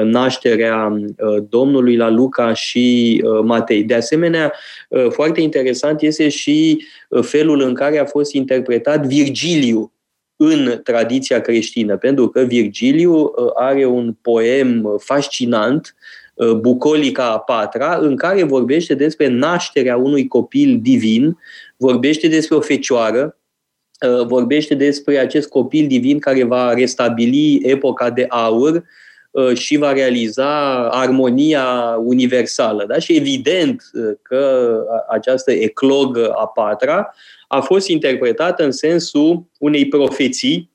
nașterea 0.04 0.96
Domnului 1.48 1.96
la 1.96 2.10
Luca 2.10 2.52
și 2.52 3.22
Matei. 3.42 3.82
De 3.82 3.94
asemenea, 3.94 4.52
foarte 5.08 5.40
interesant 5.40 6.02
este 6.02 6.28
și 6.28 6.84
felul 7.22 7.60
în 7.60 7.74
care 7.74 7.98
a 7.98 8.04
fost 8.04 8.32
interpretat 8.32 9.06
Virgiliu 9.06 9.95
în 10.36 10.80
tradiția 10.82 11.40
creștină, 11.40 11.96
pentru 11.96 12.28
că 12.28 12.40
Virgiliu 12.40 13.14
uh, 13.14 13.30
are 13.54 13.84
un 13.84 14.16
poem 14.22 14.96
fascinant, 14.98 15.94
uh, 16.34 16.52
Bucolica 16.52 17.30
a 17.30 17.38
patra, 17.38 17.98
în 18.00 18.16
care 18.16 18.42
vorbește 18.42 18.94
despre 18.94 19.28
nașterea 19.28 19.96
unui 19.96 20.26
copil 20.26 20.78
divin, 20.82 21.38
vorbește 21.76 22.28
despre 22.28 22.56
o 22.56 22.60
fecioară, 22.60 23.38
uh, 24.08 24.26
vorbește 24.26 24.74
despre 24.74 25.18
acest 25.18 25.48
copil 25.48 25.86
divin 25.86 26.18
care 26.18 26.44
va 26.44 26.72
restabili 26.72 27.60
epoca 27.62 28.10
de 28.10 28.26
aur 28.28 28.84
și 29.54 29.76
va 29.76 29.92
realiza 29.92 30.88
armonia 30.88 31.96
universală. 31.98 32.84
Da? 32.88 32.98
Și 32.98 33.16
evident 33.16 33.82
că 34.22 34.78
această 35.08 35.52
eclogă 35.52 36.30
a 36.30 36.46
patra 36.46 37.14
a 37.48 37.60
fost 37.60 37.88
interpretată 37.88 38.64
în 38.64 38.70
sensul 38.70 39.46
unei 39.58 39.88
profeții 39.88 40.70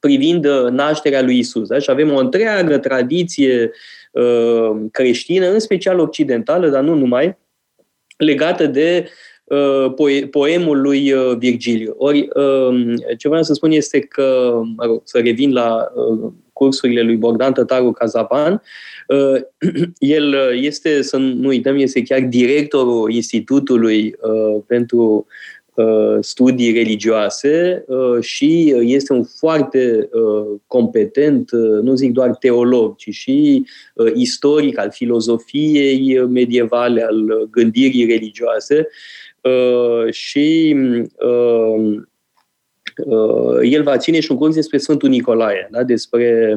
privind 0.00 0.44
uh, 0.44 0.70
nașterea 0.70 1.22
lui 1.22 1.38
Isus. 1.38 1.68
Da? 1.68 1.78
Și 1.78 1.90
avem 1.90 2.12
o 2.12 2.18
întreagă 2.18 2.78
tradiție 2.78 3.70
uh, 4.12 4.70
creștină, 4.90 5.50
în 5.50 5.58
special 5.58 5.98
occidentală, 5.98 6.68
dar 6.68 6.82
nu 6.82 6.94
numai, 6.94 7.36
legată 8.16 8.66
de 8.66 9.08
poemul 10.30 10.80
lui 10.80 11.14
Virgiliu. 11.38 11.94
Ori, 11.98 12.28
ce 13.18 13.28
vreau 13.28 13.42
să 13.42 13.52
spun 13.52 13.70
este 13.70 13.98
că, 14.00 14.60
mă 14.76 14.84
rog, 14.84 15.00
să 15.04 15.18
revin 15.18 15.52
la 15.52 15.92
cursurile 16.58 17.02
lui 17.02 17.16
Bogdan 17.16 17.52
Tătaru 17.52 17.90
Cazapan, 17.90 18.62
el 19.98 20.34
este, 20.60 21.02
să 21.02 21.16
nu 21.16 21.48
uităm, 21.48 21.76
este 21.76 22.02
chiar 22.02 22.20
directorul 22.20 23.12
Institutului 23.12 24.14
pentru 24.66 25.26
Uh, 25.78 26.16
studii 26.20 26.72
religioase 26.72 27.84
uh, 27.86 28.20
și 28.20 28.74
este 28.80 29.12
un 29.12 29.24
foarte 29.24 30.08
uh, 30.12 30.60
competent, 30.66 31.50
nu 31.82 31.94
zic 31.94 32.12
doar 32.12 32.30
teolog, 32.30 32.96
ci 32.96 33.08
și 33.10 33.64
istoric 34.14 34.78
al 34.78 34.90
filozofiei 34.90 36.26
medievale, 36.26 37.02
al 37.02 37.48
gândirii 37.50 38.06
religioase. 38.06 38.88
Și 40.10 40.76
el 43.62 43.82
va 43.82 43.96
ține 43.96 44.20
și 44.20 44.30
un 44.30 44.36
curs 44.36 44.54
despre 44.54 44.78
Sfântul 44.78 45.08
Nicolae, 45.08 45.68
da? 45.70 45.82
despre 45.82 46.56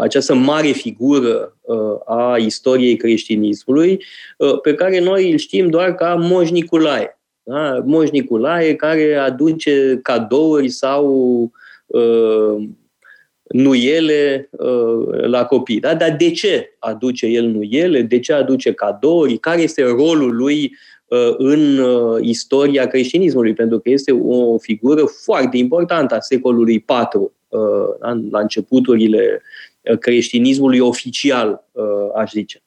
această 0.00 0.34
mare 0.34 0.68
figură 0.68 1.56
a 2.06 2.36
istoriei 2.36 2.96
creștinismului, 2.96 4.04
pe 4.62 4.74
care 4.74 5.00
noi 5.00 5.30
îl 5.30 5.36
știm 5.36 5.68
doar 5.68 5.94
ca 5.94 6.14
Moș 6.14 6.50
Nicolae 6.50 7.18
da? 7.48 7.82
Moș 7.84 8.10
Nicolae 8.10 8.74
care 8.74 9.14
aduce 9.14 9.98
cadouri 10.02 10.68
sau 10.68 11.06
uh, 11.86 12.68
nuiele 13.48 14.48
uh, 14.50 15.20
la 15.20 15.44
copii. 15.44 15.80
Da? 15.80 15.94
Dar 15.94 16.16
de 16.16 16.30
ce 16.30 16.76
aduce 16.78 17.26
el 17.26 17.46
nuiele? 17.46 18.02
De 18.02 18.18
ce 18.18 18.32
aduce 18.32 18.72
cadouri? 18.72 19.38
Care 19.38 19.60
este 19.60 19.82
rolul 19.82 20.36
lui 20.36 20.62
uh, 20.64 20.97
în 21.36 21.78
uh, 21.78 22.18
istoria 22.20 22.86
creștinismului? 22.86 23.52
Pentru 23.52 23.78
că 23.78 23.90
este 23.90 24.12
o 24.12 24.58
figură 24.58 25.04
foarte 25.24 25.56
importantă 25.56 26.14
a 26.14 26.20
secolului 26.20 26.74
IV, 26.74 27.20
uh, 27.48 27.60
da? 28.00 28.18
la 28.30 28.40
începuturile 28.40 29.42
uh, 29.80 29.98
creștinismului 29.98 30.78
oficial, 30.78 31.64
uh, 31.72 31.84
aș 32.16 32.30
zice. 32.30 32.62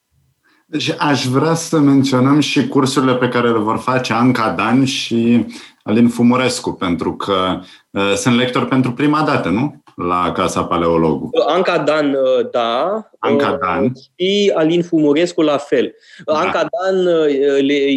Deci 0.66 0.96
aș 0.98 1.26
vrea 1.26 1.54
să 1.54 1.80
menționăm 1.80 2.40
și 2.40 2.68
cursurile 2.68 3.16
pe 3.16 3.28
care 3.28 3.52
le 3.52 3.58
vor 3.58 3.78
face 3.78 4.14
Anca 4.14 4.54
Dan 4.58 4.86
și 4.86 5.46
Alin 5.84 6.08
Fumurescu, 6.08 6.74
pentru 6.74 7.16
că 7.16 7.60
uh, 7.90 8.14
sunt 8.16 8.36
lectori 8.36 8.68
pentru 8.68 8.92
prima 8.92 9.22
dată, 9.22 9.50
nu? 9.50 9.84
La 10.08 10.32
Casa 10.32 10.64
Paleologu. 10.64 11.30
Anca 11.48 11.78
Dan, 11.78 12.14
uh, 12.14 12.50
da. 12.52 13.10
Anca 13.20 13.52
uh, 13.52 13.58
Dan. 13.60 13.92
Și 14.16 14.52
Alin 14.56 14.84
Fumurescu 14.84 15.42
la 15.42 15.58
fel. 15.58 15.94
Da. 16.26 16.34
Anca 16.34 16.66
Dan 16.72 17.06
uh, 17.06 17.26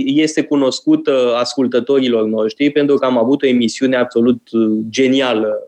este 0.05 0.42
cunoscută 0.42 1.34
ascultătorilor 1.38 2.24
noștri 2.24 2.70
pentru 2.70 2.96
că 2.96 3.05
am 3.05 3.18
avut 3.18 3.42
o 3.42 3.46
emisiune 3.46 3.96
absolut 3.96 4.40
genială 4.88 5.59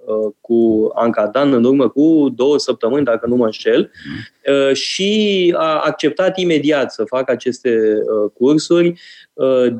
cu 0.40 0.90
Anca 0.94 1.26
Dan 1.26 1.52
în 1.52 1.64
urmă 1.64 1.88
cu 1.88 2.32
două 2.34 2.58
săptămâni, 2.58 3.04
dacă 3.04 3.26
nu 3.26 3.36
mă 3.36 3.44
înșel, 3.44 3.90
mm. 4.08 4.72
și 4.72 5.54
a 5.56 5.80
acceptat 5.84 6.38
imediat 6.38 6.92
să 6.92 7.04
facă 7.04 7.32
aceste 7.32 7.78
cursuri 8.34 9.00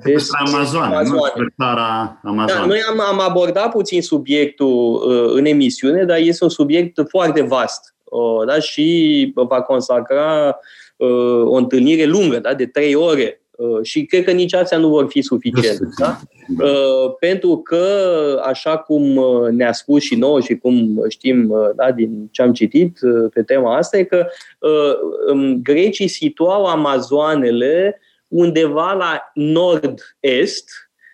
despre 0.03 0.39
Amazon, 0.47 0.89
despre 0.99 1.55
țara 1.57 2.21
Amazon. 2.25 2.59
Da, 2.59 2.67
noi 2.67 2.79
am, 2.91 3.01
am 3.01 3.21
abordat 3.21 3.71
puțin 3.71 4.03
subiectul 4.03 4.95
uh, 4.95 5.33
în 5.35 5.45
emisiune, 5.45 6.05
dar 6.05 6.19
este 6.19 6.45
un 6.47 6.53
subiect 6.53 7.03
foarte 7.09 7.43
vast 7.43 7.95
uh, 8.05 8.47
da? 8.47 8.59
și 8.59 9.33
va 9.35 9.63
consacra 9.63 10.59
uh, 10.97 11.43
o 11.45 11.55
întâlnire 11.55 12.05
lungă, 12.05 12.39
da? 12.39 12.55
de 12.55 12.67
trei 12.67 12.95
ore. 12.95 13.41
Uh, 13.57 13.79
și 13.83 14.05
cred 14.05 14.25
că 14.25 14.31
nici 14.31 14.55
astea 14.55 14.79
nu 14.79 14.89
vor 14.89 15.07
fi 15.09 15.21
suficiente. 15.21 15.89
Da? 15.99 16.21
Uh, 16.65 17.15
pentru 17.21 17.57
că, 17.57 17.87
așa 18.45 18.79
cum 18.79 19.17
uh, 19.17 19.51
ne-a 19.51 19.73
spus 19.73 20.03
și 20.03 20.15
nouă 20.15 20.41
și 20.41 20.57
cum 20.57 21.05
știm 21.09 21.55
da, 21.75 21.93
din 21.93 22.29
ce 22.31 22.43
am 22.43 22.53
citit 22.53 22.99
pe 23.35 23.43
tema 23.43 23.77
asta, 23.77 23.99
e 23.99 24.05
că 24.05 24.27
um, 25.33 25.63
grecii 25.63 26.09
situau 26.09 26.65
amazoanele 26.65 28.01
undeva 28.29 28.93
la 28.93 29.31
nord-est, 29.35 30.71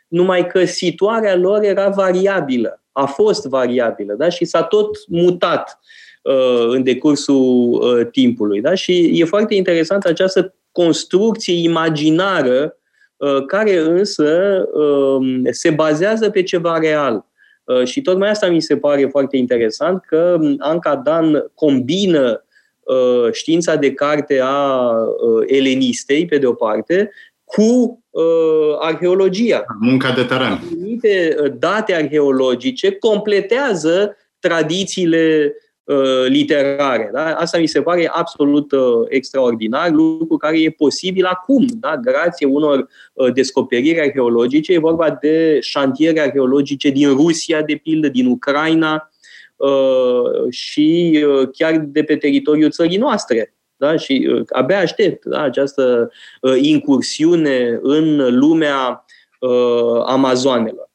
numai 0.08 0.46
că 0.46 0.64
situarea 0.64 1.36
lor 1.36 1.62
era 1.62 1.88
variabilă, 1.88 2.81
a 2.92 3.04
fost 3.04 3.46
variabilă 3.46 4.14
da? 4.14 4.28
și 4.28 4.44
s-a 4.44 4.62
tot 4.62 5.08
mutat 5.08 5.78
uh, 6.22 6.66
în 6.68 6.82
decursul 6.82 7.72
uh, 7.72 8.06
timpului. 8.10 8.60
Da? 8.60 8.74
Și 8.74 9.20
e 9.20 9.24
foarte 9.24 9.54
interesant 9.54 10.04
această 10.04 10.54
construcție 10.72 11.54
imaginară 11.54 12.76
uh, 13.16 13.44
care 13.46 13.78
însă 13.78 14.62
uh, 14.72 15.40
se 15.50 15.70
bazează 15.70 16.30
pe 16.30 16.42
ceva 16.42 16.78
real. 16.78 17.24
Uh, 17.64 17.84
și 17.84 18.02
tocmai 18.02 18.30
asta 18.30 18.46
mi 18.46 18.62
se 18.62 18.76
pare 18.76 19.06
foarte 19.06 19.36
interesant, 19.36 20.04
că 20.04 20.38
Anca 20.58 20.96
Dan 20.96 21.50
combină 21.54 22.44
Uh, 22.82 23.32
știința 23.32 23.76
de 23.76 23.92
carte 23.92 24.40
a 24.40 24.90
uh, 24.90 25.44
elenistei, 25.46 26.26
pe 26.26 26.38
de 26.38 26.46
o 26.46 26.52
parte, 26.52 27.10
cu 27.44 28.01
uh, 28.12 28.76
arheologia. 28.78 29.64
Munca 29.80 30.12
de 30.12 30.22
teren. 30.22 30.60
Anumite 30.72 31.36
date 31.58 31.94
arheologice 31.94 32.90
completează 32.90 34.16
tradițiile 34.38 35.54
uh, 35.84 36.24
literare. 36.26 37.10
Da? 37.12 37.24
Asta 37.24 37.58
mi 37.58 37.66
se 37.66 37.82
pare 37.82 38.10
absolut 38.12 38.72
uh, 38.72 38.80
extraordinar, 39.08 39.90
lucru 39.90 40.36
care 40.36 40.60
e 40.60 40.70
posibil 40.70 41.24
acum, 41.24 41.66
da? 41.80 41.96
grație 41.96 42.46
unor 42.46 42.88
uh, 43.12 43.32
descoperiri 43.32 44.00
arheologice. 44.00 44.72
E 44.72 44.78
vorba 44.78 45.18
de 45.20 45.58
șantiere 45.60 46.20
arheologice 46.20 46.90
din 46.90 47.08
Rusia, 47.08 47.62
de 47.62 47.74
pildă, 47.74 48.08
din 48.08 48.26
Ucraina, 48.26 49.06
Uh, 49.62 50.50
și 50.50 51.20
uh, 51.26 51.48
chiar 51.52 51.78
de 51.78 52.02
pe 52.04 52.16
teritoriul 52.16 52.70
țării 52.70 52.96
noastre. 52.96 53.54
Da? 53.82 53.96
Și 53.96 54.28
uh, 54.32 54.42
abia 54.48 54.78
aștept 54.78 55.24
da? 55.24 55.40
această 55.40 56.10
incursiune 56.60 57.78
în 57.82 58.38
lumea 58.38 59.04
Amazoanelor. 60.06 60.90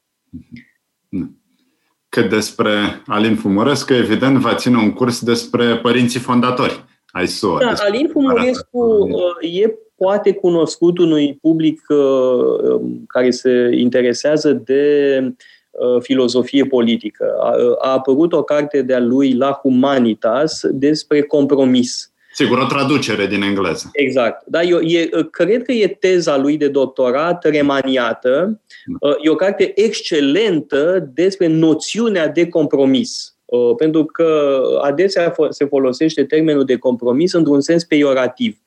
Cât 2.09 2.29
despre 2.29 2.71
Alin 3.07 3.35
Fumurescu, 3.35 3.93
evident, 3.93 4.37
va 4.37 4.55
ține 4.55 4.77
un 4.77 4.93
curs 4.93 5.23
despre 5.23 5.77
părinții 5.77 6.19
fondatori 6.19 6.83
ai 7.11 7.27
SUA. 7.27 7.59
Da, 7.59 7.73
Alin 7.77 8.09
Fumurescu 8.11 9.07
e 9.41 9.73
poate 9.95 10.33
cunoscut 10.33 10.97
unui 10.97 11.37
public 11.41 11.81
um, 11.89 13.03
care 13.07 13.29
se 13.29 13.69
interesează 13.73 14.53
de 14.53 15.21
Uh, 15.77 16.01
filozofie 16.01 16.65
politică. 16.65 17.35
A, 17.39 17.55
a 17.79 17.91
apărut 17.91 18.33
o 18.33 18.43
carte 18.43 18.81
de-a 18.81 18.99
lui 18.99 19.33
La 19.33 19.51
Humanitas 19.51 20.61
despre 20.71 21.21
compromis. 21.21 22.13
Sigur, 22.37 22.57
o 22.57 22.65
traducere 22.65 23.27
din 23.27 23.41
engleză. 23.41 23.89
Exact. 23.93 24.43
Da, 24.45 24.61
eu, 24.61 24.79
e, 24.79 25.09
cred 25.31 25.63
că 25.63 25.71
e 25.71 25.87
teza 25.87 26.37
lui 26.37 26.57
de 26.57 26.67
doctorat 26.67 27.45
remaniată. 27.45 28.61
Da. 28.85 29.07
Uh, 29.09 29.15
e 29.21 29.29
o 29.29 29.35
carte 29.35 29.71
excelentă 29.75 31.09
despre 31.13 31.47
noțiunea 31.47 32.27
de 32.27 32.47
compromis. 32.47 33.35
Uh, 33.45 33.75
pentru 33.77 34.05
că 34.05 34.59
adesea 34.81 35.33
se 35.49 35.65
folosește 35.65 36.23
termenul 36.23 36.65
de 36.65 36.77
compromis 36.77 37.33
într-un 37.33 37.61
sens 37.61 37.83
peiorativ 37.83 38.57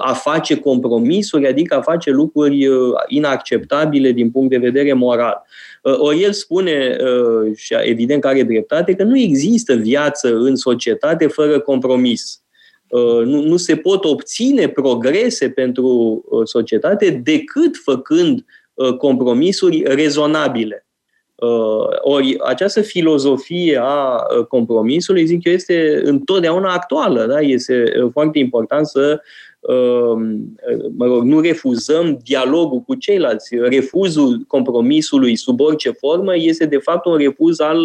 a 0.00 0.12
face 0.12 0.58
compromisuri, 0.60 1.46
adică 1.46 1.76
a 1.76 1.80
face 1.80 2.10
lucruri 2.10 2.68
inacceptabile 3.06 4.10
din 4.10 4.30
punct 4.30 4.50
de 4.50 4.56
vedere 4.56 4.92
moral. 4.92 5.46
Uh, 5.82 5.98
ori 5.98 6.22
el 6.22 6.32
spune, 6.32 6.96
uh, 7.00 7.56
și 7.56 7.74
evident 7.82 8.20
că 8.20 8.28
are 8.28 8.42
dreptate, 8.42 8.94
că 8.94 9.02
nu 9.02 9.18
există 9.18 9.74
viață 9.74 10.36
în 10.36 10.56
societate 10.56 11.26
fără 11.26 11.60
compromis. 11.60 12.40
Uh, 12.88 13.24
nu, 13.24 13.42
nu 13.42 13.56
se 13.56 13.76
pot 13.76 14.04
obține 14.04 14.68
progrese 14.68 15.50
pentru 15.50 16.24
societate 16.44 17.10
decât 17.10 17.76
făcând 17.84 18.44
compromisuri 18.98 19.82
rezonabile. 19.86 20.86
Ori 22.00 22.36
această 22.44 22.80
filozofie 22.80 23.78
a 23.82 24.22
compromisului, 24.48 25.26
zic 25.26 25.44
eu, 25.44 25.52
este 25.52 26.00
întotdeauna 26.04 26.72
actuală. 26.72 27.26
Da? 27.26 27.40
Este 27.40 27.92
foarte 28.12 28.38
important 28.38 28.86
să 28.86 29.20
Um, 29.55 29.55
mă 30.96 31.06
rog, 31.06 31.22
nu 31.22 31.40
refuzăm 31.40 32.18
dialogul 32.22 32.80
cu 32.80 32.94
ceilalți. 32.94 33.56
Refuzul 33.56 34.44
compromisului 34.46 35.36
sub 35.36 35.60
orice 35.60 35.90
formă 35.90 36.36
este 36.36 36.66
de 36.66 36.76
fapt 36.76 37.06
un 37.06 37.16
refuz 37.16 37.60
al 37.60 37.78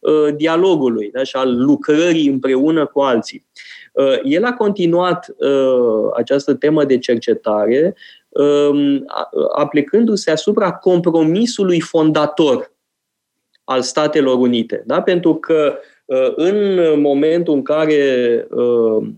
uh, 0.00 0.34
dialogului 0.36 1.10
da? 1.10 1.22
și 1.22 1.36
al 1.36 1.64
lucrării 1.64 2.28
împreună 2.28 2.86
cu 2.86 3.00
alții. 3.00 3.46
Uh, 3.92 4.18
el 4.24 4.44
a 4.44 4.52
continuat 4.52 5.34
uh, 5.38 6.10
această 6.16 6.54
temă 6.54 6.84
de 6.84 6.98
cercetare 6.98 7.94
um, 8.28 9.04
aplicându-se 9.54 10.30
asupra 10.30 10.72
compromisului 10.72 11.80
fondator 11.80 12.72
al 13.64 13.82
Statelor 13.82 14.38
Unite. 14.38 14.82
Da? 14.86 15.02
Pentru 15.02 15.34
că 15.34 15.78
în 16.36 16.80
momentul 17.00 17.54
în 17.54 17.62
care 17.62 18.46
Uh, 18.50 19.08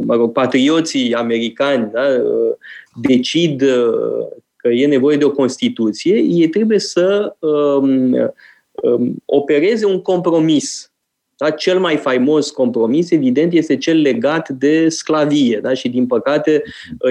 mă 0.00 0.14
rog, 0.14 0.32
patrioții 0.32 1.14
americani 1.14 1.90
da, 1.92 2.00
uh, 2.00 2.54
decid 3.02 3.62
că 4.56 4.68
e 4.68 4.86
nevoie 4.86 5.16
de 5.16 5.24
o 5.24 5.30
Constituție, 5.30 6.14
ei 6.14 6.48
trebuie 6.48 6.78
să 6.78 7.36
um, 7.38 8.12
um, 8.82 9.22
opereze 9.24 9.86
un 9.86 10.02
compromis. 10.02 10.92
Da? 11.36 11.50
Cel 11.50 11.78
mai 11.78 11.96
faimos 11.96 12.50
compromis, 12.50 13.10
evident, 13.10 13.52
este 13.52 13.76
cel 13.76 14.00
legat 14.00 14.48
de 14.48 14.88
sclavie. 14.88 15.58
Da? 15.62 15.74
Și, 15.74 15.88
din 15.88 16.06
păcate, 16.06 16.62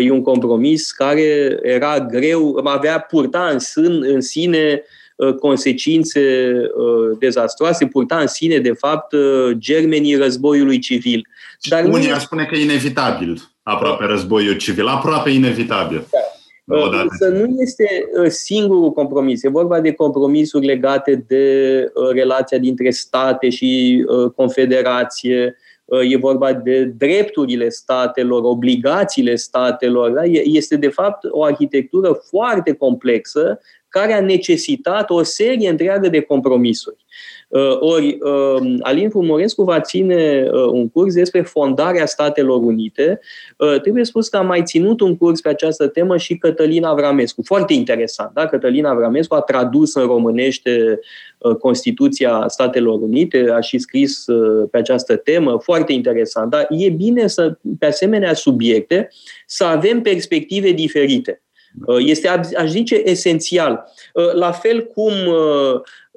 e 0.03 0.11
un 0.11 0.21
compromis 0.21 0.91
care 0.91 1.59
era 1.61 1.99
greu, 1.99 2.59
avea 2.63 2.99
purta 2.99 3.49
în, 3.51 3.59
sân, 3.59 4.03
în 4.03 4.21
sine 4.21 4.83
uh, 5.15 5.33
consecințe 5.33 6.51
uh, 6.75 7.17
dezastroase, 7.19 7.85
purta 7.85 8.17
în 8.19 8.27
sine, 8.27 8.57
de 8.57 8.73
fapt, 8.73 9.11
uh, 9.11 9.51
germenii 9.57 10.15
războiului 10.15 10.79
civil. 10.79 11.27
Dar 11.69 11.83
Unii 11.83 12.11
ar 12.11 12.19
spune 12.19 12.45
că 12.45 12.55
e 12.55 12.61
inevitabil 12.61 13.41
aproape 13.67 14.05
războiul 14.05 14.57
civil, 14.57 14.87
aproape 14.87 15.29
inevitabil. 15.29 16.07
Da. 16.11 17.01
Însă 17.01 17.27
nu 17.27 17.61
este 17.61 18.09
uh, 18.21 18.29
singurul 18.29 18.91
compromis. 18.91 19.43
E 19.43 19.49
vorba 19.49 19.79
de 19.79 19.91
compromisuri 19.91 20.65
legate 20.65 21.25
de 21.27 21.45
uh, 21.93 22.09
relația 22.11 22.57
dintre 22.57 22.89
state 22.89 23.49
și 23.49 24.03
uh, 24.07 24.31
confederație, 24.31 25.55
e 26.09 26.17
vorba 26.17 26.53
de 26.53 26.83
drepturile 26.83 27.69
statelor, 27.69 28.41
obligațiile 28.43 29.35
statelor. 29.35 30.11
Da? 30.11 30.23
Este, 30.43 30.75
de 30.75 30.87
fapt, 30.87 31.25
o 31.29 31.43
arhitectură 31.43 32.19
foarte 32.29 32.73
complexă 32.73 33.59
care 33.89 34.13
a 34.13 34.21
necesitat 34.21 35.09
o 35.09 35.23
serie 35.23 35.69
întreagă 35.69 36.09
de 36.09 36.21
compromisuri. 36.21 37.05
Uh, 37.47 37.77
ori 37.79 38.17
uh, 38.21 38.75
Alin 38.79 39.09
Fumorescu 39.09 39.63
va 39.63 39.79
ține 39.79 40.47
uh, 40.51 40.65
un 40.71 40.89
curs 40.89 41.13
despre 41.13 41.41
fondarea 41.41 42.05
Statelor 42.05 42.63
Unite. 42.63 43.19
Trebuie 43.81 44.03
spus 44.03 44.29
că 44.29 44.37
a 44.37 44.41
mai 44.41 44.63
ținut 44.63 45.01
un 45.01 45.17
curs 45.17 45.41
pe 45.41 45.49
această 45.49 45.87
temă 45.87 46.17
și 46.17 46.37
Cătălina 46.37 46.89
Avramescu. 46.89 47.41
Foarte 47.43 47.73
interesant. 47.73 48.33
Da? 48.33 48.45
Cătălina 48.45 48.89
Avramescu 48.89 49.35
a 49.35 49.39
tradus 49.41 49.95
în 49.95 50.05
românește 50.05 50.99
Constituția 51.59 52.43
Statelor 52.47 53.01
Unite, 53.01 53.49
a 53.55 53.59
și 53.59 53.77
scris 53.77 54.25
pe 54.71 54.77
această 54.77 55.15
temă. 55.15 55.57
Foarte 55.61 55.93
interesant. 55.93 56.49
Dar 56.49 56.67
e 56.69 56.89
bine 56.89 57.27
să, 57.27 57.57
pe 57.79 57.85
asemenea 57.85 58.33
subiecte, 58.33 59.09
să 59.45 59.63
avem 59.63 60.01
perspective 60.01 60.71
diferite. 60.71 61.41
Este, 61.97 62.27
aș 62.57 62.69
zice, 62.69 63.01
esențial. 63.05 63.83
La 64.33 64.51
fel 64.51 64.83
cum 64.83 65.11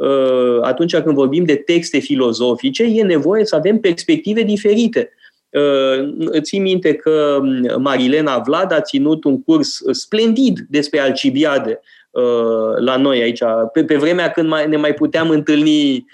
Uh, 0.00 0.58
atunci 0.62 0.96
când 0.96 1.14
vorbim 1.14 1.44
de 1.44 1.56
texte 1.56 1.98
filozofice, 1.98 2.82
e 2.82 3.02
nevoie 3.02 3.44
să 3.44 3.56
avem 3.56 3.78
perspective 3.78 4.42
diferite. 4.42 5.12
Uh, 5.50 6.40
ții 6.40 6.58
minte 6.58 6.94
că 6.94 7.38
um, 7.40 7.82
Marilena 7.82 8.38
Vlad 8.38 8.72
a 8.72 8.80
ținut 8.80 9.24
un 9.24 9.42
curs 9.42 9.80
splendid 9.90 10.58
despre 10.68 10.98
Alcibiade 10.98 11.80
uh, 12.10 12.76
la 12.78 12.96
noi 12.96 13.22
aici, 13.22 13.40
pe, 13.72 13.84
pe 13.84 13.96
vremea 13.96 14.30
când 14.30 14.48
mai, 14.48 14.68
ne 14.68 14.76
mai 14.76 14.94
puteam 14.94 15.30
întâlni 15.30 16.06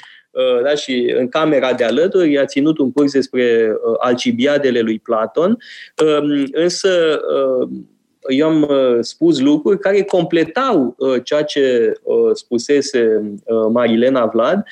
da, 0.63 0.75
și 0.75 1.15
în 1.19 1.29
camera 1.29 1.73
de 1.73 1.85
alături 1.85 2.39
a 2.39 2.45
ținut 2.45 2.79
un 2.79 2.93
curs 2.93 3.13
despre 3.13 3.77
Alcibiadele 3.99 4.81
lui 4.81 4.99
Platon, 4.99 5.59
um, 6.21 6.45
însă 6.53 7.21
eu 8.29 8.49
am 8.49 8.63
uh, 8.63 8.99
spus 9.01 9.41
lucruri 9.41 9.79
care 9.79 10.03
completau 10.03 10.95
uh, 10.99 11.23
ceea 11.25 11.43
ce 11.43 11.93
uh, 12.03 12.31
spusese 12.33 13.33
Marilena 13.73 14.27
Vlad 14.27 14.65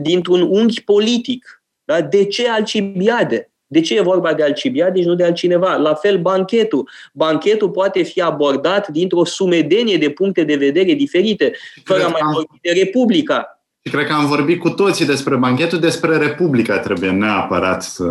dintr-un 0.00 0.40
unghi 0.40 0.82
politic. 0.82 1.62
Da? 1.84 2.00
De 2.00 2.24
ce 2.24 2.48
Alcibiade? 2.48 3.46
De 3.66 3.80
ce 3.80 3.96
e 3.96 4.00
vorba 4.00 4.34
de 4.34 4.42
Alcibiade 4.42 5.00
și 5.00 5.06
nu 5.06 5.14
de 5.14 5.24
altcineva? 5.24 5.76
La 5.76 5.94
fel 5.94 6.18
banchetul. 6.18 6.88
Banchetul 7.12 7.70
poate 7.70 8.02
fi 8.02 8.20
abordat 8.20 8.88
dintr-o 8.88 9.24
sumedenie 9.24 9.96
de 9.96 10.10
puncte 10.10 10.44
de 10.44 10.54
vedere 10.54 10.92
diferite, 10.92 11.52
fără 11.84 12.04
a 12.04 12.08
mai 12.08 12.20
vorbi 12.32 12.58
de 12.60 12.70
Republica. 12.70 13.62
Și 13.84 13.92
cred 13.92 14.06
că 14.06 14.12
am 14.12 14.26
vorbit 14.26 14.60
cu 14.60 14.68
toții 14.68 15.06
despre 15.06 15.36
banchetul, 15.36 15.78
despre 15.78 16.16
Republica 16.16 16.78
trebuie 16.78 17.10
neapărat 17.10 17.82
să... 17.82 18.04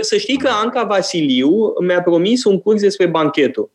Să 0.00 0.16
știi 0.16 0.36
că 0.36 0.48
Anca 0.62 0.84
Vasiliu 0.84 1.72
mi-a 1.80 2.02
promis 2.02 2.44
un 2.44 2.60
curs 2.60 2.80
despre 2.80 3.06
banchetul. 3.06 3.70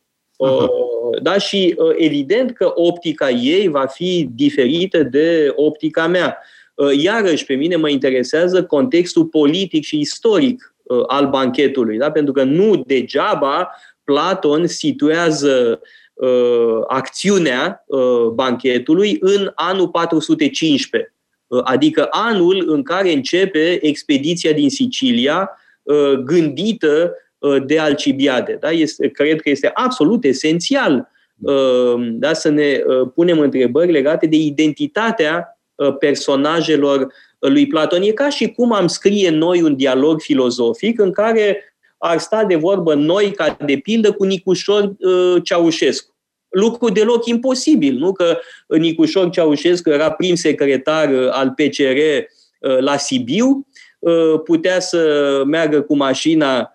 Uh, 0.50 1.22
da? 1.22 1.38
Și 1.38 1.76
uh, 1.78 1.94
evident 1.98 2.52
că 2.52 2.72
optica 2.76 3.30
ei 3.30 3.68
va 3.68 3.86
fi 3.86 4.30
diferită 4.36 5.04
de 5.04 5.54
optica 5.56 6.08
mea. 6.08 6.38
Uh, 6.76 6.90
iarăși, 7.04 7.46
pe 7.46 7.54
mine 7.54 7.76
mă 7.76 7.90
interesează 7.90 8.64
contextul 8.64 9.26
politic 9.26 9.84
și 9.84 10.00
istoric 10.00 10.76
al 11.08 11.30
banchetului, 11.30 11.98
da? 11.98 12.12
pentru 12.12 12.34
că 12.34 12.44
nu 12.44 12.84
degeaba 12.86 13.70
Platon 14.04 14.68
situează 14.68 15.82
uh, 16.14 16.78
acțiunea 16.88 17.84
uh, 17.88 18.28
banchetului 18.34 19.18
în 19.20 19.52
anul 19.56 19.90
415, 19.90 21.14
uh, 21.48 21.62
adică 21.64 22.08
anul 22.10 22.64
în 22.68 22.84
care 22.84 23.12
începe 23.12 23.86
expediția 23.86 24.52
din 24.52 24.70
Sicilia, 24.70 25.50
uh, 25.84 26.14
gândită 26.14 27.12
Uh, 27.12 27.23
de 27.66 27.80
Alcibiade. 27.80 28.58
Da? 28.60 28.72
Este, 28.72 29.08
cred 29.08 29.42
că 29.42 29.50
este 29.50 29.72
absolut 29.74 30.24
esențial 30.24 31.10
uh, 31.42 32.08
da? 32.12 32.34
să 32.34 32.50
ne 32.50 32.82
uh, 32.86 33.10
punem 33.16 33.40
întrebări 33.40 33.92
legate 33.92 34.26
de 34.26 34.36
identitatea 34.36 35.58
personajelor 36.00 37.14
lui 37.40 37.68
Platon. 37.68 38.02
E 38.02 38.12
ca 38.12 38.30
și 38.30 38.48
cum 38.48 38.74
am 38.74 38.88
scrie 38.88 39.30
noi 39.30 39.62
un 39.62 39.76
dialog 39.76 40.22
filozofic 40.22 41.00
în 41.00 41.12
care 41.12 41.76
ar 41.98 42.18
sta 42.18 42.44
de 42.44 42.56
vorbă 42.56 42.94
noi, 42.94 43.32
ca 43.32 43.58
de 43.66 43.78
pildă, 43.78 44.12
cu 44.12 44.24
Nicușor 44.24 44.94
Ceaușescu. 45.44 46.16
Lucru 46.50 46.90
deloc 46.90 47.26
imposibil, 47.26 47.96
nu? 47.96 48.12
Că 48.12 48.38
Nicușor 48.68 49.30
Ceaușescu 49.30 49.90
era 49.90 50.12
prim 50.12 50.36
secretar 50.36 51.14
al 51.32 51.50
PCR 51.50 51.98
la 52.80 52.98
Sibiu, 52.98 53.68
putea 54.44 54.80
să 54.80 55.42
meargă 55.46 55.82
cu 55.82 55.96
mașina 55.96 56.60
Uh, 56.60 56.73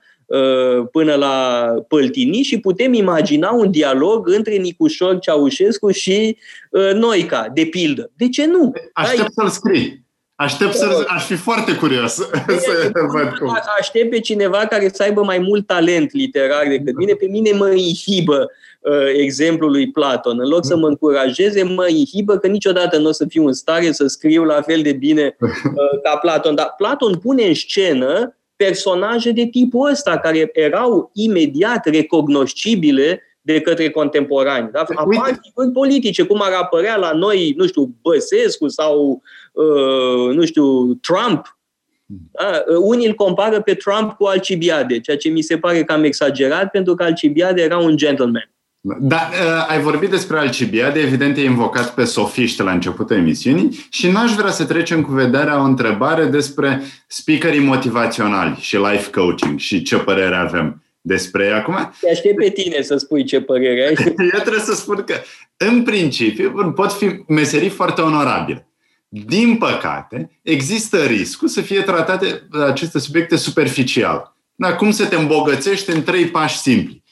până 0.92 1.14
la 1.14 1.64
Păltini 1.88 2.42
și 2.42 2.60
putem 2.60 2.92
imagina 2.92 3.50
un 3.50 3.70
dialog 3.70 4.28
între 4.28 4.56
Nicușor 4.56 5.18
Ceaușescu 5.18 5.90
și 5.90 6.36
uh, 6.70 6.92
Noica, 6.92 7.46
de 7.54 7.64
pildă. 7.64 8.10
De 8.16 8.28
ce 8.28 8.46
nu? 8.46 8.72
Aștept 8.92 9.20
Ai... 9.20 9.28
să-l 9.34 9.48
scrii. 9.48 10.06
Aștept 10.40 10.74
să 10.74 11.04
aș 11.06 11.26
fi 11.26 11.34
foarte 11.34 11.74
curios 11.74 12.12
să 12.66 12.90
văd 12.92 13.28
cum. 13.38 13.58
Aștept 13.78 14.10
pe 14.10 14.20
cineva 14.20 14.58
care 14.58 14.90
să 14.92 15.02
aibă 15.02 15.22
mai 15.22 15.38
mult 15.38 15.66
talent 15.66 16.12
literar 16.12 16.66
decât 16.68 16.96
mine. 16.96 17.12
Pe 17.12 17.26
mine 17.26 17.52
mă 17.52 17.68
inhibă 17.68 18.50
uh, 18.80 18.92
exemplul 19.16 19.70
lui 19.70 19.90
Platon. 19.90 20.40
În 20.40 20.48
loc 20.48 20.64
să 20.64 20.76
mă 20.76 20.86
încurajeze, 20.86 21.62
mă 21.62 21.88
inhibă 21.88 22.36
că 22.36 22.46
niciodată 22.46 22.98
nu 22.98 23.08
o 23.08 23.12
să 23.12 23.24
fiu 23.28 23.46
în 23.46 23.52
stare 23.52 23.92
să 23.92 24.06
scriu 24.06 24.44
la 24.44 24.62
fel 24.62 24.82
de 24.82 24.92
bine 24.92 25.36
uh, 25.40 26.00
ca 26.02 26.16
Platon. 26.16 26.54
Dar 26.54 26.74
Platon 26.76 27.18
pune 27.18 27.42
în 27.42 27.54
scenă 27.54 28.37
personaje 28.58 29.30
de 29.30 29.46
tipul 29.46 29.90
ăsta, 29.90 30.18
care 30.18 30.50
erau 30.52 31.10
imediat 31.14 31.86
recognoscibile 31.86 33.22
de 33.40 33.60
către 33.60 33.90
contemporani. 33.90 34.70
Da? 34.72 34.84
Apar 34.94 35.38
figuri 35.42 35.72
politice, 35.72 36.22
cum 36.22 36.42
ar 36.42 36.52
apărea 36.52 36.96
la 36.96 37.12
noi, 37.12 37.54
nu 37.56 37.66
știu, 37.66 37.94
Băsescu 38.02 38.68
sau, 38.68 39.22
uh, 39.52 40.34
nu 40.34 40.44
știu, 40.44 40.94
Trump. 40.94 41.58
Da? 42.06 42.64
Unii 42.80 43.06
îl 43.06 43.14
compară 43.14 43.60
pe 43.60 43.74
Trump 43.74 44.12
cu 44.12 44.24
Alcibiade, 44.24 45.00
ceea 45.00 45.16
ce 45.16 45.28
mi 45.28 45.42
se 45.42 45.58
pare 45.58 45.84
cam 45.84 46.04
exagerat, 46.04 46.70
pentru 46.70 46.94
că 46.94 47.02
Alcibiade 47.02 47.62
era 47.62 47.78
un 47.78 47.96
gentleman. 47.96 48.50
Da, 48.80 49.16
uh, 49.16 49.66
ai 49.68 49.80
vorbit 49.80 50.10
despre 50.10 50.38
Alcibiade, 50.38 51.00
evident 51.00 51.36
e 51.36 51.44
invocat 51.44 51.94
pe 51.94 52.04
sofiști 52.04 52.62
la 52.62 52.72
începutul 52.72 53.16
emisiunii 53.16 53.86
și 53.90 54.10
n-aș 54.10 54.32
vrea 54.32 54.50
să 54.50 54.64
trecem 54.64 55.02
cu 55.02 55.12
vederea 55.12 55.60
o 55.60 55.64
întrebare 55.64 56.24
despre 56.24 56.82
speakerii 57.06 57.60
motivaționali 57.60 58.56
și 58.60 58.76
life 58.76 59.10
coaching 59.10 59.58
și 59.58 59.82
ce 59.82 59.96
părere 59.96 60.34
avem 60.34 60.82
despre 61.00 61.44
ei 61.44 61.52
acum. 61.52 61.92
Te 62.00 62.10
aștept 62.10 62.36
pe 62.36 62.50
tine 62.50 62.82
să 62.82 62.96
spui 62.96 63.24
ce 63.24 63.40
părere 63.40 63.86
ai. 63.86 63.94
Eu 64.34 64.40
trebuie 64.40 64.62
să 64.62 64.74
spun 64.74 65.02
că, 65.06 65.14
în 65.56 65.82
principiu, 65.82 66.72
pot 66.74 66.92
fi 66.92 67.24
meserii 67.26 67.68
foarte 67.68 68.00
onorabile. 68.00 68.68
Din 69.08 69.56
păcate, 69.56 70.40
există 70.42 71.04
riscul 71.04 71.48
să 71.48 71.60
fie 71.60 71.80
tratate 71.80 72.48
aceste 72.66 72.98
subiecte 72.98 73.36
superficial. 73.36 74.36
Da, 74.54 74.74
cum 74.74 74.90
să 74.90 75.06
te 75.06 75.16
îmbogățești 75.16 75.90
în 75.90 76.02
trei 76.02 76.26
pași 76.26 76.58
simpli 76.58 77.02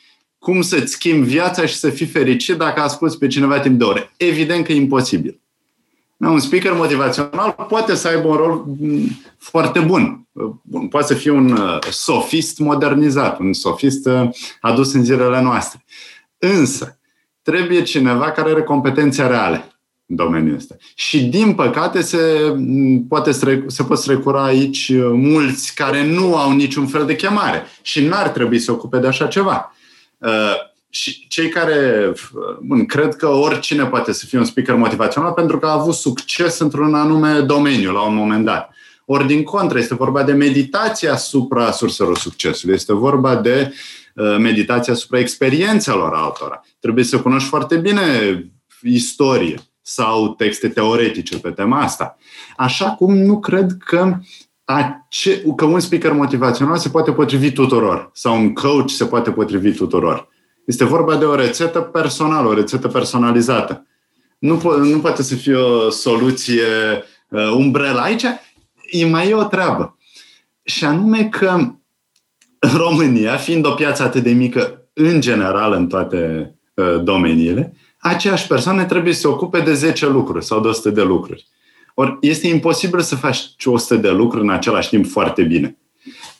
cum 0.46 0.62
să-ți 0.62 0.92
schimbi 0.92 1.26
viața 1.26 1.66
și 1.66 1.74
să 1.74 1.90
fii 1.90 2.06
fericit 2.06 2.56
dacă 2.56 2.80
asculți 2.80 3.18
pe 3.18 3.26
cineva 3.26 3.60
timp 3.60 3.78
de 3.78 3.84
ore. 3.84 4.12
Evident 4.16 4.64
că 4.64 4.72
e 4.72 4.76
imposibil. 4.76 5.40
Un 6.16 6.40
speaker 6.40 6.72
motivațional 6.72 7.66
poate 7.68 7.94
să 7.94 8.08
aibă 8.08 8.28
un 8.28 8.36
rol 8.36 8.64
mm, 8.78 9.08
foarte 9.38 9.80
bun. 9.80 10.26
bun 10.62 10.88
poate 10.88 11.06
să 11.06 11.14
fie 11.14 11.30
un 11.30 11.50
uh, 11.50 11.78
sofist 11.90 12.58
modernizat, 12.58 13.38
un 13.38 13.52
sofist 13.52 14.06
uh, 14.06 14.28
adus 14.60 14.92
în 14.92 15.04
zilele 15.04 15.40
noastre. 15.40 15.84
Însă, 16.38 16.98
trebuie 17.42 17.82
cineva 17.82 18.30
care 18.30 18.50
are 18.50 18.62
competențe 18.62 19.26
reale 19.26 19.78
în 20.06 20.16
domeniul 20.16 20.56
ăsta. 20.56 20.76
Și, 20.94 21.24
din 21.24 21.54
păcate, 21.54 22.00
se, 22.00 22.52
mm, 22.56 23.06
poate, 23.08 23.32
se 23.66 23.82
pot 23.86 23.98
strecura 23.98 24.44
aici 24.44 24.88
uh, 24.88 25.10
mulți 25.12 25.74
care 25.74 26.06
nu 26.06 26.36
au 26.36 26.52
niciun 26.52 26.86
fel 26.86 27.06
de 27.06 27.16
chemare 27.16 27.62
și 27.82 28.04
n-ar 28.04 28.28
trebui 28.28 28.58
să 28.58 28.72
ocupe 28.72 28.98
de 28.98 29.06
așa 29.06 29.26
ceva. 29.26 29.70
Uh, 30.18 30.54
și 30.88 31.26
cei 31.28 31.48
care, 31.48 32.12
bun, 32.60 32.86
cred 32.86 33.16
că 33.16 33.28
oricine 33.28 33.84
poate 33.84 34.12
să 34.12 34.26
fie 34.26 34.38
un 34.38 34.44
speaker 34.44 34.74
motivațional 34.74 35.32
pentru 35.32 35.58
că 35.58 35.66
a 35.66 35.72
avut 35.72 35.94
succes 35.94 36.58
într-un 36.58 36.94
anume 36.94 37.40
domeniu 37.40 37.92
la 37.92 38.06
un 38.06 38.14
moment 38.14 38.44
dat. 38.44 38.70
Ori 39.04 39.26
din 39.26 39.42
contră, 39.42 39.78
este 39.78 39.94
vorba 39.94 40.22
de 40.22 40.32
meditația 40.32 41.12
asupra 41.12 41.70
surselor 41.70 42.18
succesului, 42.18 42.74
este 42.74 42.92
vorba 42.92 43.36
de 43.36 43.72
uh, 44.14 44.36
meditația 44.38 44.92
asupra 44.92 45.18
experiențelor 45.18 46.14
altora. 46.14 46.60
Trebuie 46.80 47.04
să 47.04 47.20
cunoști 47.20 47.48
foarte 47.48 47.76
bine 47.76 48.02
istorie 48.82 49.58
sau 49.82 50.34
texte 50.34 50.68
teoretice 50.68 51.38
pe 51.38 51.50
tema 51.50 51.80
asta. 51.80 52.18
Așa 52.56 52.90
cum 52.90 53.16
nu 53.16 53.40
cred 53.40 53.76
că 53.84 54.18
ace- 54.66 55.42
că 55.56 55.64
un 55.64 55.80
speaker 55.80 56.12
motivațional 56.12 56.76
se 56.76 56.88
poate 56.88 57.12
potrivi 57.12 57.52
tuturor 57.52 58.10
sau 58.12 58.36
un 58.36 58.54
coach 58.54 58.90
se 58.90 59.04
poate 59.04 59.30
potrivi 59.30 59.72
tuturor. 59.72 60.28
Este 60.66 60.84
vorba 60.84 61.16
de 61.16 61.24
o 61.24 61.34
rețetă 61.34 61.80
personală, 61.80 62.48
o 62.48 62.54
rețetă 62.54 62.88
personalizată. 62.88 63.86
Nu, 64.38 64.56
po- 64.56 64.78
nu 64.78 64.98
poate 64.98 65.22
să 65.22 65.34
fie 65.34 65.54
o 65.54 65.90
soluție 65.90 66.64
uh, 67.28 67.50
umbrelă. 67.56 68.00
Aici 68.00 68.24
e 68.90 69.06
mai 69.06 69.28
e 69.28 69.34
o 69.34 69.44
treabă. 69.44 69.98
Și 70.62 70.84
anume 70.84 71.28
că 71.28 71.74
România, 72.76 73.36
fiind 73.36 73.66
o 73.66 73.70
piață 73.70 74.02
atât 74.02 74.22
de 74.22 74.32
mică 74.32 74.88
în 74.92 75.20
general 75.20 75.72
în 75.72 75.86
toate 75.86 76.54
uh, 76.74 77.02
domeniile, 77.02 77.74
aceeași 77.98 78.46
persoană 78.46 78.84
trebuie 78.84 79.12
să 79.12 79.20
se 79.20 79.28
ocupe 79.28 79.60
de 79.60 79.74
10 79.74 80.06
lucruri 80.06 80.44
sau 80.44 80.60
de 80.60 80.68
100 80.68 80.90
de 80.90 81.02
lucruri. 81.02 81.46
Ori 81.98 82.16
este 82.20 82.46
imposibil 82.46 83.00
să 83.00 83.14
faci 83.14 83.54
100 83.64 83.96
de 83.96 84.10
lucruri 84.10 84.44
în 84.44 84.50
același 84.50 84.88
timp 84.88 85.06
foarte 85.06 85.42
bine. 85.42 85.76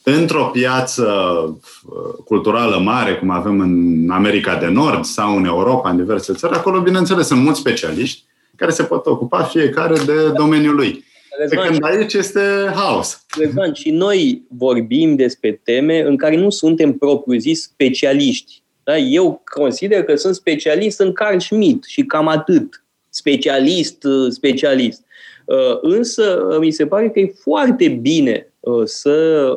Într-o 0.03 0.45
piață 0.45 1.05
uh, 1.05 2.25
culturală 2.25 2.79
mare, 2.79 3.15
cum 3.15 3.31
avem 3.31 3.61
în 3.61 4.11
America 4.11 4.57
de 4.57 4.67
Nord 4.67 5.05
sau 5.05 5.37
în 5.37 5.45
Europa, 5.45 5.91
în 5.91 5.97
diverse 5.97 6.33
țări, 6.33 6.55
acolo, 6.55 6.81
bineînțeles, 6.81 7.27
sunt 7.27 7.43
mulți 7.43 7.61
specialiști 7.61 8.25
care 8.57 8.71
se 8.71 8.83
pot 8.83 9.07
ocupa 9.07 9.43
fiecare 9.43 9.95
de 10.07 10.31
domeniul 10.37 10.75
lui. 10.75 11.05
Pe 11.49 11.57
când 11.57 11.85
aici 11.85 12.13
este 12.13 12.41
haos. 12.75 13.25
Răzvan, 13.39 13.73
și 13.73 13.91
noi 13.91 14.43
vorbim 14.49 15.17
despre 15.17 15.61
teme 15.65 16.01
în 16.01 16.17
care 16.17 16.37
nu 16.37 16.51
suntem 16.51 16.93
propriu-zis 16.93 17.63
specialiști. 17.63 18.63
Da? 18.85 18.97
Eu 18.97 19.43
consider 19.45 20.05
că 20.05 20.17
sunt 20.17 20.35
specialist 20.35 21.01
în 21.01 21.13
Carl 21.13 21.39
Schmitt 21.39 21.85
și 21.85 22.03
cam 22.03 22.29
atât. 22.29 22.85
Specialist, 23.09 24.05
uh, 24.05 24.31
specialist. 24.31 25.05
Uh, 25.47 25.79
însă, 25.81 26.47
uh, 26.51 26.59
mi 26.59 26.71
se 26.71 26.87
pare 26.87 27.11
că 27.11 27.21
e 27.21 27.35
foarte 27.43 27.89
bine 27.89 28.51
să 28.85 29.49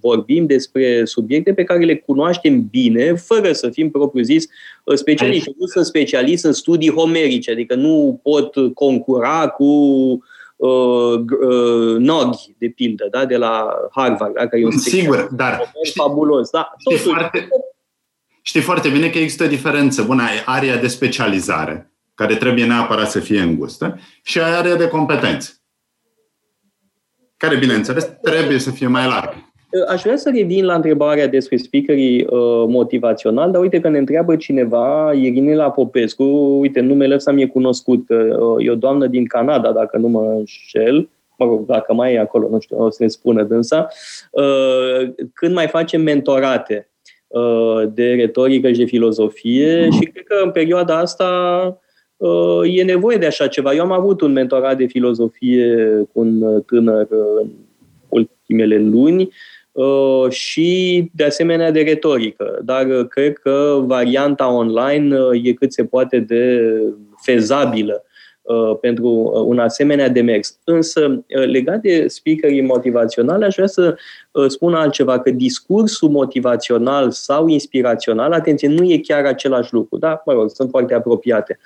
vorbim 0.00 0.46
despre 0.46 1.04
subiecte 1.04 1.54
pe 1.54 1.64
care 1.64 1.84
le 1.84 1.96
cunoaștem 1.96 2.68
bine, 2.70 3.14
fără 3.14 3.52
să 3.52 3.70
fim 3.70 3.90
propriu-zis 3.90 4.46
specialiști. 4.94 5.54
Nu 5.58 5.66
sunt 5.66 5.84
specialist 5.84 6.44
în 6.44 6.52
studii 6.52 6.90
homerice, 6.90 7.50
adică 7.50 7.74
nu 7.74 8.20
pot 8.22 8.74
concura 8.74 9.48
cu 9.48 9.64
uh, 10.56 11.14
uh, 11.40 11.96
Noghi, 11.98 12.54
de 12.58 12.68
pildă, 12.68 13.08
da? 13.10 13.24
de 13.24 13.36
la 13.36 13.68
Harvard, 13.90 14.34
da? 14.34 14.46
care 14.46 14.62
e 14.62 14.64
un 14.64 14.70
Sigur, 14.70 15.28
dar 15.32 15.72
știi, 15.82 16.00
fabulos. 16.02 16.50
Da? 16.50 16.72
Știi, 16.78 16.96
foarte, 16.96 17.48
știi 18.42 18.60
foarte 18.60 18.88
bine 18.88 19.08
că 19.08 19.18
există 19.18 19.44
o 19.44 19.48
diferență. 19.48 20.02
Bună, 20.02 20.22
ai 20.22 20.42
area 20.44 20.76
de 20.76 20.86
specializare, 20.86 21.90
care 22.16 22.34
trebuie 22.34 22.66
neapărat 22.66 23.10
să 23.10 23.20
fie 23.20 23.40
îngustă, 23.40 23.98
și 24.22 24.40
ai 24.40 24.56
area 24.58 24.76
de 24.76 24.88
competențe, 24.88 25.50
care, 27.36 27.56
bineînțeles, 27.56 28.10
trebuie 28.22 28.58
să 28.58 28.70
fie 28.70 28.86
mai 28.86 29.06
largă. 29.06 29.50
Aș 29.88 30.02
vrea 30.02 30.16
să 30.16 30.30
revin 30.34 30.64
la 30.64 30.74
întrebarea 30.74 31.26
despre 31.26 31.56
speakerii 31.56 32.22
uh, 32.22 32.64
motivațional, 32.68 33.50
dar 33.50 33.60
uite 33.60 33.80
că 33.80 33.88
ne 33.88 33.98
întreabă 33.98 34.36
cineva, 34.36 35.12
Irinela 35.14 35.70
Popescu, 35.70 36.24
uite, 36.60 36.80
numele 36.80 37.14
ăsta 37.14 37.32
mi-e 37.32 37.46
cunoscut, 37.46 38.08
uh, 38.08 38.66
e 38.66 38.70
o 38.70 38.74
doamnă 38.74 39.06
din 39.06 39.26
Canada, 39.26 39.72
dacă 39.72 39.96
nu 39.96 40.08
mă 40.08 40.34
înșel, 40.36 41.08
mă 41.38 41.46
rog, 41.46 41.66
dacă 41.66 41.92
mai 41.92 42.14
e 42.14 42.18
acolo, 42.18 42.48
nu 42.48 42.60
știu, 42.60 42.82
o 42.82 42.90
să 42.90 43.02
ne 43.02 43.08
spună 43.08 43.42
dânsa, 43.42 43.88
uh, 44.30 45.14
când 45.34 45.54
mai 45.54 45.66
facem 45.66 46.02
mentorate 46.02 46.90
uh, 47.26 47.82
de 47.92 48.14
retorică 48.14 48.72
și 48.72 48.78
de 48.78 48.84
filozofie 48.84 49.88
și 49.90 50.04
cred 50.06 50.24
că 50.24 50.40
în 50.44 50.50
perioada 50.50 50.98
asta 50.98 51.26
uh, 51.66 51.84
e 52.64 52.82
nevoie 52.82 53.16
de 53.16 53.26
așa 53.26 53.46
ceva. 53.46 53.74
Eu 53.74 53.82
am 53.82 53.92
avut 53.92 54.20
un 54.20 54.32
mentorat 54.32 54.76
de 54.76 54.86
filozofie 54.86 55.76
cu 56.12 56.20
un 56.20 56.62
tânăr 56.66 57.06
în 57.40 57.50
ultimele 58.08 58.78
luni 58.78 59.30
Uh, 59.76 60.30
și 60.30 61.10
de 61.14 61.24
asemenea 61.24 61.70
de 61.70 61.80
retorică. 61.80 62.58
Dar 62.64 62.86
uh, 62.86 63.06
cred 63.08 63.38
că 63.38 63.82
varianta 63.86 64.52
online 64.52 65.18
uh, 65.18 65.40
e 65.44 65.52
cât 65.52 65.72
se 65.72 65.84
poate 65.84 66.18
de 66.18 66.70
fezabilă 67.22 68.04
pentru 68.80 69.08
un 69.46 69.58
asemenea 69.58 70.08
demers. 70.08 70.58
Însă, 70.64 71.24
legat 71.26 71.80
de 71.80 72.04
speakerii 72.08 72.60
motivaționale, 72.60 73.44
aș 73.44 73.54
vrea 73.54 73.66
să 73.66 73.96
spun 74.46 74.74
altceva, 74.74 75.20
că 75.20 75.30
discursul 75.30 76.08
motivațional 76.08 77.10
sau 77.10 77.46
inspirațional, 77.46 78.32
atenție, 78.32 78.68
nu 78.68 78.84
e 78.84 78.98
chiar 78.98 79.24
același 79.24 79.72
lucru, 79.72 79.98
da? 79.98 80.22
Mă 80.26 80.32
rog, 80.32 80.50
sunt 80.50 80.70
foarte 80.70 80.94
apropiate. 80.94 81.58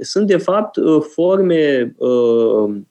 Sunt, 0.00 0.26
de 0.26 0.36
fapt, 0.36 0.78
forme 1.14 1.94
um, 1.98 2.86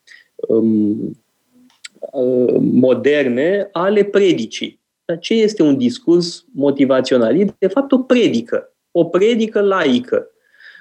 Uh, 2.12 2.58
moderne 2.60 3.70
ale 3.72 4.04
predicii. 4.04 4.80
Dar 5.06 5.20
ce 5.20 5.34
este 5.34 5.64
un 5.64 5.78
discurs 5.78 6.46
motivațional? 6.54 7.40
E 7.40 7.56
de 7.58 7.68
fapt 7.68 7.92
o 7.92 7.98
predică, 7.98 8.74
o 8.92 9.04
predică 9.06 9.62
laică. 9.62 10.28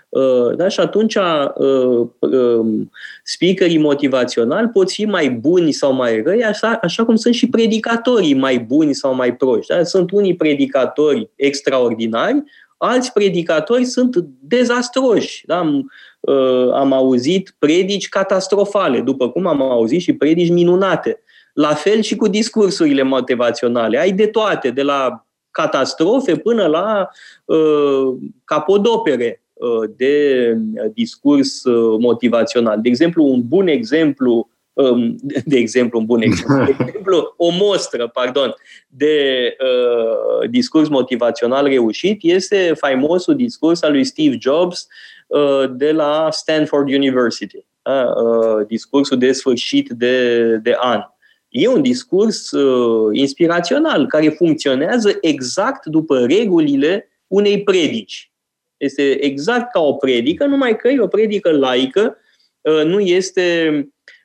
Uh, 0.08 0.56
da? 0.56 0.68
Și 0.68 0.80
atunci 0.80 1.14
uh, 1.14 2.06
um, 2.18 2.90
speakerii 3.22 3.78
motivaționali 3.78 4.68
pot 4.68 4.90
fi 4.90 5.04
mai 5.04 5.30
buni 5.30 5.72
sau 5.72 5.92
mai 5.92 6.22
răi, 6.22 6.44
așa, 6.44 6.78
așa 6.82 7.04
cum 7.04 7.16
sunt 7.16 7.34
și 7.34 7.48
predicatorii 7.48 8.34
mai 8.34 8.58
buni 8.58 8.94
sau 8.94 9.14
mai 9.14 9.36
proști. 9.36 9.74
Da? 9.74 9.82
Sunt 9.82 10.10
unii 10.10 10.36
predicatori 10.36 11.30
extraordinari, 11.36 12.42
alți 12.76 13.12
predicatori 13.12 13.84
sunt 13.84 14.16
dezastroși. 14.40 15.46
Da? 15.46 15.58
Am, 15.58 15.92
uh, 16.20 16.72
am 16.72 16.92
auzit 16.92 17.54
predici 17.58 18.08
catastrofale, 18.08 19.00
după 19.00 19.30
cum 19.30 19.46
am 19.46 19.62
auzit 19.62 20.00
și 20.00 20.12
predici 20.12 20.50
minunate. 20.50 21.22
La 21.52 21.74
fel 21.74 22.00
și 22.00 22.16
cu 22.16 22.28
discursurile 22.28 23.02
motivaționale. 23.02 23.98
Ai 23.98 24.12
de 24.12 24.26
toate, 24.26 24.70
de 24.70 24.82
la 24.82 25.26
catastrofe 25.50 26.36
până 26.36 26.66
la 26.66 27.08
uh, 27.44 28.16
capodopere 28.44 29.42
uh, 29.42 29.47
de 29.96 30.56
discurs 30.94 31.64
uh, 31.64 31.98
motivațional. 32.00 32.80
De 32.80 32.88
exemplu, 32.88 33.24
un 33.24 33.42
bun 33.48 33.66
exemplu 33.66 34.48
um, 34.78 35.16
de 35.44 35.56
exemplu, 35.56 35.98
un 35.98 36.04
bun 36.04 36.20
exemplu, 36.20 36.64
de 36.64 36.76
exemplu, 36.86 37.34
o 37.36 37.50
mostră, 37.50 38.08
pardon, 38.08 38.54
de 38.88 39.56
uh, 39.60 40.50
discurs 40.50 40.88
motivațional 40.88 41.66
reușit 41.66 42.18
este 42.22 42.72
faimosul 42.76 43.36
discurs 43.36 43.82
al 43.82 43.92
lui 43.92 44.04
Steve 44.04 44.36
Jobs 44.40 44.86
uh, 45.26 45.70
de 45.70 45.92
la 45.92 46.28
Stanford 46.30 46.88
University, 46.88 47.64
uh, 47.82 48.66
discursul 48.66 49.18
de 49.18 49.32
sfârșit 49.32 49.88
de, 49.88 50.56
de 50.56 50.76
an. 50.80 51.00
E 51.48 51.68
un 51.68 51.82
discurs 51.82 52.50
uh, 52.50 53.18
inspirațional 53.18 54.06
care 54.06 54.28
funcționează 54.28 55.18
exact 55.20 55.86
după 55.86 56.26
regulile 56.26 57.08
unei 57.26 57.62
predici. 57.62 58.32
Este 58.78 59.24
exact 59.24 59.72
ca 59.72 59.80
o 59.80 59.92
predică, 59.92 60.44
numai 60.44 60.76
că 60.76 60.88
e 60.88 61.00
o 61.00 61.06
predică 61.06 61.50
laică, 61.50 62.16
uh, 62.60 62.84
nu 62.84 63.00
este 63.00 63.72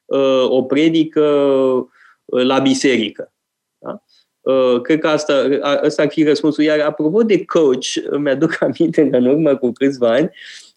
uh, 0.06 0.46
o 0.50 0.64
predică 0.64 1.22
uh, 2.26 2.44
la 2.44 2.60
biserică. 2.60 3.34
Da? 3.78 4.04
Uh, 4.42 4.82
cred 4.82 5.00
că 5.00 5.08
asta, 5.08 5.48
asta 5.62 6.02
ar 6.02 6.10
fi 6.10 6.24
răspunsul. 6.24 6.64
Iar 6.64 6.80
apropo 6.80 7.24
de 7.24 7.46
coach, 7.46 8.18
mi-aduc 8.18 8.58
aminte 8.64 9.10
că 9.10 9.18
în 9.18 9.26
urmă 9.26 9.56
cu 9.56 9.72
câțiva 9.72 10.12
ani 10.12 10.32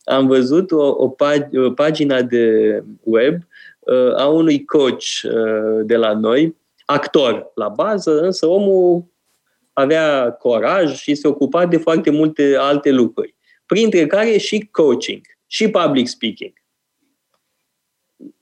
am 0.04 0.26
văzut 0.26 0.70
o, 0.70 0.94
o, 0.96 1.08
pag- 1.08 1.66
o 1.66 1.70
pagină 1.70 2.22
de 2.22 2.82
web 3.02 3.42
uh, 3.78 4.14
a 4.16 4.26
unui 4.26 4.64
coach 4.64 5.04
uh, 5.22 5.84
de 5.84 5.96
la 5.96 6.12
noi, 6.12 6.56
actor 6.84 7.50
la 7.54 7.68
bază, 7.68 8.20
însă 8.20 8.46
omul 8.46 9.04
avea 9.72 10.30
coraj 10.30 10.96
și 10.96 11.14
se 11.14 11.28
ocupa 11.28 11.66
de 11.66 11.76
foarte 11.76 12.10
multe 12.10 12.56
alte 12.58 12.90
lucruri, 12.90 13.35
printre 13.66 14.06
care 14.06 14.36
și 14.36 14.68
coaching, 14.70 15.20
și 15.46 15.68
public 15.68 16.08
speaking. 16.08 16.52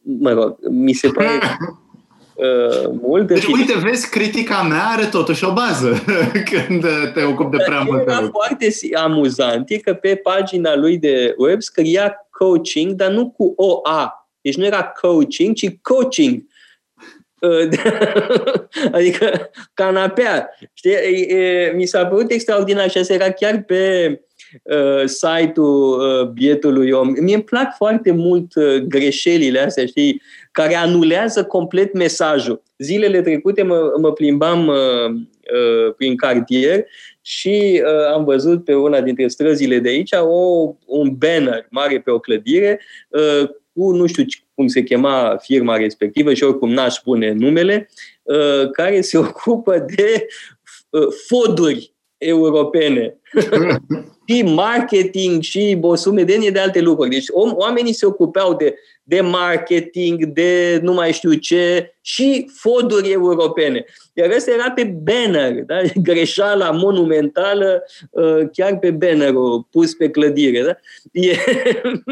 Mă 0.03 0.33
rog, 0.33 0.57
mi 0.69 0.93
se 0.93 1.09
pare 1.09 1.39
uh, 2.35 2.91
mult. 3.01 3.27
Deci, 3.27 3.47
uite, 3.47 3.79
vezi, 3.79 4.11
critica 4.11 4.63
mea 4.63 4.85
are 4.85 5.07
totuși 5.07 5.45
o 5.45 5.53
bază 5.53 6.05
când 6.51 6.87
te 7.15 7.23
ocupi 7.23 7.57
de 7.57 7.63
prea 7.67 7.81
multe 7.81 8.11
lucruri. 8.11 8.31
foarte 8.31 8.69
amuzant 8.95 9.71
e 9.71 9.79
că 9.79 9.95
pe 9.95 10.17
pagina 10.17 10.77
lui 10.77 10.99
de 10.99 11.35
web 11.39 11.63
scria 11.63 12.17
coaching, 12.31 12.93
dar 12.93 13.11
nu 13.11 13.31
cu 13.31 13.53
O-A. 13.57 14.29
Deci 14.41 14.57
nu 14.57 14.65
era 14.65 14.85
coaching, 14.85 15.55
ci 15.55 15.77
coaching. 15.83 16.43
adică 18.93 19.51
canapea. 19.75 20.49
Știi? 20.73 20.97
Mi 21.75 21.87
s-a 21.87 22.07
părut 22.07 22.31
extraordinar 22.31 22.91
și 22.91 22.99
asta 22.99 23.13
era 23.13 23.31
chiar 23.31 23.63
pe 23.63 24.21
uh, 24.63 25.05
site-ul 25.05 26.01
uh, 26.01 26.29
bietului 26.29 26.91
om. 26.91 27.15
Mie 27.21 27.35
îmi 27.35 27.45
plac 27.45 27.77
foarte 27.77 28.11
mult 28.11 28.55
uh, 28.55 28.77
greșelile 28.77 29.61
astea, 29.61 29.87
știi, 29.87 30.23
care 30.53 30.75
anulează 30.75 31.45
complet 31.45 31.93
mesajul. 31.93 32.63
Zilele 32.79 33.23
trecute 33.23 33.63
mă, 33.63 33.93
mă 34.01 34.13
plimbam 34.13 34.67
uh, 34.67 34.75
uh, 35.07 35.95
prin 35.97 36.17
cartier 36.17 36.85
și 37.21 37.83
uh, 37.85 38.13
am 38.13 38.25
văzut 38.25 38.65
pe 38.65 38.75
una 38.75 39.01
dintre 39.01 39.29
străzile 39.29 39.79
de 39.79 39.89
aici 39.89 40.13
o, 40.13 40.75
un 40.87 41.17
banner 41.17 41.67
mare 41.71 42.01
pe 42.01 42.11
o 42.11 42.19
clădire 42.19 42.81
uh, 43.09 43.49
cu, 43.73 43.91
nu 43.91 44.07
știu 44.07 44.25
cum 44.55 44.67
se 44.67 44.83
chema 44.83 45.37
firma 45.41 45.77
respectivă 45.77 46.35
și 46.35 46.45
oricum 46.45 46.73
n-aș 46.73 46.95
spune 46.95 47.33
numele, 47.33 47.89
uh, 48.23 48.71
care 48.71 49.01
se 49.01 49.19
ocupă 49.29 49.87
de 49.97 50.27
uh, 50.91 51.07
foduri 51.27 51.94
europene. 52.27 53.17
și 54.27 54.43
marketing 54.43 55.43
și 55.43 55.79
o 55.81 55.95
sumedenie 55.95 56.51
de 56.51 56.59
alte 56.59 56.81
lucruri. 56.81 57.11
Deci 57.11 57.27
om, 57.31 57.53
oamenii 57.55 57.93
se 57.93 58.07
ocupau 58.07 58.55
de, 58.55 58.75
de 59.03 59.21
marketing, 59.21 60.25
de 60.25 60.81
nu 60.83 60.93
mai 60.93 61.13
știu 61.13 61.33
ce 61.33 61.95
și 62.01 62.51
fonduri 62.55 63.11
europene. 63.11 63.85
Iar 64.13 64.31
ăsta 64.37 64.51
era 64.51 64.71
pe 64.71 64.85
banner, 65.03 65.53
da? 65.53 65.77
greșeala 66.09 66.71
monumentală 66.71 67.83
uh, 68.11 68.49
chiar 68.53 68.79
pe 68.79 68.91
bannerul 68.91 69.67
pus 69.71 69.95
pe 69.95 70.11
clădire. 70.11 70.63
Da? 70.63 70.77
E... 71.13 71.37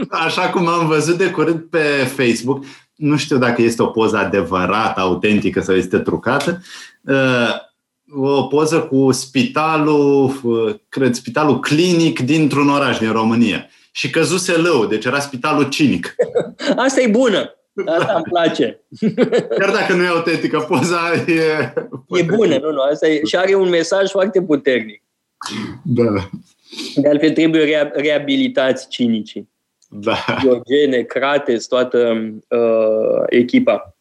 Așa 0.26 0.50
cum 0.50 0.66
am 0.66 0.86
văzut 0.86 1.18
de 1.18 1.30
curând 1.30 1.60
pe 1.60 1.78
Facebook, 2.16 2.64
nu 2.94 3.16
știu 3.16 3.38
dacă 3.38 3.62
este 3.62 3.82
o 3.82 3.86
poză 3.86 4.16
adevărată, 4.16 5.00
autentică 5.00 5.60
sau 5.60 5.74
este 5.74 5.98
trucată, 5.98 6.62
uh, 7.00 7.70
o 8.14 8.42
poză 8.42 8.80
cu 8.80 9.12
spitalul, 9.12 10.32
cred, 10.88 11.14
spitalul 11.14 11.60
clinic 11.60 12.20
dintr-un 12.20 12.68
oraș 12.68 12.98
din 12.98 13.12
România. 13.12 13.66
Și 13.92 14.10
căzuse 14.10 14.56
lău, 14.56 14.86
deci 14.86 15.04
era 15.04 15.18
spitalul 15.18 15.68
cinic. 15.68 16.14
Asta 16.76 17.00
e 17.00 17.08
bună. 17.08 17.54
Asta 17.86 18.12
îmi 18.14 18.24
place. 18.24 18.80
Chiar 19.58 19.70
dacă 19.70 19.92
nu 19.92 20.02
e 20.02 20.06
autentică, 20.06 20.58
poza 20.58 21.12
e... 21.26 21.72
E 22.18 22.22
bună, 22.22 22.58
nu, 22.58 22.70
nu. 22.70 22.80
Asta 22.80 23.08
e, 23.08 23.24
și 23.24 23.36
are 23.36 23.54
un 23.54 23.68
mesaj 23.68 24.10
foarte 24.10 24.42
puternic. 24.42 25.02
Da. 25.82 26.28
De 26.94 27.08
altfel 27.08 27.30
trebuie 27.30 27.64
rea, 27.64 27.92
reabilitați 27.94 28.88
cinicii. 28.88 29.50
Da. 29.88 30.16
Diogene, 30.42 31.02
Crates, 31.02 31.66
toată 31.66 32.28
uh, 32.48 33.22
echipa. 33.26 33.91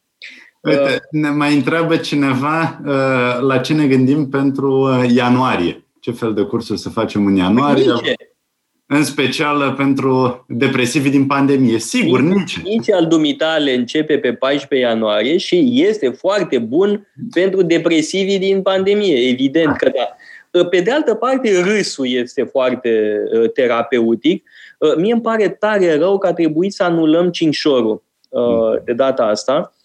Uite, 0.62 1.08
ne 1.12 1.30
mai 1.30 1.56
întreabă 1.56 1.98
cineva 1.98 2.82
uh, 2.86 3.42
la 3.42 3.58
ce 3.58 3.74
ne 3.74 3.88
gândim 3.88 4.30
pentru 4.30 4.72
uh, 4.72 5.10
ianuarie. 5.16 5.86
Ce 6.00 6.12
fel 6.12 6.34
de 6.34 6.42
cursuri 6.42 6.80
să 6.80 6.90
facem 6.90 7.26
în 7.26 7.36
ianuarie? 7.36 7.84
Nici. 7.84 8.14
În 8.86 9.04
special 9.04 9.74
pentru 9.78 10.46
depresivii 10.48 11.12
din 11.12 11.26
pandemie. 11.26 11.80
Sigur, 11.80 12.20
nici. 12.20 12.62
Nici 12.64 12.92
al 12.92 13.08
dumitale 13.08 13.74
începe 13.74 14.18
pe 14.18 14.34
14 14.34 14.88
ianuarie 14.88 15.38
și 15.38 15.84
este 15.88 16.10
foarte 16.10 16.58
bun 16.58 17.08
pentru 17.34 17.62
depresivii 17.62 18.40
din 18.40 18.62
pandemie. 18.62 19.30
Evident 19.30 19.76
că 19.76 19.92
da. 19.96 20.64
Pe 20.64 20.80
de 20.80 20.92
altă 20.92 21.14
parte, 21.14 21.62
râsul 21.62 22.08
este 22.08 22.44
foarte 22.44 23.16
uh, 23.34 23.52
terapeutic. 23.52 24.50
Mie 24.98 25.14
îmi 25.14 25.22
pare 25.22 25.50
tare 25.50 25.98
rău 25.98 26.18
că 26.18 26.28
a 26.28 26.34
trebuit 26.34 26.74
să 26.74 26.84
anulăm 26.84 27.30
cinșorul 27.30 28.04
de 28.86 28.94
data 28.94 29.24
asta 29.24 29.62
Uh, 29.62 29.80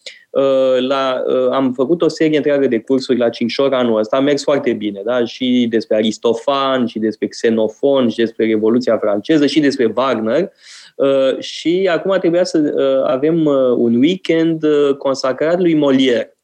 la, 0.81 1.23
uh, 1.27 1.49
am 1.51 1.73
făcut 1.73 2.03
o 2.03 2.09
serie 2.09 2.37
întreagă 2.37 2.67
de 2.67 2.81
cursuri 2.81 3.19
la 3.19 3.29
Cinșor 3.29 3.75
anul 3.75 3.99
ăsta, 3.99 4.17
a 4.17 4.21
mers 4.21 4.43
foarte 4.43 4.73
bine, 4.73 5.01
da? 5.05 5.25
și 5.25 5.67
despre 5.71 5.97
Aristofan, 5.97 6.87
și 6.87 6.99
despre 6.99 7.27
Xenofon, 7.27 8.09
și 8.09 8.17
despre 8.17 8.47
Revoluția 8.47 8.99
franceză, 8.99 9.47
și 9.47 9.61
despre 9.61 9.93
Wagner. 9.95 10.53
Uh, 10.97 11.39
și 11.39 11.89
acum 11.93 12.17
trebuia 12.19 12.45
să 12.45 12.75
avem 13.07 13.45
un 13.77 13.95
weekend 13.95 14.65
consacrat 14.99 15.59
lui 15.59 15.75
Molière. 15.75 16.37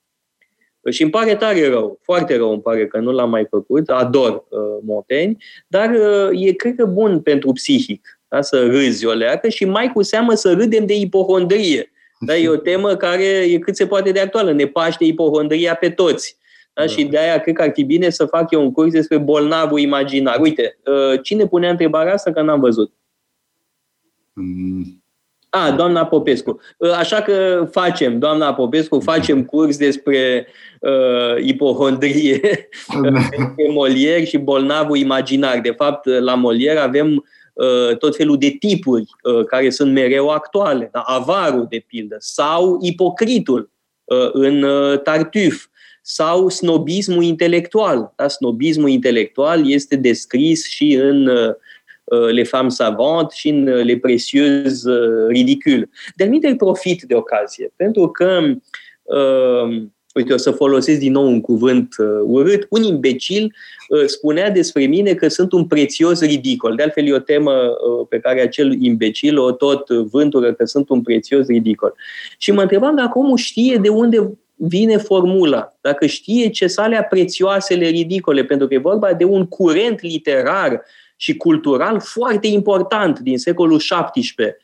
Și 0.91 1.03
îmi 1.03 1.11
pare 1.11 1.35
tare 1.35 1.69
rău, 1.69 1.99
foarte 2.03 2.37
rău 2.37 2.51
îmi 2.51 2.61
pare 2.61 2.87
că 2.87 2.99
nu 2.99 3.11
l-am 3.13 3.31
mai 3.31 3.47
făcut, 3.51 3.89
ador 3.89 4.33
uh, 4.49 4.59
Montaigne, 4.85 5.37
dar 5.67 5.91
uh, 5.91 6.47
e 6.47 6.53
cred 6.53 6.75
că 6.75 6.85
bun 6.85 7.21
pentru 7.21 7.53
psihic, 7.53 8.21
da? 8.29 8.41
să 8.41 8.67
râzi 8.67 9.07
o 9.07 9.13
leacă 9.13 9.49
și 9.49 9.65
mai 9.65 9.91
cu 9.93 10.03
seamă 10.03 10.35
să 10.35 10.53
râdem 10.53 10.87
de 10.87 10.95
ipohondrie. 10.95 11.92
Da, 12.27 12.37
e 12.37 12.49
o 12.49 12.57
temă 12.57 12.97
care 12.97 13.25
e 13.25 13.59
cât 13.59 13.77
se 13.77 13.87
poate 13.87 14.13
de 14.13 14.21
actuală. 14.21 14.53
Ne 14.53 14.67
paște 14.67 15.05
ipohondria 15.05 15.75
pe 15.75 15.91
toți. 15.91 16.37
Da? 16.73 16.83
Da. 16.83 16.89
Și 16.89 17.05
de 17.05 17.19
aia 17.19 17.39
cred 17.39 17.55
că 17.55 17.63
ar 17.63 17.71
fi 17.73 17.85
bine 17.85 18.11
să 18.11 18.27
fac 18.27 18.51
eu 18.51 18.63
un 18.63 18.73
curs 18.73 18.93
despre 18.93 19.19
bolnavul 19.19 19.79
imaginar. 19.79 20.41
Uite, 20.41 20.79
uh, 20.85 21.21
cine 21.23 21.47
punea 21.47 21.71
întrebarea 21.71 22.13
asta 22.13 22.33
că 22.33 22.43
n-am 22.43 22.61
văzut? 22.61 22.93
Mm. 24.33 25.03
A, 25.49 25.71
doamna 25.71 26.07
Popescu. 26.07 26.61
Uh, 26.79 26.91
așa 26.91 27.23
că 27.23 27.69
facem, 27.71 28.19
doamna 28.19 28.55
Popescu, 28.55 29.01
facem 29.01 29.45
curs 29.45 29.77
despre 29.77 30.47
uh, 30.81 31.45
ipohondrie, 31.45 32.41
despre 33.03 33.67
Molière 33.71 34.27
și 34.27 34.39
bolnavul 34.39 34.97
imaginar. 34.97 35.61
De 35.61 35.71
fapt, 35.71 36.07
la 36.07 36.43
Molière 36.43 36.79
avem 36.79 37.09
Uh, 37.15 37.23
tot 37.99 38.17
felul 38.17 38.39
de 38.39 38.57
tipuri 38.59 39.05
uh, 39.23 39.45
care 39.45 39.71
sunt 39.71 39.93
mereu 39.93 40.29
actuale. 40.29 40.89
Da? 40.93 41.01
Avarul, 41.01 41.67
de 41.69 41.85
pildă, 41.87 42.17
sau 42.19 42.79
ipocritul 42.81 43.71
uh, 44.05 44.31
în 44.33 44.67
Tartuf, 45.03 45.67
sau 46.03 46.49
snobismul 46.49 47.23
intelectual. 47.23 48.13
Da? 48.17 48.29
Snobismul 48.29 48.89
intelectual 48.89 49.71
este 49.71 49.97
descris 49.97 50.69
și 50.69 50.95
în 50.95 51.31
Les 52.31 52.49
Femmes 52.49 52.75
Savantes 52.75 53.37
și 53.37 53.49
în 53.49 53.65
Les 53.65 53.99
Précieuses 54.01 54.83
Ridicules. 55.29 55.89
De 56.17 56.25
anumite 56.25 56.55
profit 56.57 57.03
de 57.03 57.15
ocazie, 57.15 57.73
pentru 57.77 58.09
că 58.09 58.41
uh, 59.03 59.83
uite, 60.15 60.33
o 60.33 60.37
să 60.37 60.51
folosesc 60.51 60.99
din 60.99 61.13
nou 61.13 61.27
un 61.27 61.41
cuvânt 61.41 61.95
uh, 61.99 62.07
urât, 62.23 62.67
un 62.71 62.83
imbecil 62.83 63.55
uh, 63.89 64.05
spunea 64.07 64.51
despre 64.51 64.87
mine 64.87 65.15
că 65.15 65.29
sunt 65.29 65.53
un 65.53 65.67
prețios 65.67 66.21
ridicol. 66.21 66.75
De 66.75 66.83
altfel, 66.83 67.07
e 67.07 67.13
o 67.13 67.19
temă 67.19 67.53
uh, 67.53 68.07
pe 68.09 68.19
care 68.19 68.41
acel 68.41 68.83
imbecil 68.83 69.39
o 69.39 69.53
tot 69.53 69.89
vântură 69.89 70.53
că 70.53 70.65
sunt 70.65 70.89
un 70.89 71.03
prețios 71.03 71.47
ridicol. 71.47 71.95
Și 72.39 72.53
mă 72.53 72.61
întrebam 72.61 72.95
dacă 72.95 73.19
omul 73.19 73.37
știe 73.37 73.77
de 73.77 73.89
unde 73.89 74.39
vine 74.55 74.97
formula, 74.97 75.77
dacă 75.81 76.07
știe 76.07 76.49
ce 76.49 76.67
sale 76.67 77.07
prețioasele 77.11 77.87
ridicole, 77.87 78.45
pentru 78.45 78.67
că 78.67 78.75
e 78.75 78.79
vorba 78.79 79.13
de 79.13 79.25
un 79.25 79.47
curent 79.47 80.01
literar 80.01 80.83
și 81.17 81.37
cultural 81.37 82.01
foarte 82.01 82.47
important 82.47 83.19
din 83.19 83.39
secolul 83.39 83.79
XVII 83.79 84.57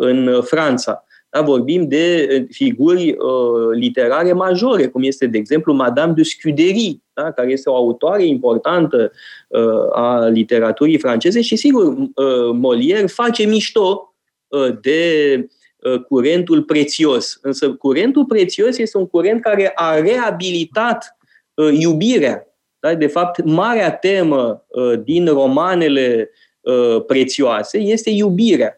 în 0.00 0.40
Franța 0.42 1.04
da? 1.30 1.40
Vorbim 1.40 1.88
de 1.88 2.28
uh, 2.30 2.46
figuri 2.50 3.10
uh, 3.10 3.74
literare 3.74 4.32
majore, 4.32 4.86
cum 4.86 5.02
este, 5.02 5.26
de 5.26 5.38
exemplu, 5.38 5.72
Madame 5.72 6.12
de 6.12 6.22
Scudery, 6.22 7.02
da? 7.12 7.32
care 7.32 7.52
este 7.52 7.70
o 7.70 7.74
autoare 7.74 8.26
importantă 8.26 9.12
uh, 9.48 9.92
a 9.92 10.26
literaturii 10.26 10.98
franceze 10.98 11.40
și, 11.40 11.56
sigur, 11.56 11.86
uh, 11.86 12.50
Molière 12.52 13.06
face 13.06 13.46
mișto 13.46 14.14
uh, 14.48 14.78
de 14.80 15.34
uh, 15.76 16.00
curentul 16.00 16.62
prețios. 16.62 17.38
Însă 17.42 17.72
curentul 17.72 18.24
prețios 18.24 18.78
este 18.78 18.98
un 18.98 19.06
curent 19.06 19.42
care 19.42 19.72
a 19.74 20.00
reabilitat 20.00 21.16
uh, 21.54 21.78
iubirea. 21.78 22.46
Da? 22.80 22.94
De 22.94 23.06
fapt, 23.06 23.44
marea 23.44 23.92
temă 23.92 24.64
uh, 24.68 25.00
din 25.04 25.26
romanele 25.26 26.30
uh, 26.60 27.04
prețioase 27.06 27.78
este 27.78 28.10
iubirea. 28.10 28.77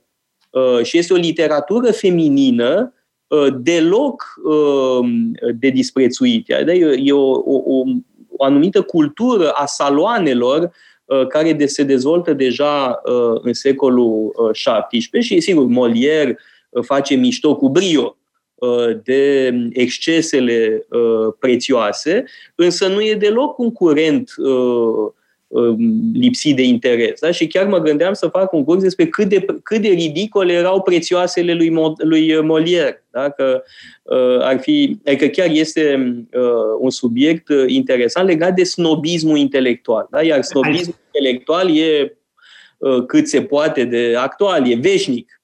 Uh, 0.51 0.83
și 0.83 0.99
este 0.99 1.13
o 1.13 1.17
literatură 1.17 1.91
feminină 1.93 2.95
uh, 3.27 3.47
deloc 3.57 4.25
uh, 4.45 5.09
de 5.55 5.69
disprețuit. 5.69 6.49
E 6.97 7.13
o, 7.13 7.31
o, 7.31 7.63
o, 7.65 7.83
o 8.37 8.45
anumită 8.45 8.83
cultură 8.83 9.51
a 9.51 9.67
saloanelor 9.67 10.73
care 11.29 11.53
de, 11.53 11.67
se 11.67 11.83
dezvoltă 11.83 12.33
deja 12.33 13.01
în 13.43 13.53
secolul 13.53 14.33
XVII 14.53 15.21
și, 15.23 15.41
sigur, 15.41 15.67
Molière 15.67 16.35
face 16.83 17.15
mișto 17.15 17.57
cu 17.57 17.69
brio 17.69 18.17
de 19.03 19.55
excesele 19.73 20.87
prețioase, 21.39 22.25
însă 22.55 22.89
nu 22.89 23.01
e 23.01 23.15
deloc 23.15 23.59
un 23.59 23.73
curent 23.73 24.31
Um, 24.37 25.15
lipsit 26.13 26.57
de 26.57 26.63
interes. 26.63 27.21
Da? 27.21 27.31
Și 27.31 27.47
chiar 27.47 27.67
mă 27.67 27.79
gândeam 27.79 28.13
să 28.13 28.29
fac 28.29 28.53
un 28.53 28.65
curs 28.65 28.83
despre 28.83 29.07
cât 29.07 29.29
de, 29.29 29.45
cât 29.63 29.81
de 29.81 29.89
ridicole 29.89 30.53
erau 30.53 30.83
prețioasele 30.83 31.55
lui, 31.55 31.75
lui 31.99 32.39
Molière. 32.43 33.05
Da? 33.11 33.31
Că, 33.31 33.63
uh, 34.03 34.39
ar 34.41 34.61
fi, 34.61 34.99
adică 35.07 35.27
chiar 35.27 35.49
este 35.51 36.15
uh, 36.33 36.43
un 36.79 36.91
subiect 36.91 37.49
uh, 37.49 37.65
interesant 37.67 38.27
legat 38.27 38.55
de 38.55 38.65
snobismul 38.65 39.37
intelectual. 39.37 40.07
Da? 40.11 40.23
Iar 40.23 40.43
snobismul 40.43 40.97
intelectual 41.15 41.77
e 41.77 42.19
uh, 42.79 43.05
cât 43.07 43.29
se 43.29 43.43
poate 43.43 43.85
de 43.85 44.15
actual, 44.19 44.71
e 44.71 44.75
veșnic. 44.75 45.43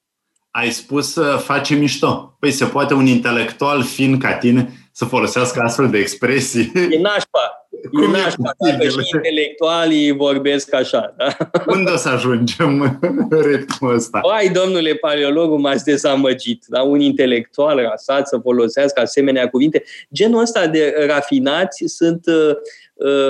Ai 0.50 0.70
spus 0.70 1.12
să 1.12 1.22
face 1.22 1.74
mișto. 1.74 2.36
Păi 2.40 2.50
se 2.50 2.64
poate 2.64 2.94
un 2.94 3.06
intelectual 3.06 3.82
fin 3.82 4.18
ca 4.18 4.34
tine 4.34 4.85
să 4.96 5.04
folosească 5.04 5.60
astfel 5.60 5.90
de 5.90 5.98
expresii. 5.98 6.72
E 6.90 6.98
nașpa. 7.00 7.68
Cum 7.90 8.14
e 8.14 8.18
nașpa, 8.18 8.54
e 8.58 8.70
dacă 8.70 9.00
și 9.00 9.10
intelectualii 9.14 10.10
vorbesc 10.10 10.74
așa. 10.74 11.14
Da? 11.16 11.36
Unde 11.66 11.90
o 11.90 11.96
să 11.96 12.08
ajungem 12.08 12.98
în 13.30 13.40
ritmul 13.40 13.94
ăsta? 13.94 14.18
Ai, 14.18 14.48
domnule 14.48 14.94
paleologul, 14.94 15.58
m-ați 15.58 15.84
dezamăgit. 15.84 16.64
Da? 16.68 16.82
Un 16.82 17.00
intelectual 17.00 17.78
rasat 17.78 18.28
să 18.28 18.38
folosească 18.38 19.00
asemenea 19.00 19.48
cuvinte. 19.48 19.82
Genul 20.12 20.40
ăsta 20.40 20.66
de 20.66 20.94
rafinați 21.06 21.84
sunt, 21.86 22.26
uh, 22.26 22.54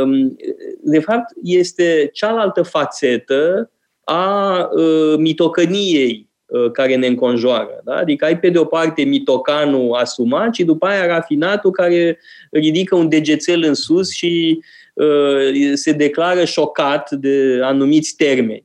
um, 0.03 0.37
de 0.83 1.01
fapt, 1.01 1.33
este 1.43 2.11
cealaltă 2.13 2.63
fațetă 2.63 3.71
a 4.05 4.59
uh, 4.73 5.17
mitocăniei 5.19 6.27
Uh, 6.29 6.35
care 6.73 6.97
ne 6.97 7.07
înconjoară. 7.07 7.81
Da? 7.85 7.95
Adică 7.95 8.25
ai 8.25 8.39
pe 8.39 8.51
de 8.51 8.59
o 8.59 8.65
parte 8.65 9.03
mitocanul 9.03 9.95
asumat 9.95 10.55
și 10.55 10.65
după 10.65 10.87
aia 10.87 11.07
rafinatul 11.07 11.71
care 11.71 12.19
ridică 12.51 12.95
un 12.95 13.09
degețel 13.09 13.63
în 13.63 13.75
sus 13.75 14.11
și 14.11 14.61
uh, 14.95 15.73
se 15.75 15.93
declară 15.93 16.45
șocat 16.45 17.11
de 17.11 17.61
anumiți 17.63 18.17
termeni. 18.17 18.65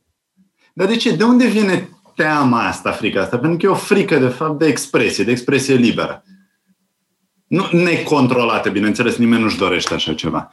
Dar 0.73 0.88
de 0.88 0.95
ce? 0.95 1.15
De 1.15 1.23
unde 1.23 1.47
vine 1.47 1.89
teama 2.15 2.67
asta, 2.67 2.91
frica 2.91 3.21
asta? 3.21 3.38
Pentru 3.38 3.57
că 3.57 3.65
e 3.65 3.69
o 3.69 3.75
frică, 3.75 4.17
de 4.17 4.27
fapt, 4.27 4.59
de 4.59 4.65
expresie, 4.65 5.23
de 5.23 5.32
expresie 5.32 5.75
liberă. 5.75 6.23
Nu 7.47 7.63
necontrolată, 7.71 8.69
bineînțeles, 8.69 9.15
nimeni 9.15 9.41
nu-și 9.41 9.57
dorește 9.57 9.93
așa 9.93 10.13
ceva. 10.13 10.49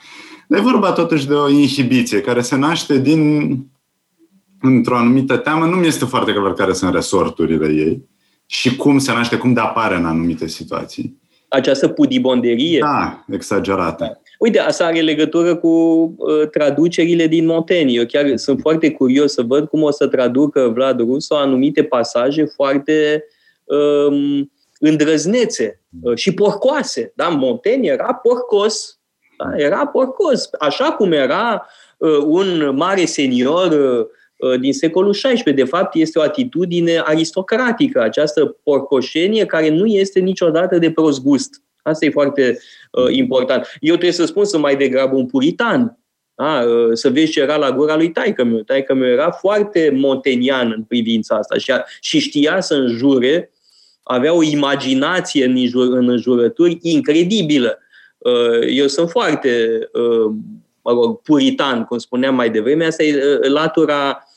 Dar 0.48 0.58
e 0.58 0.62
vorba 0.62 0.92
totuși 0.92 1.26
de 1.26 1.34
o 1.34 1.48
inhibiție 1.48 2.20
care 2.20 2.40
se 2.40 2.56
naște 2.56 2.98
din 2.98 3.56
într-o 4.60 4.96
anumită 4.96 5.36
teamă, 5.36 5.64
nu 5.64 5.76
mi 5.76 5.86
este 5.86 6.04
foarte 6.04 6.32
clar 6.32 6.52
care 6.52 6.72
sunt 6.72 6.94
resorturile 6.94 7.66
ei 7.66 8.08
și 8.46 8.76
cum 8.76 8.98
se 8.98 9.12
naște, 9.12 9.36
cum 9.36 9.52
de 9.52 9.60
apare 9.60 9.94
în 9.94 10.04
anumite 10.04 10.46
situații. 10.46 11.20
Această 11.48 11.88
pudibonderie? 11.88 12.78
Da, 12.78 13.24
exagerată. 13.30 14.20
Uite, 14.38 14.58
asta 14.58 14.84
are 14.84 15.00
legătură 15.00 15.56
cu 15.56 15.68
uh, 15.68 16.48
traducerile 16.50 17.26
din 17.26 17.46
Montaigne. 17.46 17.92
Eu 17.92 18.06
chiar 18.06 18.36
sunt 18.36 18.60
foarte 18.60 18.90
curios 18.90 19.32
să 19.32 19.42
văd 19.42 19.68
cum 19.68 19.82
o 19.82 19.90
să 19.90 20.06
traducă 20.06 20.70
Vlad 20.74 20.98
Rusu 20.98 21.34
anumite 21.34 21.82
pasaje 21.82 22.44
foarte 22.44 23.24
um, 23.64 24.52
îndrăznețe 24.78 25.80
uh, 26.02 26.16
și 26.16 26.34
porcoase. 26.34 27.12
Da? 27.16 27.28
Montaigne 27.28 27.88
era 27.88 28.14
porcos. 28.14 28.98
Da? 29.38 29.56
Era 29.56 29.86
porcos. 29.86 30.48
Așa 30.58 30.84
cum 30.84 31.12
era 31.12 31.66
uh, 31.96 32.18
un 32.24 32.70
mare 32.74 33.04
senior 33.04 33.72
uh, 33.72 34.06
Uh, 34.06 34.06
din 34.60 34.72
secolul 34.72 35.12
XVI. 35.12 35.52
De 35.52 35.64
fapt, 35.64 35.94
este 35.94 36.18
o 36.18 36.22
atitudine 36.22 36.98
aristocratică, 37.04 38.02
această 38.02 38.56
porcoșenie 38.62 39.46
care 39.46 39.68
nu 39.68 39.86
este 39.86 40.20
niciodată 40.20 40.78
de 40.78 40.90
prost 40.90 41.22
gust. 41.22 41.62
Asta 41.82 42.04
e 42.04 42.10
foarte 42.10 42.58
uh, 42.90 43.06
important. 43.10 43.76
Eu 43.80 43.92
trebuie 43.92 44.12
să 44.12 44.24
spun, 44.24 44.44
sunt 44.44 44.62
mai 44.62 44.76
degrabă 44.76 45.16
un 45.16 45.26
puritan. 45.26 45.98
Da? 46.34 46.64
Uh, 46.66 46.90
să 46.92 47.10
vezi 47.10 47.32
ce 47.32 47.40
era 47.40 47.56
la 47.56 47.72
gura 47.72 47.96
lui 47.96 48.10
taică 48.10 48.44
meu. 48.44 48.58
Taică 48.58 48.94
meu 48.94 49.08
era 49.08 49.30
foarte 49.30 49.92
montenian 49.94 50.72
în 50.76 50.82
privința 50.82 51.36
asta 51.36 51.58
și, 51.58 51.70
a, 51.70 51.84
și 52.00 52.18
știa 52.18 52.60
să 52.60 52.74
înjure, 52.74 53.50
avea 54.02 54.34
o 54.34 54.42
imaginație 54.42 55.44
în, 55.44 55.56
înjur, 55.56 55.96
în 55.96 56.08
înjurături 56.08 56.78
incredibilă. 56.82 57.78
Uh, 58.18 58.66
eu 58.68 58.86
sunt 58.86 59.10
foarte 59.10 59.78
uh, 59.92 60.32
mă 60.82 60.92
rog, 60.92 61.22
puritan, 61.22 61.84
cum 61.84 61.98
spuneam 61.98 62.34
mai 62.34 62.50
devreme, 62.50 62.84
asta 62.84 63.02
e 63.02 63.14
uh, 63.14 63.50
latura 63.50 64.18
Uh, 64.18 64.27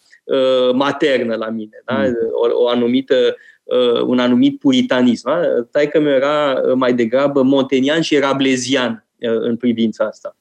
maternă 0.74 1.36
la 1.36 1.50
mine, 1.50 1.82
da? 1.86 1.98
Mm. 1.98 2.16
o, 2.32 2.64
o 2.64 2.68
anumită, 2.68 3.36
uh, 3.64 4.02
un 4.02 4.20
anumit 4.20 4.60
puritanism. 4.60 5.30
Da? 5.30 5.42
Taică 5.72 6.00
meu 6.00 6.14
era 6.14 6.62
uh, 6.66 6.74
mai 6.76 6.94
degrabă 6.94 7.42
montenian 7.42 8.02
și 8.02 8.20
rablezian 8.20 9.06
în 9.20 9.56
privința 9.56 10.06
asta. 10.06 10.36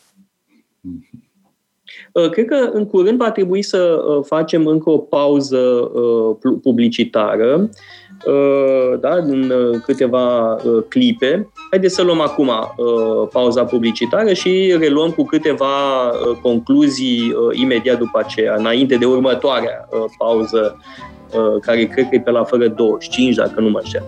Cred 2.30 2.46
că 2.46 2.70
în 2.72 2.86
curând 2.86 3.18
va 3.18 3.30
trebui 3.30 3.62
să 3.62 4.00
facem 4.24 4.66
încă 4.66 4.90
o 4.90 4.98
pauză 4.98 5.58
publicitară, 6.62 7.70
da, 9.00 9.14
în 9.14 9.52
câteva 9.84 10.56
clipe. 10.88 11.48
Haideți 11.70 11.94
să 11.94 12.02
luăm 12.02 12.20
acum 12.20 12.48
uh, 12.48 13.28
pauza 13.32 13.64
publicitară 13.64 14.32
și 14.32 14.76
reluăm 14.78 15.10
cu 15.10 15.24
câteva 15.24 16.08
uh, 16.08 16.36
concluzii 16.42 17.32
uh, 17.32 17.58
imediat 17.58 17.98
după 17.98 18.18
aceea, 18.18 18.54
înainte 18.58 18.96
de 18.96 19.04
următoarea 19.04 19.88
uh, 19.90 20.04
pauză, 20.18 20.78
uh, 21.34 21.60
care 21.60 21.84
cred 21.84 22.08
că 22.08 22.14
e 22.14 22.20
pe 22.20 22.30
la 22.30 22.44
fără 22.44 22.68
25, 22.68 23.34
dacă 23.34 23.60
nu 23.60 23.68
mă 23.68 23.80
înșel. 23.82 24.04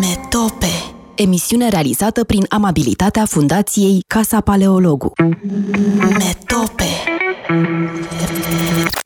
Metope 0.00 0.66
emisiune 1.14 1.68
realizată 1.68 2.24
prin 2.24 2.44
amabilitatea 2.48 3.24
Fundației 3.24 4.04
Casa 4.06 4.40
Paleologu. 4.40 5.12
Metope 5.98 6.84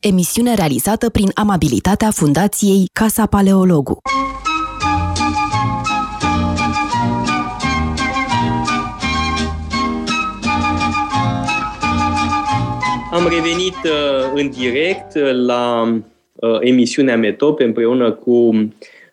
Emisiune 0.07 0.53
realizată 0.53 1.09
prin 1.09 1.31
amabilitatea 1.33 2.11
Fundației 2.11 2.89
Casa 2.93 3.25
Paleologu. 3.25 3.97
Am 13.11 13.27
revenit 13.27 13.75
uh, 13.83 14.31
în 14.33 14.49
direct 14.49 15.15
uh, 15.15 15.31
la 15.45 15.93
uh, 16.35 16.57
emisiunea 16.59 17.17
Metope 17.17 17.63
împreună 17.63 18.11
cu 18.11 18.51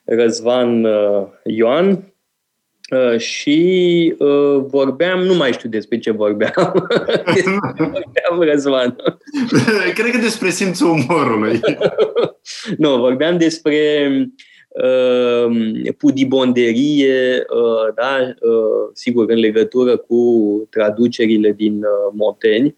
Răzvan 0.05 0.85
uh, 0.85 1.27
Ioan, 1.45 2.14
Uh, 2.91 3.19
și 3.19 4.15
uh, 4.19 4.65
vorbeam, 4.67 5.21
nu 5.21 5.35
mai 5.35 5.53
știu 5.53 5.69
despre 5.69 5.99
ce 5.99 6.11
vorbeam. 6.11 6.89
despre 7.35 7.59
vorbeam, 8.31 8.49
Răzvan. 8.53 8.97
Cred 9.95 10.11
că 10.11 10.19
despre 10.19 10.51
simțul 10.51 10.89
umorului. 10.89 11.61
nu, 12.79 12.99
vorbeam 12.99 13.39
despre 13.39 14.09
uh, 14.69 15.93
pudibonderie, 15.99 17.45
uh, 17.49 17.95
da, 17.95 18.17
uh, 18.21 18.91
sigur, 18.93 19.31
în 19.31 19.39
legătură 19.39 19.97
cu 19.97 20.23
traducerile 20.71 21.53
din 21.53 21.77
uh, 21.77 22.13
Moteni. 22.13 22.77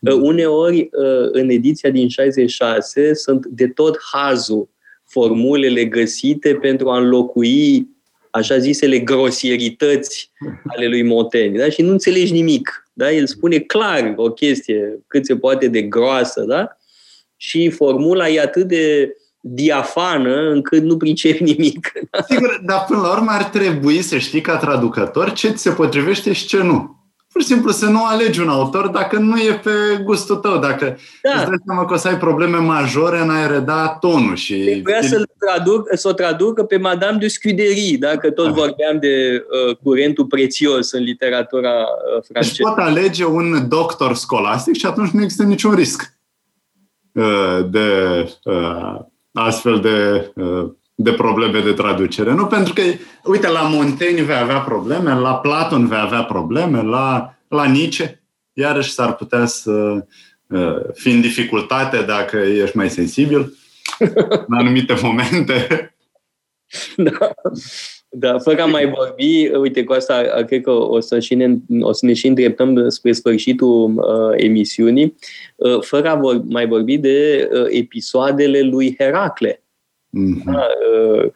Uh, 0.00 0.12
uneori, 0.12 0.78
uh, 0.92 1.28
în 1.32 1.48
ediția 1.48 1.90
din 1.90 2.08
66, 2.08 3.14
sunt 3.14 3.46
de 3.46 3.66
tot 3.68 3.98
hazul 4.12 4.68
formulele 5.04 5.84
găsite 5.84 6.54
pentru 6.54 6.88
a 6.88 6.98
înlocui 6.98 7.95
așa 8.36 8.58
zisele 8.58 8.98
grosierități 8.98 10.30
ale 10.66 10.86
lui 10.86 11.02
Montaigne, 11.02 11.58
da? 11.58 11.68
și 11.68 11.82
nu 11.82 11.90
înțelegi 11.90 12.32
nimic. 12.32 12.88
Da? 12.92 13.12
El 13.12 13.26
spune 13.26 13.58
clar 13.58 14.12
o 14.16 14.30
chestie 14.30 14.98
cât 15.06 15.26
se 15.26 15.36
poate 15.36 15.68
de 15.68 15.82
groasă, 15.82 16.40
da? 16.40 16.76
și 17.36 17.70
formula 17.70 18.28
e 18.28 18.40
atât 18.40 18.68
de 18.68 19.16
diafană 19.40 20.50
încât 20.50 20.82
nu 20.82 20.96
pricepi 20.96 21.42
nimic. 21.52 21.92
Da? 22.10 22.22
Sigur, 22.28 22.60
dar 22.64 22.84
până 22.88 23.00
la 23.00 23.12
urmă 23.12 23.30
ar 23.30 23.44
trebui 23.44 24.02
să 24.02 24.18
știi 24.18 24.40
ca 24.40 24.56
traducător 24.56 25.32
ce 25.32 25.50
ți 25.50 25.62
se 25.62 25.70
potrivește 25.70 26.32
și 26.32 26.46
ce 26.46 26.56
nu 26.56 26.96
pur 27.36 27.44
și 27.44 27.52
simplu 27.52 27.70
să 27.70 27.86
nu 27.86 28.04
alegi 28.04 28.40
un 28.40 28.48
autor 28.48 28.88
dacă 28.88 29.18
nu 29.18 29.36
e 29.36 29.60
pe 29.62 29.70
gustul 30.04 30.36
tău, 30.36 30.58
dacă 30.58 30.98
da. 31.22 31.30
îți 31.34 31.46
dai 31.48 31.62
seama 31.66 31.84
că 31.84 31.94
o 31.94 31.96
să 31.96 32.08
ai 32.08 32.18
probleme 32.18 32.56
majore 32.56 33.20
în 33.20 33.30
a 33.30 33.46
reda 33.46 33.88
tonul. 33.88 34.34
Și 34.34 34.54
Trebuia 34.54 35.02
să, 35.02 35.22
traduc, 35.38 35.88
să 35.92 36.08
o 36.08 36.12
traducă 36.12 36.64
pe 36.64 36.76
Madame 36.76 37.18
de 37.18 37.28
Scuderie, 37.28 37.96
dacă 38.00 38.30
tot 38.30 38.44
da. 38.44 38.52
vorbeam 38.52 38.98
de 39.00 39.44
uh, 39.68 39.76
curentul 39.76 40.26
prețios 40.26 40.92
în 40.92 41.02
literatura 41.02 41.70
uh, 41.70 42.22
franceză. 42.28 42.54
Deci 42.56 42.66
pot 42.66 42.84
alege 42.84 43.24
un 43.24 43.68
doctor 43.68 44.14
scolastic 44.14 44.76
și 44.76 44.86
atunci 44.86 45.10
nu 45.10 45.22
există 45.22 45.42
niciun 45.42 45.74
risc 45.74 46.12
uh, 47.12 47.66
de 47.70 47.88
uh, 48.44 48.98
astfel 49.32 49.80
de 49.80 50.30
uh, 50.34 50.70
de 50.98 51.12
probleme 51.12 51.60
de 51.60 51.72
traducere. 51.72 52.32
Nu 52.32 52.46
pentru 52.46 52.72
că, 52.72 52.82
uite, 53.24 53.48
la 53.48 53.62
Montaigne 53.62 54.22
vei 54.22 54.36
avea 54.36 54.58
probleme, 54.58 55.14
la 55.14 55.34
Platon 55.34 55.86
vei 55.86 55.98
avea 55.98 56.22
probleme, 56.22 56.82
la, 56.82 57.34
la 57.48 57.64
Nietzsche 57.64 58.20
iarăși 58.58 58.92
s-ar 58.92 59.14
putea 59.14 59.46
să 59.46 60.04
uh, 60.46 60.80
fi 60.92 61.10
în 61.10 61.20
dificultate 61.20 62.02
dacă 62.02 62.36
ești 62.36 62.76
mai 62.76 62.90
sensibil 62.90 63.56
în 64.46 64.56
anumite 64.56 64.94
momente. 65.02 65.66
Da. 66.96 67.34
Da, 68.08 68.38
fără 68.38 68.62
a 68.62 68.66
mai 68.66 68.90
vorbi, 68.90 69.50
uite, 69.54 69.84
cu 69.84 69.92
asta 69.92 70.44
cred 70.46 70.62
că 70.62 70.70
o 70.70 71.00
să, 71.00 71.20
și 71.20 71.34
ne, 71.34 71.54
o 71.80 71.92
să 71.92 72.06
ne 72.06 72.12
și 72.12 72.26
îndreptăm 72.26 72.88
spre 72.88 73.12
sfârșitul 73.12 73.94
uh, 73.96 74.32
emisiunii, 74.36 75.14
uh, 75.56 75.80
fără 75.80 76.08
a 76.08 76.14
vor, 76.14 76.42
mai 76.48 76.66
vorbi 76.66 76.98
de 76.98 77.48
uh, 77.52 77.66
episoadele 77.68 78.60
lui 78.60 78.94
Heracle. 78.98 79.62
Mm-hmm. 80.16 81.32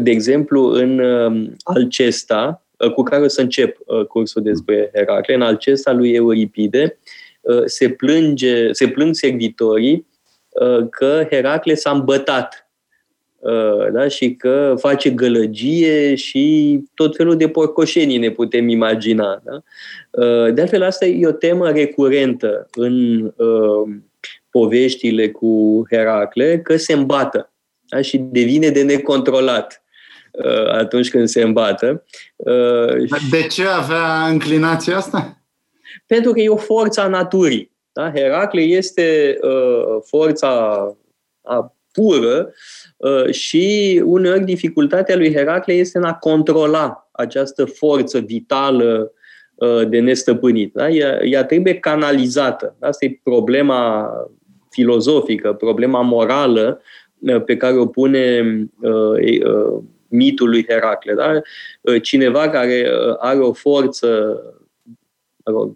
De 0.00 0.10
exemplu, 0.10 0.62
în 0.64 0.98
um, 0.98 1.56
Alcesta, 1.62 2.64
uh, 2.76 2.92
cu 2.92 3.02
care 3.02 3.22
o 3.24 3.28
să 3.28 3.40
încep 3.40 3.78
uh, 3.86 4.04
cursul 4.04 4.42
despre 4.42 4.90
Heracle, 4.94 5.34
în 5.34 5.42
Alcesta 5.42 5.92
lui 5.92 6.14
Euripide, 6.14 6.98
se, 7.64 7.88
plânge, 7.88 8.72
se 8.72 8.88
plâng 8.88 9.14
servitorii 9.14 10.06
că 10.90 11.26
Heracle 11.30 11.74
s-a 11.74 11.90
îmbătat 11.90 12.70
da? 13.92 14.08
și 14.08 14.34
că 14.34 14.74
face 14.78 15.10
gălăgie 15.10 16.14
și 16.14 16.78
tot 16.94 17.16
felul 17.16 17.36
de 17.36 17.48
porcoșenii 17.48 18.18
ne 18.18 18.30
putem 18.30 18.68
imagina. 18.68 19.42
Da? 19.44 19.62
De 20.50 20.60
altfel, 20.60 20.82
asta 20.82 21.06
e 21.06 21.26
o 21.26 21.32
temă 21.32 21.70
recurentă 21.70 22.68
în 22.74 23.32
poveștile 24.50 25.30
cu 25.30 25.82
Heracle, 25.90 26.60
că 26.60 26.76
se 26.76 26.92
îmbată 26.92 27.49
da? 27.90 28.00
și 28.00 28.18
devine 28.18 28.68
de 28.68 28.82
necontrolat 28.82 29.84
atunci 30.68 31.10
când 31.10 31.28
se 31.28 31.42
îmbată. 31.42 32.04
De 33.30 33.46
ce 33.50 33.66
avea 33.66 34.26
înclinația 34.26 34.96
asta? 34.96 35.40
Pentru 36.06 36.32
că 36.32 36.40
e 36.40 36.48
o 36.48 36.56
forță 36.56 37.00
a 37.00 37.08
naturii. 37.08 37.72
Da? 37.92 38.12
Heracle 38.14 38.60
este 38.60 39.38
uh, 39.42 40.02
forța 40.02 40.48
a 41.42 41.74
pură 41.92 42.52
uh, 42.96 43.30
și 43.32 44.02
uneori 44.04 44.44
dificultatea 44.44 45.16
lui 45.16 45.34
Heracle 45.34 45.74
este 45.74 45.98
în 45.98 46.04
a 46.04 46.14
controla 46.14 47.08
această 47.12 47.64
forță 47.64 48.18
vitală 48.18 49.12
uh, 49.54 49.88
de 49.88 49.98
nestăpânit. 49.98 50.72
Da? 50.72 50.88
Ea, 50.88 51.18
ea 51.22 51.44
trebuie 51.44 51.74
canalizată. 51.74 52.76
Asta 52.80 53.04
e 53.04 53.20
problema 53.22 54.10
filozofică, 54.70 55.52
problema 55.52 56.00
morală 56.00 56.80
uh, 56.80 57.09
pe 57.44 57.56
care 57.56 57.76
o 57.76 57.86
pune 57.86 58.42
uh, 58.80 59.40
uh, 59.44 59.82
mitul 60.08 60.48
lui 60.48 60.66
Heracle. 60.68 61.14
Da? 61.14 61.40
Uh, 61.80 62.02
cineva 62.02 62.48
care 62.48 62.90
are 63.18 63.38
o 63.38 63.52
forță 63.52 64.40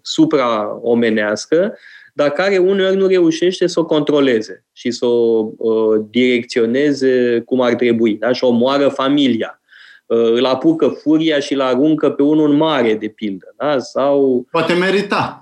supra-omenească, 0.01 1.77
dar 2.13 2.29
care 2.29 2.57
uneori 2.57 2.95
nu 2.95 3.07
reușește 3.07 3.67
să 3.67 3.79
o 3.79 3.85
controleze 3.85 4.65
și 4.71 4.91
să 4.91 5.05
o 5.05 5.49
uh, 5.57 6.01
direcționeze 6.09 7.41
cum 7.45 7.61
ar 7.61 7.73
trebui. 7.73 8.15
Da? 8.15 8.31
Și 8.31 8.43
omoară 8.43 8.87
familia. 8.87 9.59
Uh, 10.05 10.31
îl 10.31 10.45
apucă 10.45 10.87
furia 10.87 11.39
și 11.39 11.53
îl 11.53 11.61
aruncă 11.61 12.09
pe 12.09 12.23
unul 12.23 12.53
mare, 12.53 12.93
de 12.93 13.07
pildă. 13.07 13.53
Da? 13.57 13.79
Sau... 13.79 14.47
Poate 14.51 14.73
merita. 14.73 15.39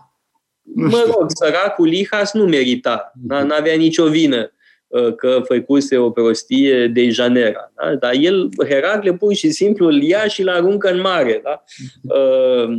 Nu 0.75 0.88
mă 0.88 1.03
rog, 1.05 1.25
săracul 1.27 1.88
Lihas 1.88 2.34
nu 2.34 2.45
merita. 2.45 3.11
Da? 3.15 3.43
N-avea 3.43 3.75
nicio 3.75 4.05
vină 4.05 4.38
uh, 4.38 4.62
că 5.15 5.41
făcuse 5.45 5.98
o 5.98 6.10
prostie 6.10 6.88
de 6.88 7.10
Janera. 7.10 7.72
Da? 7.76 7.95
Dar 7.95 8.14
el, 8.20 8.49
Heracle, 8.70 9.14
pur 9.14 9.34
și 9.34 9.52
simplu 9.52 9.88
îl 9.88 10.02
ia 10.02 10.28
și 10.28 10.41
îl 10.41 10.49
aruncă 10.49 10.91
în 10.91 10.99
mare. 10.99 11.41
Da? 11.44 11.64
Uh, 12.02 12.76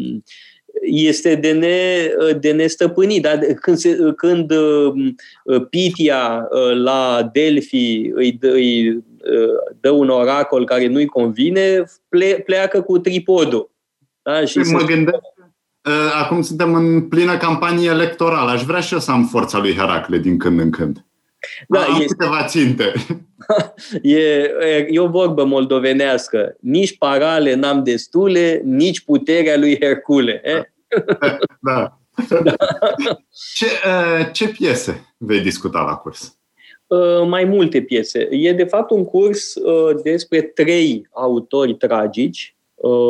este 0.82 1.34
de, 1.34 1.52
ne, 1.52 2.08
de 2.40 2.52
nestăpânit. 2.52 3.22
Dar 3.22 3.38
când, 3.60 3.76
se, 3.76 4.12
când 4.16 4.50
uh, 4.50 5.12
Pitia 5.70 6.48
uh, 6.50 6.76
la 6.76 7.30
Delphi 7.32 8.10
îi 8.14 8.32
dă, 8.32 8.48
îi 8.48 8.88
uh, 8.88 9.02
dă 9.80 9.90
un 9.90 10.08
oracol 10.08 10.64
care 10.64 10.86
nu-i 10.86 11.06
convine, 11.06 11.84
ple, 12.08 12.42
pleacă 12.46 12.80
cu 12.80 12.98
tripodul. 12.98 13.70
Da? 14.22 14.44
Și 14.44 14.58
mă 14.58 14.78
se... 14.78 14.84
gândesc, 14.86 15.18
acum 16.22 16.42
suntem 16.42 16.74
în 16.74 17.08
plină 17.08 17.36
campanie 17.36 17.88
electorală. 17.88 18.50
Aș 18.50 18.62
vrea 18.62 18.80
și 18.80 18.92
eu 18.92 18.98
să 18.98 19.10
am 19.10 19.26
forța 19.26 19.58
lui 19.58 19.74
Heracle 19.74 20.18
din 20.18 20.38
când 20.38 20.60
în 20.60 20.70
când. 20.70 21.04
Da, 21.68 21.84
am 21.84 22.00
este... 22.00 22.06
câteva 22.06 22.44
ținte. 22.44 22.92
E, 24.02 24.18
e 24.88 24.98
o 24.98 25.08
vorbă 25.08 25.44
moldovenească. 25.44 26.56
Nici 26.60 26.98
parale 26.98 27.54
n-am 27.54 27.82
destule, 27.82 28.60
nici 28.64 29.00
puterea 29.00 29.56
lui 29.56 29.80
Hercule. 29.80 30.40
Eh? 30.44 30.62
Da. 31.60 31.98
da. 32.42 32.54
Ce, 33.54 33.66
uh, 33.66 34.28
ce 34.32 34.48
piese 34.48 35.14
vei 35.16 35.40
discuta 35.40 35.82
la 35.82 35.96
curs? 35.96 36.38
Uh, 36.86 37.26
mai 37.26 37.44
multe 37.44 37.82
piese. 37.82 38.28
E 38.30 38.52
de 38.52 38.64
fapt 38.64 38.90
un 38.90 39.04
curs 39.04 39.54
uh, 39.54 40.02
despre 40.02 40.42
trei 40.42 41.08
autori 41.10 41.74
tragici. 41.74 42.56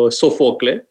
Sofocle, 0.09 0.89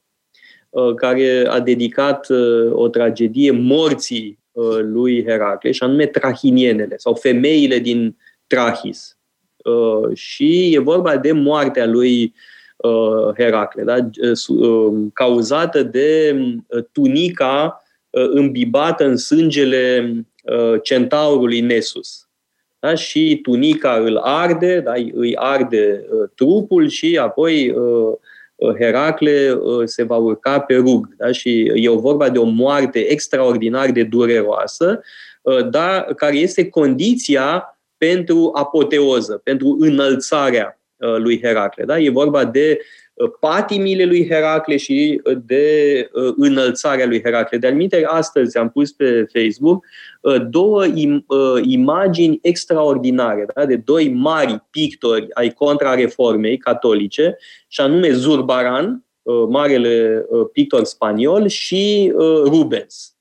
care 0.96 1.46
a 1.50 1.60
dedicat 1.60 2.28
o 2.72 2.88
tragedie 2.88 3.52
morții 3.52 4.43
lui 4.82 5.24
Heracle, 5.26 5.72
și 5.72 5.84
anume 5.84 6.06
Trahinienele, 6.06 6.98
sau 6.98 7.14
femeile 7.14 7.80
din 7.80 8.18
Trahis. 8.48 9.18
Și 10.14 10.74
e 10.74 10.80
vorba 10.80 11.18
de 11.18 11.32
moartea 11.32 11.86
lui 11.86 12.34
Uh, 12.84 13.34
Heracle, 13.38 13.84
da? 13.84 13.96
Uh, 13.96 14.58
um, 14.60 15.10
cauzată 15.14 15.84
de 15.84 16.36
uh, 16.68 16.84
tunica 16.92 17.84
îmbibată 18.34 19.06
în 19.06 19.18
sângele 19.18 20.16
centaurului 20.82 21.60
Nesus. 21.60 22.28
Da? 22.80 22.96
Și 22.96 23.40
tunica 23.42 23.94
îl 23.94 24.18
arde, 24.18 24.80
da? 24.80 24.94
îi 25.14 25.36
arde 25.36 26.06
trupul 26.36 26.88
și 26.88 27.18
apoi 27.18 27.76
Heracle 28.80 29.60
se 29.84 30.04
va 30.04 30.16
urca 30.16 30.60
pe 30.60 30.76
rug. 30.76 31.16
Da? 31.18 31.32
Și 31.32 31.72
e 31.76 31.90
o 31.90 32.00
vorba 32.00 32.30
de 32.30 32.38
o 32.38 32.44
moarte 32.44 33.00
extraordinar 33.00 33.92
de 33.92 34.04
dureroasă, 34.04 35.02
dar 35.70 36.04
care 36.04 36.36
este 36.36 36.70
condiția 36.70 37.78
pentru 37.98 38.52
apoteoză, 38.54 39.42
pentru 39.44 39.78
înălțarea 39.80 40.78
Uh, 41.04 41.18
lui 41.18 41.42
Heracle. 41.42 41.86
Da? 41.86 42.00
E 42.00 42.10
vorba 42.10 42.46
de 42.46 42.78
uh, 42.80 42.86
patimile 43.40 44.06
lui 44.06 44.28
Heracle 44.30 44.78
și 44.78 45.22
uh, 45.24 45.38
de 45.46 46.10
înălțarea 46.36 47.06
lui 47.06 47.22
Heracle. 47.24 47.58
De 47.58 47.68
anumite, 47.68 48.06
astăzi 48.08 48.58
am 48.58 48.70
pus 48.70 48.92
pe 48.92 49.26
Facebook 49.34 49.86
două 50.50 50.86
imagini 51.62 52.40
extraordinare 52.42 53.46
da? 53.56 53.66
de 53.66 53.76
doi 53.76 54.10
mari 54.10 54.64
pictori 54.70 55.28
ai 55.34 55.50
contrareformei 55.50 56.58
catolice, 56.58 57.38
și 57.68 57.82
anume 57.82 58.12
Zurbaran, 58.12 59.06
marele 59.50 60.26
pictor 60.52 60.84
spaniol, 60.84 61.48
și 61.48 62.14
Rubens. 62.46 63.16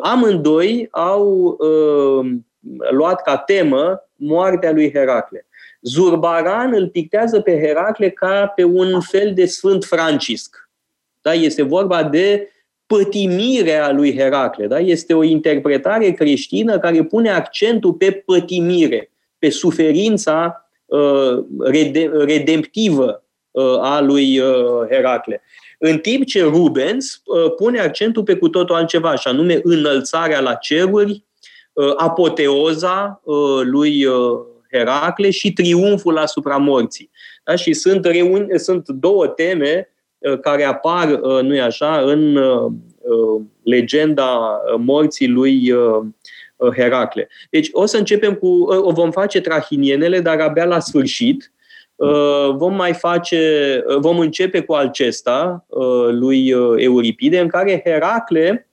Amândoi 0.00 0.88
au 0.90 1.56
luat 2.90 3.22
ca 3.22 3.36
temă 3.36 4.08
moartea 4.16 4.72
lui 4.72 4.92
Heracle. 4.92 5.47
Zurbaran 5.88 6.72
îl 6.74 6.88
pictează 6.88 7.40
pe 7.40 7.60
Heracle 7.64 8.10
ca 8.10 8.52
pe 8.56 8.64
un 8.64 9.00
fel 9.00 9.32
de 9.34 9.46
Sfânt 9.46 9.84
Francisc. 9.84 10.68
Da? 11.22 11.32
Este 11.32 11.62
vorba 11.62 12.02
de 12.02 12.52
pătimirea 12.86 13.92
lui 13.92 14.16
Heracle. 14.16 14.66
Da? 14.66 14.78
Este 14.78 15.14
o 15.14 15.22
interpretare 15.22 16.10
creștină 16.10 16.78
care 16.78 17.02
pune 17.04 17.30
accentul 17.30 17.92
pe 17.92 18.10
pătimire, 18.10 19.10
pe 19.38 19.50
suferința 19.50 20.68
uh, 20.86 21.44
redemptivă 22.24 23.24
uh, 23.50 23.78
a 23.80 24.00
lui 24.00 24.38
uh, 24.38 24.88
Heracle. 24.90 25.42
În 25.78 25.98
timp 25.98 26.24
ce 26.24 26.42
Rubens 26.42 27.22
uh, 27.24 27.54
pune 27.56 27.80
accentul 27.80 28.22
pe 28.22 28.36
cu 28.36 28.48
totul 28.48 28.74
altceva, 28.74 29.14
și 29.14 29.28
anume 29.28 29.60
înălțarea 29.62 30.40
la 30.40 30.54
ceruri, 30.54 31.24
uh, 31.72 31.92
apoteoza 31.96 33.20
uh, 33.24 33.60
lui 33.62 34.04
uh, 34.04 34.38
Heracle 34.72 35.30
și 35.30 35.52
triumful 35.52 36.18
asupra 36.18 36.56
morții. 36.56 37.10
Da? 37.44 37.54
Și 37.54 37.72
sunt, 37.72 38.06
reuni- 38.06 38.56
sunt 38.56 38.88
două 38.88 39.26
teme 39.26 39.88
uh, 40.18 40.40
care 40.40 40.64
apar, 40.64 41.20
uh, 41.22 41.42
nu-i 41.42 41.60
așa, 41.60 42.00
în 42.00 42.36
uh, 42.36 42.72
legenda 43.62 44.60
morții 44.78 45.28
lui 45.28 45.72
Heracle. 46.76 47.28
Deci 47.50 47.68
o 47.72 47.86
să 47.86 47.96
începem 47.96 48.34
cu, 48.34 48.46
o 48.62 48.90
vom 48.90 49.10
face 49.10 49.40
trahinienele, 49.40 50.20
dar 50.20 50.40
abia 50.40 50.64
la 50.64 50.78
sfârșit. 50.78 51.52
Vom 52.56 52.74
mai 52.74 52.94
face, 52.94 53.82
vom 53.98 54.18
începe 54.18 54.60
cu 54.60 54.72
Alcesta 54.72 55.66
lui 56.10 56.48
Euripide, 56.76 57.40
în 57.40 57.48
care 57.48 57.82
Heracle 57.84 58.67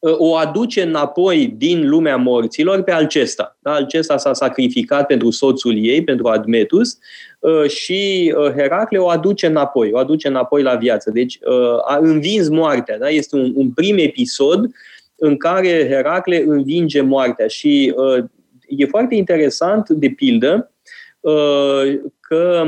o 0.00 0.36
aduce 0.36 0.82
înapoi 0.82 1.54
din 1.56 1.88
lumea 1.88 2.16
morților 2.16 2.82
pe 2.82 2.90
Alcesta. 2.90 3.56
Da? 3.60 3.72
Alcesta 3.72 4.16
s-a 4.16 4.32
sacrificat 4.32 5.06
pentru 5.06 5.30
soțul 5.30 5.84
ei, 5.84 6.04
pentru 6.04 6.28
Admetus, 6.28 6.98
uh, 7.38 7.68
și 7.68 8.34
uh, 8.36 8.52
Heracle 8.52 8.98
o 8.98 9.08
aduce 9.08 9.46
înapoi, 9.46 9.90
o 9.92 9.98
aduce 9.98 10.28
înapoi 10.28 10.62
la 10.62 10.74
viață. 10.74 11.10
Deci 11.10 11.38
uh, 11.42 11.78
a 11.84 11.98
învins 12.00 12.48
moartea. 12.48 12.98
Da? 12.98 13.08
Este 13.08 13.36
un, 13.36 13.52
un 13.54 13.70
prim 13.70 13.98
episod 13.98 14.70
în 15.16 15.36
care 15.36 15.88
Heracle 15.88 16.44
învinge 16.46 17.00
moartea 17.00 17.46
și 17.46 17.94
e 18.68 18.86
foarte 18.86 19.14
interesant, 19.14 19.88
de 19.88 20.08
pildă, 20.08 20.72
că 22.20 22.64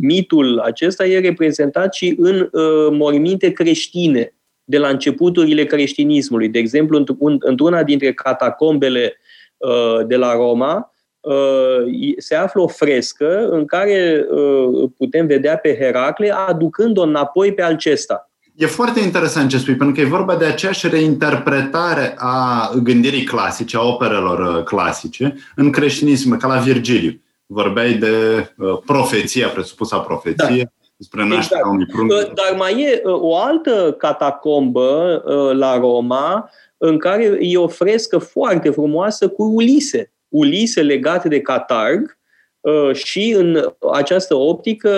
mitul 0.00 0.58
acesta 0.58 1.06
e 1.06 1.18
reprezentat 1.18 1.94
și 1.94 2.14
în 2.18 2.48
morminte 2.90 3.50
creștine 3.50 4.34
de 4.64 4.78
la 4.78 4.88
începuturile 4.88 5.64
creștinismului. 5.64 6.48
De 6.48 6.58
exemplu, 6.58 7.04
într-una 7.38 7.82
dintre 7.82 8.12
catacombele 8.12 9.16
uh, 9.56 10.06
de 10.06 10.16
la 10.16 10.34
Roma, 10.34 10.94
uh, 11.20 12.14
se 12.16 12.34
află 12.34 12.60
o 12.60 12.68
frescă 12.68 13.48
în 13.48 13.64
care 13.64 14.26
uh, 14.30 14.90
putem 14.96 15.26
vedea 15.26 15.56
pe 15.56 15.76
Heracle 15.76 16.30
aducând-o 16.30 17.02
înapoi 17.02 17.52
pe 17.54 17.62
Alcesta. 17.62 18.28
E 18.56 18.66
foarte 18.66 19.00
interesant 19.00 19.50
ce 19.50 19.58
spui, 19.58 19.76
pentru 19.76 19.94
că 19.94 20.00
e 20.00 20.10
vorba 20.10 20.36
de 20.36 20.44
aceeași 20.44 20.88
reinterpretare 20.88 22.14
a 22.16 22.70
gândirii 22.82 23.24
clasice, 23.24 23.76
a 23.76 23.82
operelor 23.82 24.62
clasice, 24.62 25.34
în 25.56 25.70
creștinism, 25.70 26.36
ca 26.36 26.46
la 26.46 26.58
Virgiliu. 26.58 27.20
vorbeai 27.46 27.94
de 27.94 28.08
uh, 28.56 28.78
profeția, 28.86 29.48
presupusa 29.48 29.98
profeție, 29.98 30.62
da. 30.62 30.83
Despre 31.04 31.24
nașterea 31.24 31.62
exact. 31.66 31.74
unui 31.74 31.86
prunc. 31.86 32.12
Uh, 32.12 32.34
dar 32.34 32.56
mai 32.56 32.82
e 32.82 33.02
uh, 33.04 33.20
o 33.20 33.36
altă 33.36 33.94
catacombă 33.98 35.22
uh, 35.26 35.56
la 35.56 35.78
Roma, 35.78 36.50
în 36.76 36.98
care 36.98 37.38
e 37.40 37.56
o 37.56 37.68
frescă 37.68 38.18
foarte 38.18 38.70
frumoasă 38.70 39.28
cu 39.28 39.42
Ulise. 39.42 40.12
Ulise 40.28 40.82
legat 40.82 41.24
de 41.24 41.40
Catarg, 41.40 42.16
Uh, 42.64 42.94
și 42.94 43.34
în 43.36 43.74
această 43.92 44.34
optică, 44.34 44.90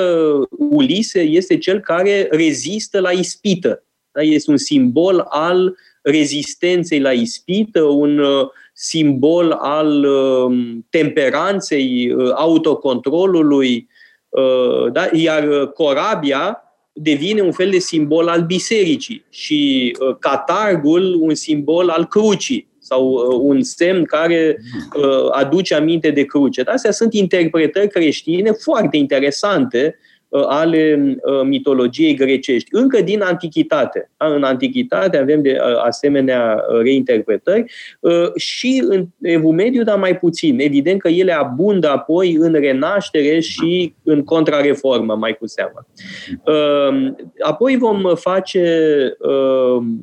Ulise 0.50 1.20
este 1.20 1.58
cel 1.58 1.80
care 1.80 2.28
rezistă 2.30 3.00
la 3.00 3.10
ispită. 3.10 3.84
Da? 4.12 4.22
Este 4.22 4.50
un 4.50 4.56
simbol 4.56 5.26
al 5.28 5.76
rezistenței 6.02 7.00
la 7.00 7.12
ispită, 7.12 7.82
un 7.82 8.18
uh, 8.18 8.48
simbol 8.72 9.50
al 9.50 10.04
um, 10.04 10.86
temperanței, 10.90 12.12
uh, 12.12 12.32
autocontrolului, 12.34 13.88
da? 14.92 15.08
iar 15.12 15.66
corabia 15.66 16.62
devine 16.92 17.40
un 17.40 17.52
fel 17.52 17.70
de 17.70 17.78
simbol 17.78 18.28
al 18.28 18.42
bisericii 18.42 19.24
și 19.30 19.92
catargul 20.18 21.16
un 21.20 21.34
simbol 21.34 21.88
al 21.88 22.06
crucii 22.06 22.68
sau 22.86 23.10
uh, 23.10 23.38
un 23.42 23.62
semn 23.62 24.04
care 24.04 24.56
uh, 24.96 25.28
aduce 25.30 25.74
aminte 25.74 26.10
de 26.10 26.24
cruce. 26.24 26.62
Astea 26.62 26.90
sunt 26.90 27.14
interpretări 27.14 27.88
creștine 27.88 28.50
foarte 28.50 28.96
interesante 28.96 29.96
Uh, 29.96 30.06
ale 30.30 31.16
uh, 31.22 31.42
mitologiei 31.44 32.14
grecești, 32.14 32.68
încă 32.72 33.00
din 33.00 33.22
Antichitate. 33.22 34.10
În 34.16 34.42
Antichitate 34.42 35.18
avem 35.18 35.42
de 35.42 35.58
uh, 35.60 35.82
asemenea 35.84 36.64
reinterpretări 36.82 37.64
și 38.36 38.82
în 38.86 39.06
Evul 39.20 39.52
Mediu, 39.52 39.82
dar 39.82 39.98
mai 39.98 40.18
puțin. 40.18 40.60
Evident 40.60 41.00
că 41.00 41.08
ele 41.08 41.32
abundă 41.32 41.90
apoi 41.90 42.34
în 42.34 42.52
renaștere 42.52 43.40
și 43.40 43.94
în 44.02 44.24
contrareformă, 44.24 45.14
mai 45.14 45.36
cu 45.36 45.46
seamă. 45.46 45.86
Apoi 47.40 47.76
vom 47.76 48.14
face 48.14 48.66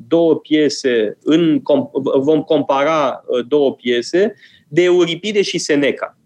două 0.08 0.36
piese, 0.36 1.18
în, 1.22 1.62
vom 2.02 2.42
compara 2.42 3.24
două 3.48 3.74
piese 3.74 4.34
de 4.68 4.82
Euripide 4.82 5.42
și 5.42 5.58
Seneca. 5.58 6.16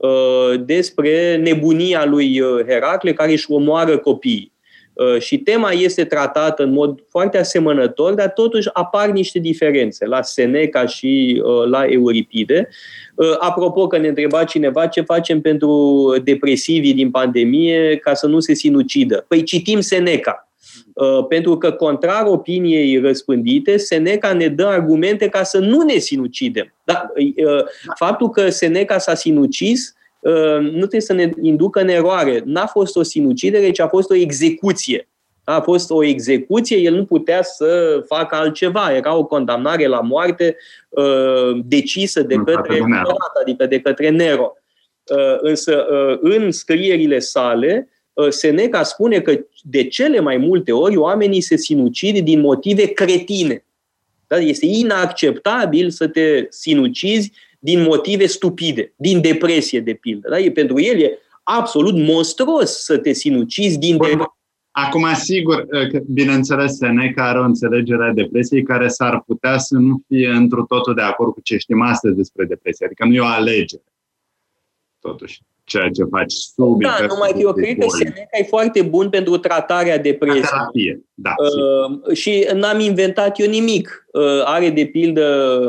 Uh, 0.00 0.60
despre 0.64 1.36
nebunia 1.36 2.04
lui 2.04 2.40
uh, 2.40 2.64
Heracle 2.66 3.12
care 3.12 3.32
își 3.32 3.50
omoară 3.50 3.98
copiii. 3.98 4.52
Uh, 4.92 5.18
și 5.18 5.38
tema 5.38 5.70
este 5.70 6.04
tratată 6.04 6.62
în 6.62 6.72
mod 6.72 7.04
foarte 7.08 7.38
asemănător, 7.38 8.14
dar 8.14 8.28
totuși 8.28 8.68
apar 8.72 9.08
niște 9.08 9.38
diferențe 9.38 10.06
la 10.06 10.22
Seneca 10.22 10.86
și 10.86 11.42
la 11.70 11.84
Euripide. 11.84 12.68
Apropo 13.38 13.86
că 13.86 13.98
ne 13.98 14.08
întreba 14.08 14.44
cineva 14.44 14.86
ce 14.86 15.00
facem 15.00 15.40
pentru 15.40 16.14
depresivii 16.24 16.94
din 16.94 17.10
pandemie 17.10 17.96
ca 17.96 18.14
să 18.14 18.26
nu 18.26 18.40
se 18.40 18.54
sinucidă. 18.54 19.24
Păi 19.28 19.42
citim 19.42 19.80
Seneca. 19.80 20.49
Pentru 21.28 21.58
că, 21.58 21.72
contrar 21.72 22.26
opiniei 22.26 22.98
răspândite, 22.98 23.76
Seneca 23.76 24.32
ne 24.32 24.48
dă 24.48 24.66
argumente 24.66 25.28
ca 25.28 25.42
să 25.42 25.58
nu 25.58 25.82
ne 25.82 25.98
sinucidem. 25.98 26.74
Da? 26.84 27.12
Faptul 27.94 28.28
că 28.28 28.50
Seneca 28.50 28.98
s-a 28.98 29.14
sinucis 29.14 29.94
nu 30.60 30.78
trebuie 30.78 31.00
să 31.00 31.12
ne 31.12 31.30
inducă 31.40 31.80
în 31.80 31.88
eroare. 31.88 32.42
N-a 32.44 32.66
fost 32.66 32.96
o 32.96 33.02
sinucidere, 33.02 33.70
ci 33.70 33.80
a 33.80 33.88
fost 33.88 34.10
o 34.10 34.14
execuție. 34.14 35.08
A 35.44 35.60
fost 35.60 35.90
o 35.90 36.04
execuție, 36.04 36.76
el 36.76 36.94
nu 36.94 37.04
putea 37.04 37.42
să 37.42 38.02
facă 38.06 38.34
altceva. 38.34 38.94
Era 38.96 39.16
o 39.16 39.24
condamnare 39.24 39.86
la 39.86 40.00
moarte 40.00 40.56
decisă 41.64 42.22
de 42.22 42.34
către 42.34 42.78
adică 43.40 43.66
de 43.66 43.80
către 43.80 44.08
Nero. 44.08 44.52
Însă, 45.40 45.86
în 46.20 46.50
scrierile 46.50 47.18
sale, 47.18 47.88
Seneca 48.28 48.82
spune 48.82 49.20
că 49.20 49.40
de 49.62 49.84
cele 49.84 50.20
mai 50.20 50.36
multe 50.36 50.72
ori 50.72 50.96
oamenii 50.96 51.40
se 51.40 51.56
sinucid 51.56 52.24
din 52.24 52.40
motive 52.40 52.86
cretine. 52.86 53.64
Da? 54.26 54.36
Este 54.36 54.66
inacceptabil 54.66 55.90
să 55.90 56.08
te 56.08 56.46
sinucizi 56.48 57.32
din 57.58 57.82
motive 57.82 58.26
stupide, 58.26 58.92
din 58.96 59.20
depresie, 59.20 59.80
de 59.80 59.94
pildă. 59.94 60.28
Da? 60.28 60.38
E, 60.38 60.50
pentru 60.50 60.80
el 60.80 61.00
e 61.00 61.18
absolut 61.42 61.96
monstruos 61.96 62.70
să 62.70 62.98
te 62.98 63.12
sinucizi 63.12 63.78
din 63.78 63.96
depresie. 63.96 64.34
Acum, 64.70 65.14
sigur, 65.14 65.66
că, 65.66 66.00
bineînțeles, 66.06 66.76
Seneca 66.76 67.28
are 67.28 67.38
o 67.38 67.42
înțelegere 67.42 68.04
a 68.04 68.12
depresiei 68.12 68.62
care 68.62 68.88
s-ar 68.88 69.22
putea 69.26 69.58
să 69.58 69.76
nu 69.76 70.02
fie 70.06 70.28
într 70.28 70.56
totul 70.56 70.94
de 70.94 71.02
acord 71.02 71.32
cu 71.32 71.40
ce 71.40 71.56
știm 71.56 71.82
astăzi 71.82 72.16
despre 72.16 72.44
depresie. 72.44 72.86
Adică 72.86 73.04
nu 73.04 73.14
e 73.14 73.20
o 73.20 73.24
alegere, 73.24 73.82
totuși 75.00 75.40
ceea 75.70 75.90
ce 75.90 76.04
faci 76.10 76.32
sub 76.32 76.82
Da, 76.82 77.06
numai 77.08 77.30
că 77.32 77.38
eu 77.38 77.52
cred 77.52 77.78
că 77.78 77.86
Seneca 77.88 78.38
e 78.38 78.42
foarte 78.42 78.82
bun 78.82 79.08
pentru 79.08 79.36
tratarea 79.36 79.98
depresiei. 79.98 80.42
Terapie, 80.42 81.00
da. 81.14 81.34
Uh, 81.36 82.14
și 82.14 82.48
n-am 82.54 82.80
inventat 82.80 83.40
eu 83.40 83.46
nimic. 83.46 84.06
Uh, 84.12 84.42
are 84.44 84.70
de 84.70 84.84
pildă 84.84 85.26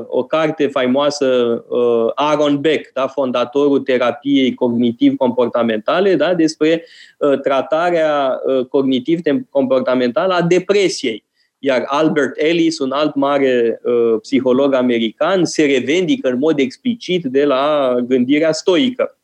o 0.09 0.23
carte 0.23 0.67
faimoasă 0.67 1.25
uh, 1.69 2.11
Aaron 2.15 2.59
Beck, 2.59 2.93
da, 2.93 3.07
fondatorul 3.07 3.79
terapiei 3.79 4.53
cognitiv-comportamentale, 4.53 6.15
da, 6.15 6.33
despre 6.33 6.85
uh, 7.17 7.39
tratarea 7.39 8.41
uh, 8.45 8.65
cognitiv-comportamentală 8.65 10.33
a 10.33 10.41
depresiei. 10.41 11.25
Iar 11.59 11.83
Albert 11.85 12.33
Ellis, 12.35 12.79
un 12.79 12.91
alt 12.91 13.15
mare 13.15 13.81
uh, 13.83 14.19
psiholog 14.21 14.73
american, 14.73 15.45
se 15.45 15.65
revendică 15.65 16.29
în 16.29 16.37
mod 16.37 16.59
explicit 16.59 17.23
de 17.23 17.45
la 17.45 17.95
gândirea 18.07 18.51
stoică. 18.51 19.15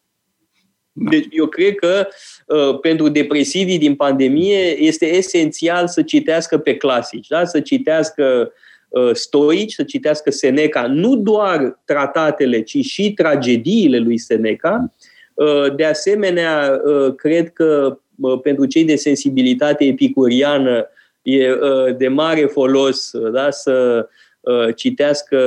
Da. 1.00 1.10
Deci 1.10 1.26
eu 1.30 1.46
cred 1.46 1.76
că 1.76 2.08
uh, 2.46 2.80
pentru 2.80 3.10
depresivii 3.10 3.78
din 3.78 3.96
pandemie 3.96 4.84
este 4.84 5.16
esențial 5.16 5.88
să 5.88 6.02
citească 6.02 6.58
pe 6.58 6.76
clasici, 6.76 7.28
da? 7.28 7.46
să 7.46 7.60
citească 7.60 8.52
uh, 8.90 9.10
stoici, 9.14 9.74
să 9.74 9.84
citească 9.84 10.32
Seneca, 10.32 10.88
nu 10.88 11.16
doar 11.16 11.80
tratatele, 11.86 12.62
ci 12.62 12.78
și 12.78 13.14
tragediile 13.14 13.98
lui 13.98 14.18
Seneca. 14.18 14.94
Uh, 15.34 15.76
de 15.76 15.86
asemenea, 15.86 16.82
uh, 16.86 17.16
cred 17.16 17.50
că 17.50 18.00
uh, 18.20 18.40
pentru 18.42 18.66
cei 18.66 18.84
de 18.84 18.96
sensibilitate 18.96 19.86
epicuriană 19.86 20.88
e 21.22 21.52
uh, 21.52 21.98
de 21.98 22.08
mare 22.08 22.46
folos 22.46 23.12
da? 23.32 23.52
să 23.52 24.08
uh, 24.40 24.76
citească, 24.76 25.38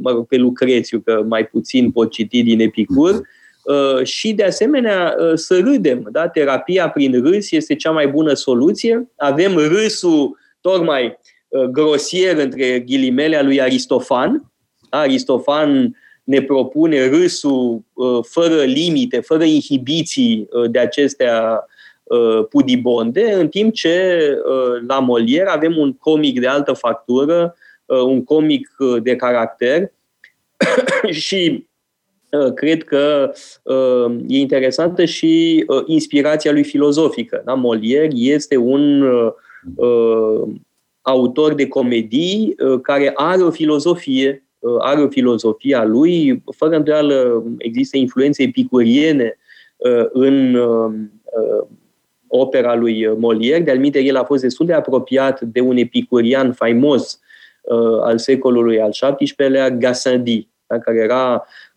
mă 0.00 0.10
rog, 0.10 0.26
pe 0.26 0.36
Lucrețiu, 0.36 1.00
că 1.04 1.24
mai 1.28 1.46
puțin 1.46 1.90
pot 1.90 2.10
citi 2.10 2.42
din 2.42 2.60
Epicur, 2.60 3.14
Uh, 3.14 3.20
și, 4.02 4.32
de 4.32 4.44
asemenea, 4.44 5.14
uh, 5.18 5.32
să 5.34 5.58
râdem. 5.58 6.08
Da? 6.12 6.28
Terapia 6.28 6.88
prin 6.88 7.22
râs 7.22 7.50
este 7.50 7.74
cea 7.74 7.90
mai 7.90 8.08
bună 8.08 8.34
soluție. 8.34 9.08
Avem 9.16 9.56
râsul 9.56 10.38
tocmai 10.60 11.18
uh, 11.48 11.62
grosier 11.62 12.36
între 12.36 12.80
ghilimele 12.80 13.36
a 13.36 13.42
lui 13.42 13.60
Aristofan. 13.60 14.50
Da? 14.90 14.98
Aristofan 14.98 15.96
ne 16.24 16.42
propune 16.42 17.08
râsul 17.08 17.82
fără 18.22 18.62
limite, 18.62 19.20
fără 19.20 19.44
inhibiții 19.44 20.48
de 20.70 20.78
acestea 20.78 21.66
pudibonde, 22.50 23.32
în 23.32 23.48
timp 23.48 23.74
ce 23.74 24.18
la 24.86 25.06
Molière 25.06 25.46
avem 25.46 25.76
un 25.76 25.92
comic 25.92 26.40
de 26.40 26.46
altă 26.46 26.72
factură, 26.72 27.54
un 27.86 28.24
comic 28.24 28.68
de 29.02 29.16
caracter 29.16 29.92
și 31.10 31.67
Uh, 31.67 31.67
cred 32.54 32.84
că 32.84 33.32
uh, 33.62 34.16
e 34.26 34.38
interesantă 34.38 35.04
și 35.04 35.64
uh, 35.66 35.82
inspirația 35.86 36.52
lui 36.52 36.64
filozofică. 36.64 37.42
Da? 37.44 37.62
Molière 37.62 38.10
este 38.12 38.56
un 38.56 39.04
autor 41.02 41.54
de 41.54 41.68
comedii 41.68 42.54
care 42.82 43.10
are 43.14 43.42
o 43.42 43.50
filozofie, 43.50 44.44
are 44.78 45.00
o 45.00 45.08
filozofie 45.08 45.76
a 45.76 45.84
lui, 45.84 46.42
fără 46.56 46.76
îndoială 46.76 47.44
există 47.58 47.96
influențe 47.96 48.42
epicuriene 48.42 49.38
în 50.12 50.58
opera 52.26 52.74
lui 52.74 53.06
Molière. 53.06 53.64
De-al 53.64 53.94
el 53.94 54.16
a 54.16 54.24
fost 54.24 54.42
destul 54.42 54.66
de 54.66 54.72
apropiat 54.72 55.40
de 55.40 55.60
un 55.60 55.76
epicurian 55.76 56.52
faimos 56.52 57.20
al 58.02 58.18
secolului 58.18 58.80
al 58.80 58.90
XVII-lea, 58.90 59.70
Gassendi, 59.70 60.48
da? 60.66 60.78
care 60.78 60.98
era 60.98 61.42
Uh, 61.42 61.67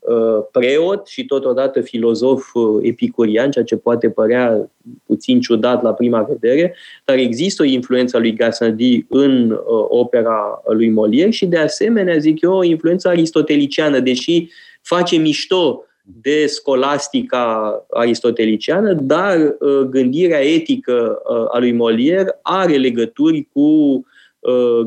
preot 0.51 1.07
și 1.07 1.25
totodată 1.25 1.81
filozof 1.81 2.53
uh, 2.53 2.79
epicurian, 2.81 3.51
ceea 3.51 3.65
ce 3.65 3.75
poate 3.75 4.09
părea 4.09 4.71
puțin 5.05 5.41
ciudat 5.41 5.83
la 5.83 5.93
prima 5.93 6.21
vedere, 6.21 6.75
dar 7.05 7.17
există 7.17 7.61
o 7.61 7.65
influență 7.65 8.17
a 8.17 8.19
lui 8.19 8.33
Gassendi 8.33 9.05
în 9.09 9.51
uh, 9.51 9.57
opera 9.87 10.61
lui 10.65 10.89
Molière 10.89 11.29
și 11.29 11.45
de 11.45 11.57
asemenea, 11.57 12.17
zic 12.17 12.41
eu, 12.41 12.53
o 12.53 12.63
influență 12.63 13.07
aristoteliciană, 13.07 13.99
deși 13.99 14.47
face 14.81 15.15
mișto 15.15 15.83
de 16.21 16.45
scolastica 16.45 17.85
aristoteliciană, 17.89 18.93
dar 18.93 19.55
gândirea 19.89 20.45
etică 20.45 21.21
a 21.51 21.57
lui 21.57 21.73
Molière 21.73 22.39
are 22.41 22.77
legături 22.77 23.47
cu 23.53 24.05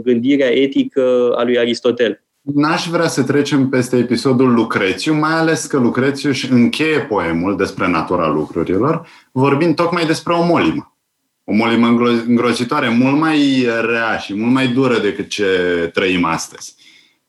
gândirea 0.02 0.52
etică 0.52 1.34
a 1.36 1.44
lui 1.44 1.58
Aristotel. 1.58 2.23
N-aș 2.52 2.88
vrea 2.88 3.08
să 3.08 3.22
trecem 3.22 3.68
peste 3.68 3.96
episodul 3.96 4.54
Lucrețiu, 4.54 5.14
mai 5.14 5.32
ales 5.32 5.66
că 5.66 5.78
Lucrețiu 5.78 6.28
își 6.28 6.52
încheie 6.52 7.00
poemul 7.00 7.56
despre 7.56 7.88
natura 7.88 8.28
lucrurilor, 8.28 9.06
vorbind 9.32 9.74
tocmai 9.74 10.06
despre 10.06 10.32
o 10.32 10.44
molimă. 10.44 10.96
O 11.44 11.52
molimă 11.52 11.86
îngrozitoare, 12.26 12.88
mult 12.88 13.18
mai 13.18 13.66
rea 13.80 14.16
și 14.16 14.34
mult 14.34 14.52
mai 14.52 14.66
dură 14.66 14.98
decât 14.98 15.28
ce 15.28 15.46
trăim 15.94 16.24
astăzi. 16.24 16.74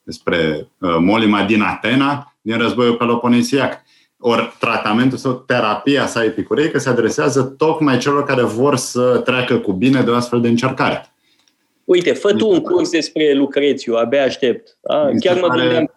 Despre 0.03 0.67
uh, 0.77 0.95
molima 0.99 1.43
din 1.43 1.61
Atena, 1.61 2.35
din 2.41 2.57
războiul 2.57 2.95
Peloponesiac. 2.95 3.81
Ori 4.17 4.55
tratamentul 4.59 5.17
sau 5.17 5.33
terapia 5.33 6.07
sa 6.07 6.23
epicureică 6.23 6.77
se 6.79 6.89
adresează 6.89 7.43
tocmai 7.43 7.97
celor 7.97 8.23
care 8.23 8.43
vor 8.43 8.75
să 8.75 9.21
treacă 9.25 9.57
cu 9.57 9.71
bine 9.71 10.01
de 10.01 10.09
o 10.09 10.15
astfel 10.15 10.41
de 10.41 10.47
încercare. 10.47 11.14
Uite, 11.85 12.13
fă 12.13 12.33
tu 12.33 12.49
un 12.49 12.59
curs 12.59 12.89
despre 12.89 13.33
Lucrețiu, 13.33 13.95
abia 13.95 14.23
aștept. 14.23 14.77
Da? 14.81 15.09
Chiar 15.19 15.39
mă 15.39 15.47
gândeam... 15.47 15.89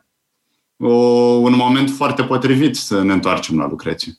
O, 0.81 0.95
un 1.43 1.55
moment 1.57 1.91
foarte 1.91 2.23
potrivit 2.23 2.77
să 2.77 3.03
ne 3.03 3.13
întoarcem 3.13 3.59
la 3.59 3.69
Lucrețiu. 3.69 4.13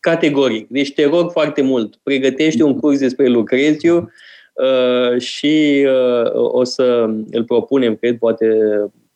Categoric. 0.00 0.68
Deci 0.68 0.92
te 0.92 1.06
rog 1.06 1.30
foarte 1.30 1.62
mult, 1.62 1.96
pregătește 2.02 2.62
un 2.62 2.78
curs 2.78 2.98
despre 2.98 3.28
Lucrețiu 3.28 4.10
uh, 4.54 5.20
și 5.20 5.86
uh, 5.86 6.30
o 6.34 6.64
să 6.64 7.10
îl 7.30 7.44
propunem, 7.44 7.96
cred, 7.96 8.18
poate, 8.18 8.48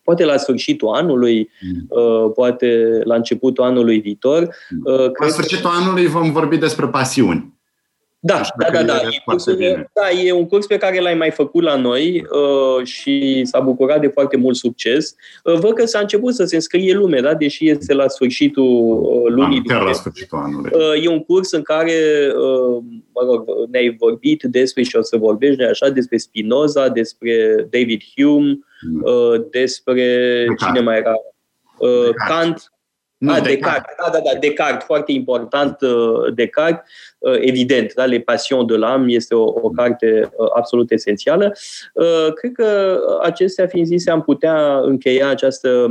poate 0.02 0.24
la 0.24 0.36
sfârșitul 0.36 0.88
anului, 0.88 1.50
mm. 1.60 1.86
uh, 1.88 2.32
poate 2.34 3.00
la 3.04 3.14
începutul 3.14 3.64
anului 3.64 4.00
viitor. 4.00 4.42
Uh, 4.84 5.10
la 5.20 5.28
sfârșitul 5.28 5.70
că... 5.70 5.76
anului 5.80 6.06
vom 6.06 6.32
vorbi 6.32 6.56
despre 6.56 6.86
pasiuni. 6.86 7.59
Da, 8.22 8.40
da, 8.56 8.70
da, 8.70 8.82
da. 8.82 8.94
E, 8.94 9.22
cursul, 9.24 9.88
da, 9.92 10.10
e 10.10 10.32
un 10.32 10.46
curs 10.46 10.66
pe 10.66 10.76
care 10.76 11.00
l-ai 11.00 11.14
mai 11.14 11.30
făcut 11.30 11.62
la 11.62 11.76
noi 11.76 12.26
uh, 12.30 12.86
și 12.86 13.40
s-a 13.44 13.60
bucurat 13.60 14.00
de 14.00 14.06
foarte 14.06 14.36
mult 14.36 14.56
succes. 14.56 15.14
Uh, 15.44 15.54
văd 15.54 15.72
că 15.72 15.84
s-a 15.84 15.98
început 15.98 16.34
să 16.34 16.44
se 16.44 16.54
înscrie 16.54 16.94
lume, 16.94 17.20
da? 17.20 17.34
deși 17.34 17.68
este 17.68 17.94
la 17.94 18.08
sfârșitul 18.08 19.00
uh, 19.02 19.32
lunii. 19.32 19.62
Chiar 19.62 19.82
la 19.82 19.92
sfârșitul 19.92 20.38
anului. 20.38 20.70
Uh, 20.74 21.04
e 21.04 21.08
un 21.08 21.20
curs 21.20 21.52
în 21.52 21.62
care 21.62 21.92
uh, 22.28 22.82
mă 23.14 23.22
rog, 23.24 23.44
ne-ai 23.70 23.96
vorbit 23.98 24.42
despre 24.42 24.82
și 24.82 24.96
o 24.96 25.02
să 25.02 25.16
vorbești 25.16 25.62
așa, 25.62 25.88
despre 25.88 26.16
Spinoza, 26.16 26.88
despre 26.88 27.54
David 27.70 28.02
Hume, 28.16 28.58
mm. 28.90 29.02
uh, 29.04 29.40
despre 29.50 29.94
Descartes. 30.48 30.66
cine 30.66 30.80
mai 30.80 30.96
era? 30.96 31.14
Uh, 31.78 32.08
Kant. 32.28 32.72
Nu, 33.20 33.32
ah, 33.32 33.40
Descartes. 33.42 33.82
Descartes. 33.86 33.94
Da, 33.98 34.10
da, 34.12 34.20
da, 34.32 34.38
Descartes, 34.38 34.84
foarte 34.84 35.12
important, 35.12 35.80
uh, 35.80 36.34
Descartes. 36.34 36.84
Uh, 37.20 37.36
evident, 37.40 37.92
da, 37.94 38.04
Le 38.04 38.18
Passion 38.18 38.66
de 38.66 38.76
l'âme 38.76 39.12
este 39.12 39.34
o, 39.34 39.42
o 39.42 39.70
carte 39.70 40.30
uh, 40.36 40.48
absolut 40.56 40.90
esențială. 40.90 41.52
Uh, 41.92 42.32
cred 42.34 42.52
că 42.52 42.98
acestea 43.22 43.66
fiind 43.66 43.86
zise, 43.86 44.10
am 44.10 44.22
putea 44.22 44.78
încheia 44.82 45.28
această 45.28 45.86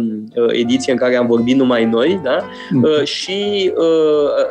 ediție 0.47 0.91
în 0.91 0.97
care 0.97 1.15
am 1.15 1.27
vorbit 1.27 1.55
numai 1.55 1.85
noi 1.85 2.19
da? 2.23 2.37
Mm. 2.69 3.03
și 3.03 3.73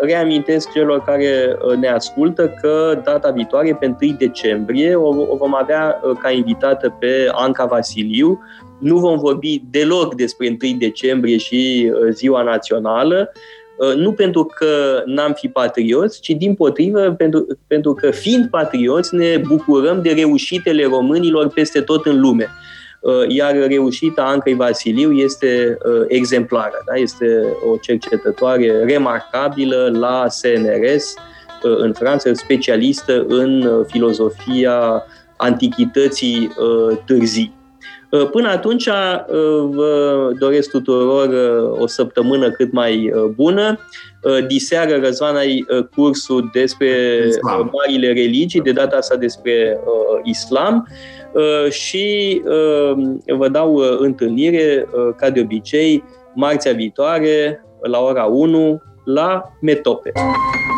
reamintesc 0.00 0.72
celor 0.72 1.02
care 1.02 1.56
ne 1.80 1.88
ascultă 1.88 2.54
că 2.60 3.00
data 3.04 3.30
viitoare, 3.30 3.76
pe 3.80 3.96
1 4.00 4.12
decembrie, 4.18 4.94
o 4.94 5.36
vom 5.36 5.54
avea 5.54 6.00
ca 6.20 6.30
invitată 6.30 6.96
pe 6.98 7.28
Anca 7.32 7.64
Vasiliu, 7.64 8.40
nu 8.78 8.98
vom 8.98 9.18
vorbi 9.18 9.62
deloc 9.70 10.14
despre 10.14 10.56
1 10.62 10.76
decembrie 10.78 11.36
și 11.36 11.92
Ziua 12.10 12.42
Națională, 12.42 13.32
Uh, 13.78 13.94
nu 13.94 14.12
pentru 14.12 14.44
că 14.44 15.02
n-am 15.04 15.32
fi 15.32 15.48
patrioți, 15.48 16.20
ci 16.20 16.28
din 16.28 16.54
potrivă 16.54 17.00
pentru, 17.00 17.46
pentru 17.66 17.94
că 17.94 18.10
fiind 18.10 18.46
patrioți 18.46 19.14
ne 19.14 19.36
bucurăm 19.46 20.02
de 20.02 20.10
reușitele 20.10 20.84
românilor 20.84 21.48
peste 21.48 21.80
tot 21.80 22.06
în 22.06 22.20
lume. 22.20 22.48
Uh, 23.00 23.12
iar 23.28 23.56
reușita 23.56 24.22
Ancăi 24.22 24.54
Vasiliu 24.54 25.12
este 25.12 25.78
uh, 25.84 26.04
exemplară, 26.08 26.82
da? 26.86 26.94
este 26.94 27.56
o 27.72 27.76
cercetătoare 27.76 28.84
remarcabilă 28.84 29.90
la 29.92 30.26
CNRS 30.42 31.14
în 31.62 31.92
Franța, 31.92 32.30
specialistă 32.32 33.24
în 33.28 33.84
filozofia 33.86 35.02
antichității 35.36 36.50
târzii. 37.06 37.57
Uh, 38.10 38.28
până 38.30 38.48
atunci 38.48 38.86
uh, 38.86 38.92
vă 39.70 40.30
doresc 40.38 40.70
tuturor 40.70 41.28
uh, 41.28 41.80
o 41.80 41.86
săptămână 41.86 42.50
cât 42.50 42.72
mai 42.72 43.12
bună. 43.34 43.78
Diseară, 44.46 45.00
Răzvan, 45.02 45.36
ai 45.36 45.66
cursul 45.94 46.50
despre 46.52 46.86
islam. 47.28 47.70
marile 47.72 48.06
religii, 48.06 48.60
de 48.60 48.72
data 48.72 48.96
asta 48.96 49.16
despre 49.16 49.78
islam 50.22 50.88
și 51.70 52.42
vă 53.26 53.48
dau 53.48 53.74
întâlnire, 53.98 54.88
ca 55.16 55.30
de 55.30 55.40
obicei, 55.40 56.04
marțea 56.34 56.72
viitoare, 56.72 57.64
la 57.82 57.98
ora 57.98 58.24
1, 58.24 58.82
la 59.04 59.42
Metope. 59.60 60.12
Metope 60.14 60.77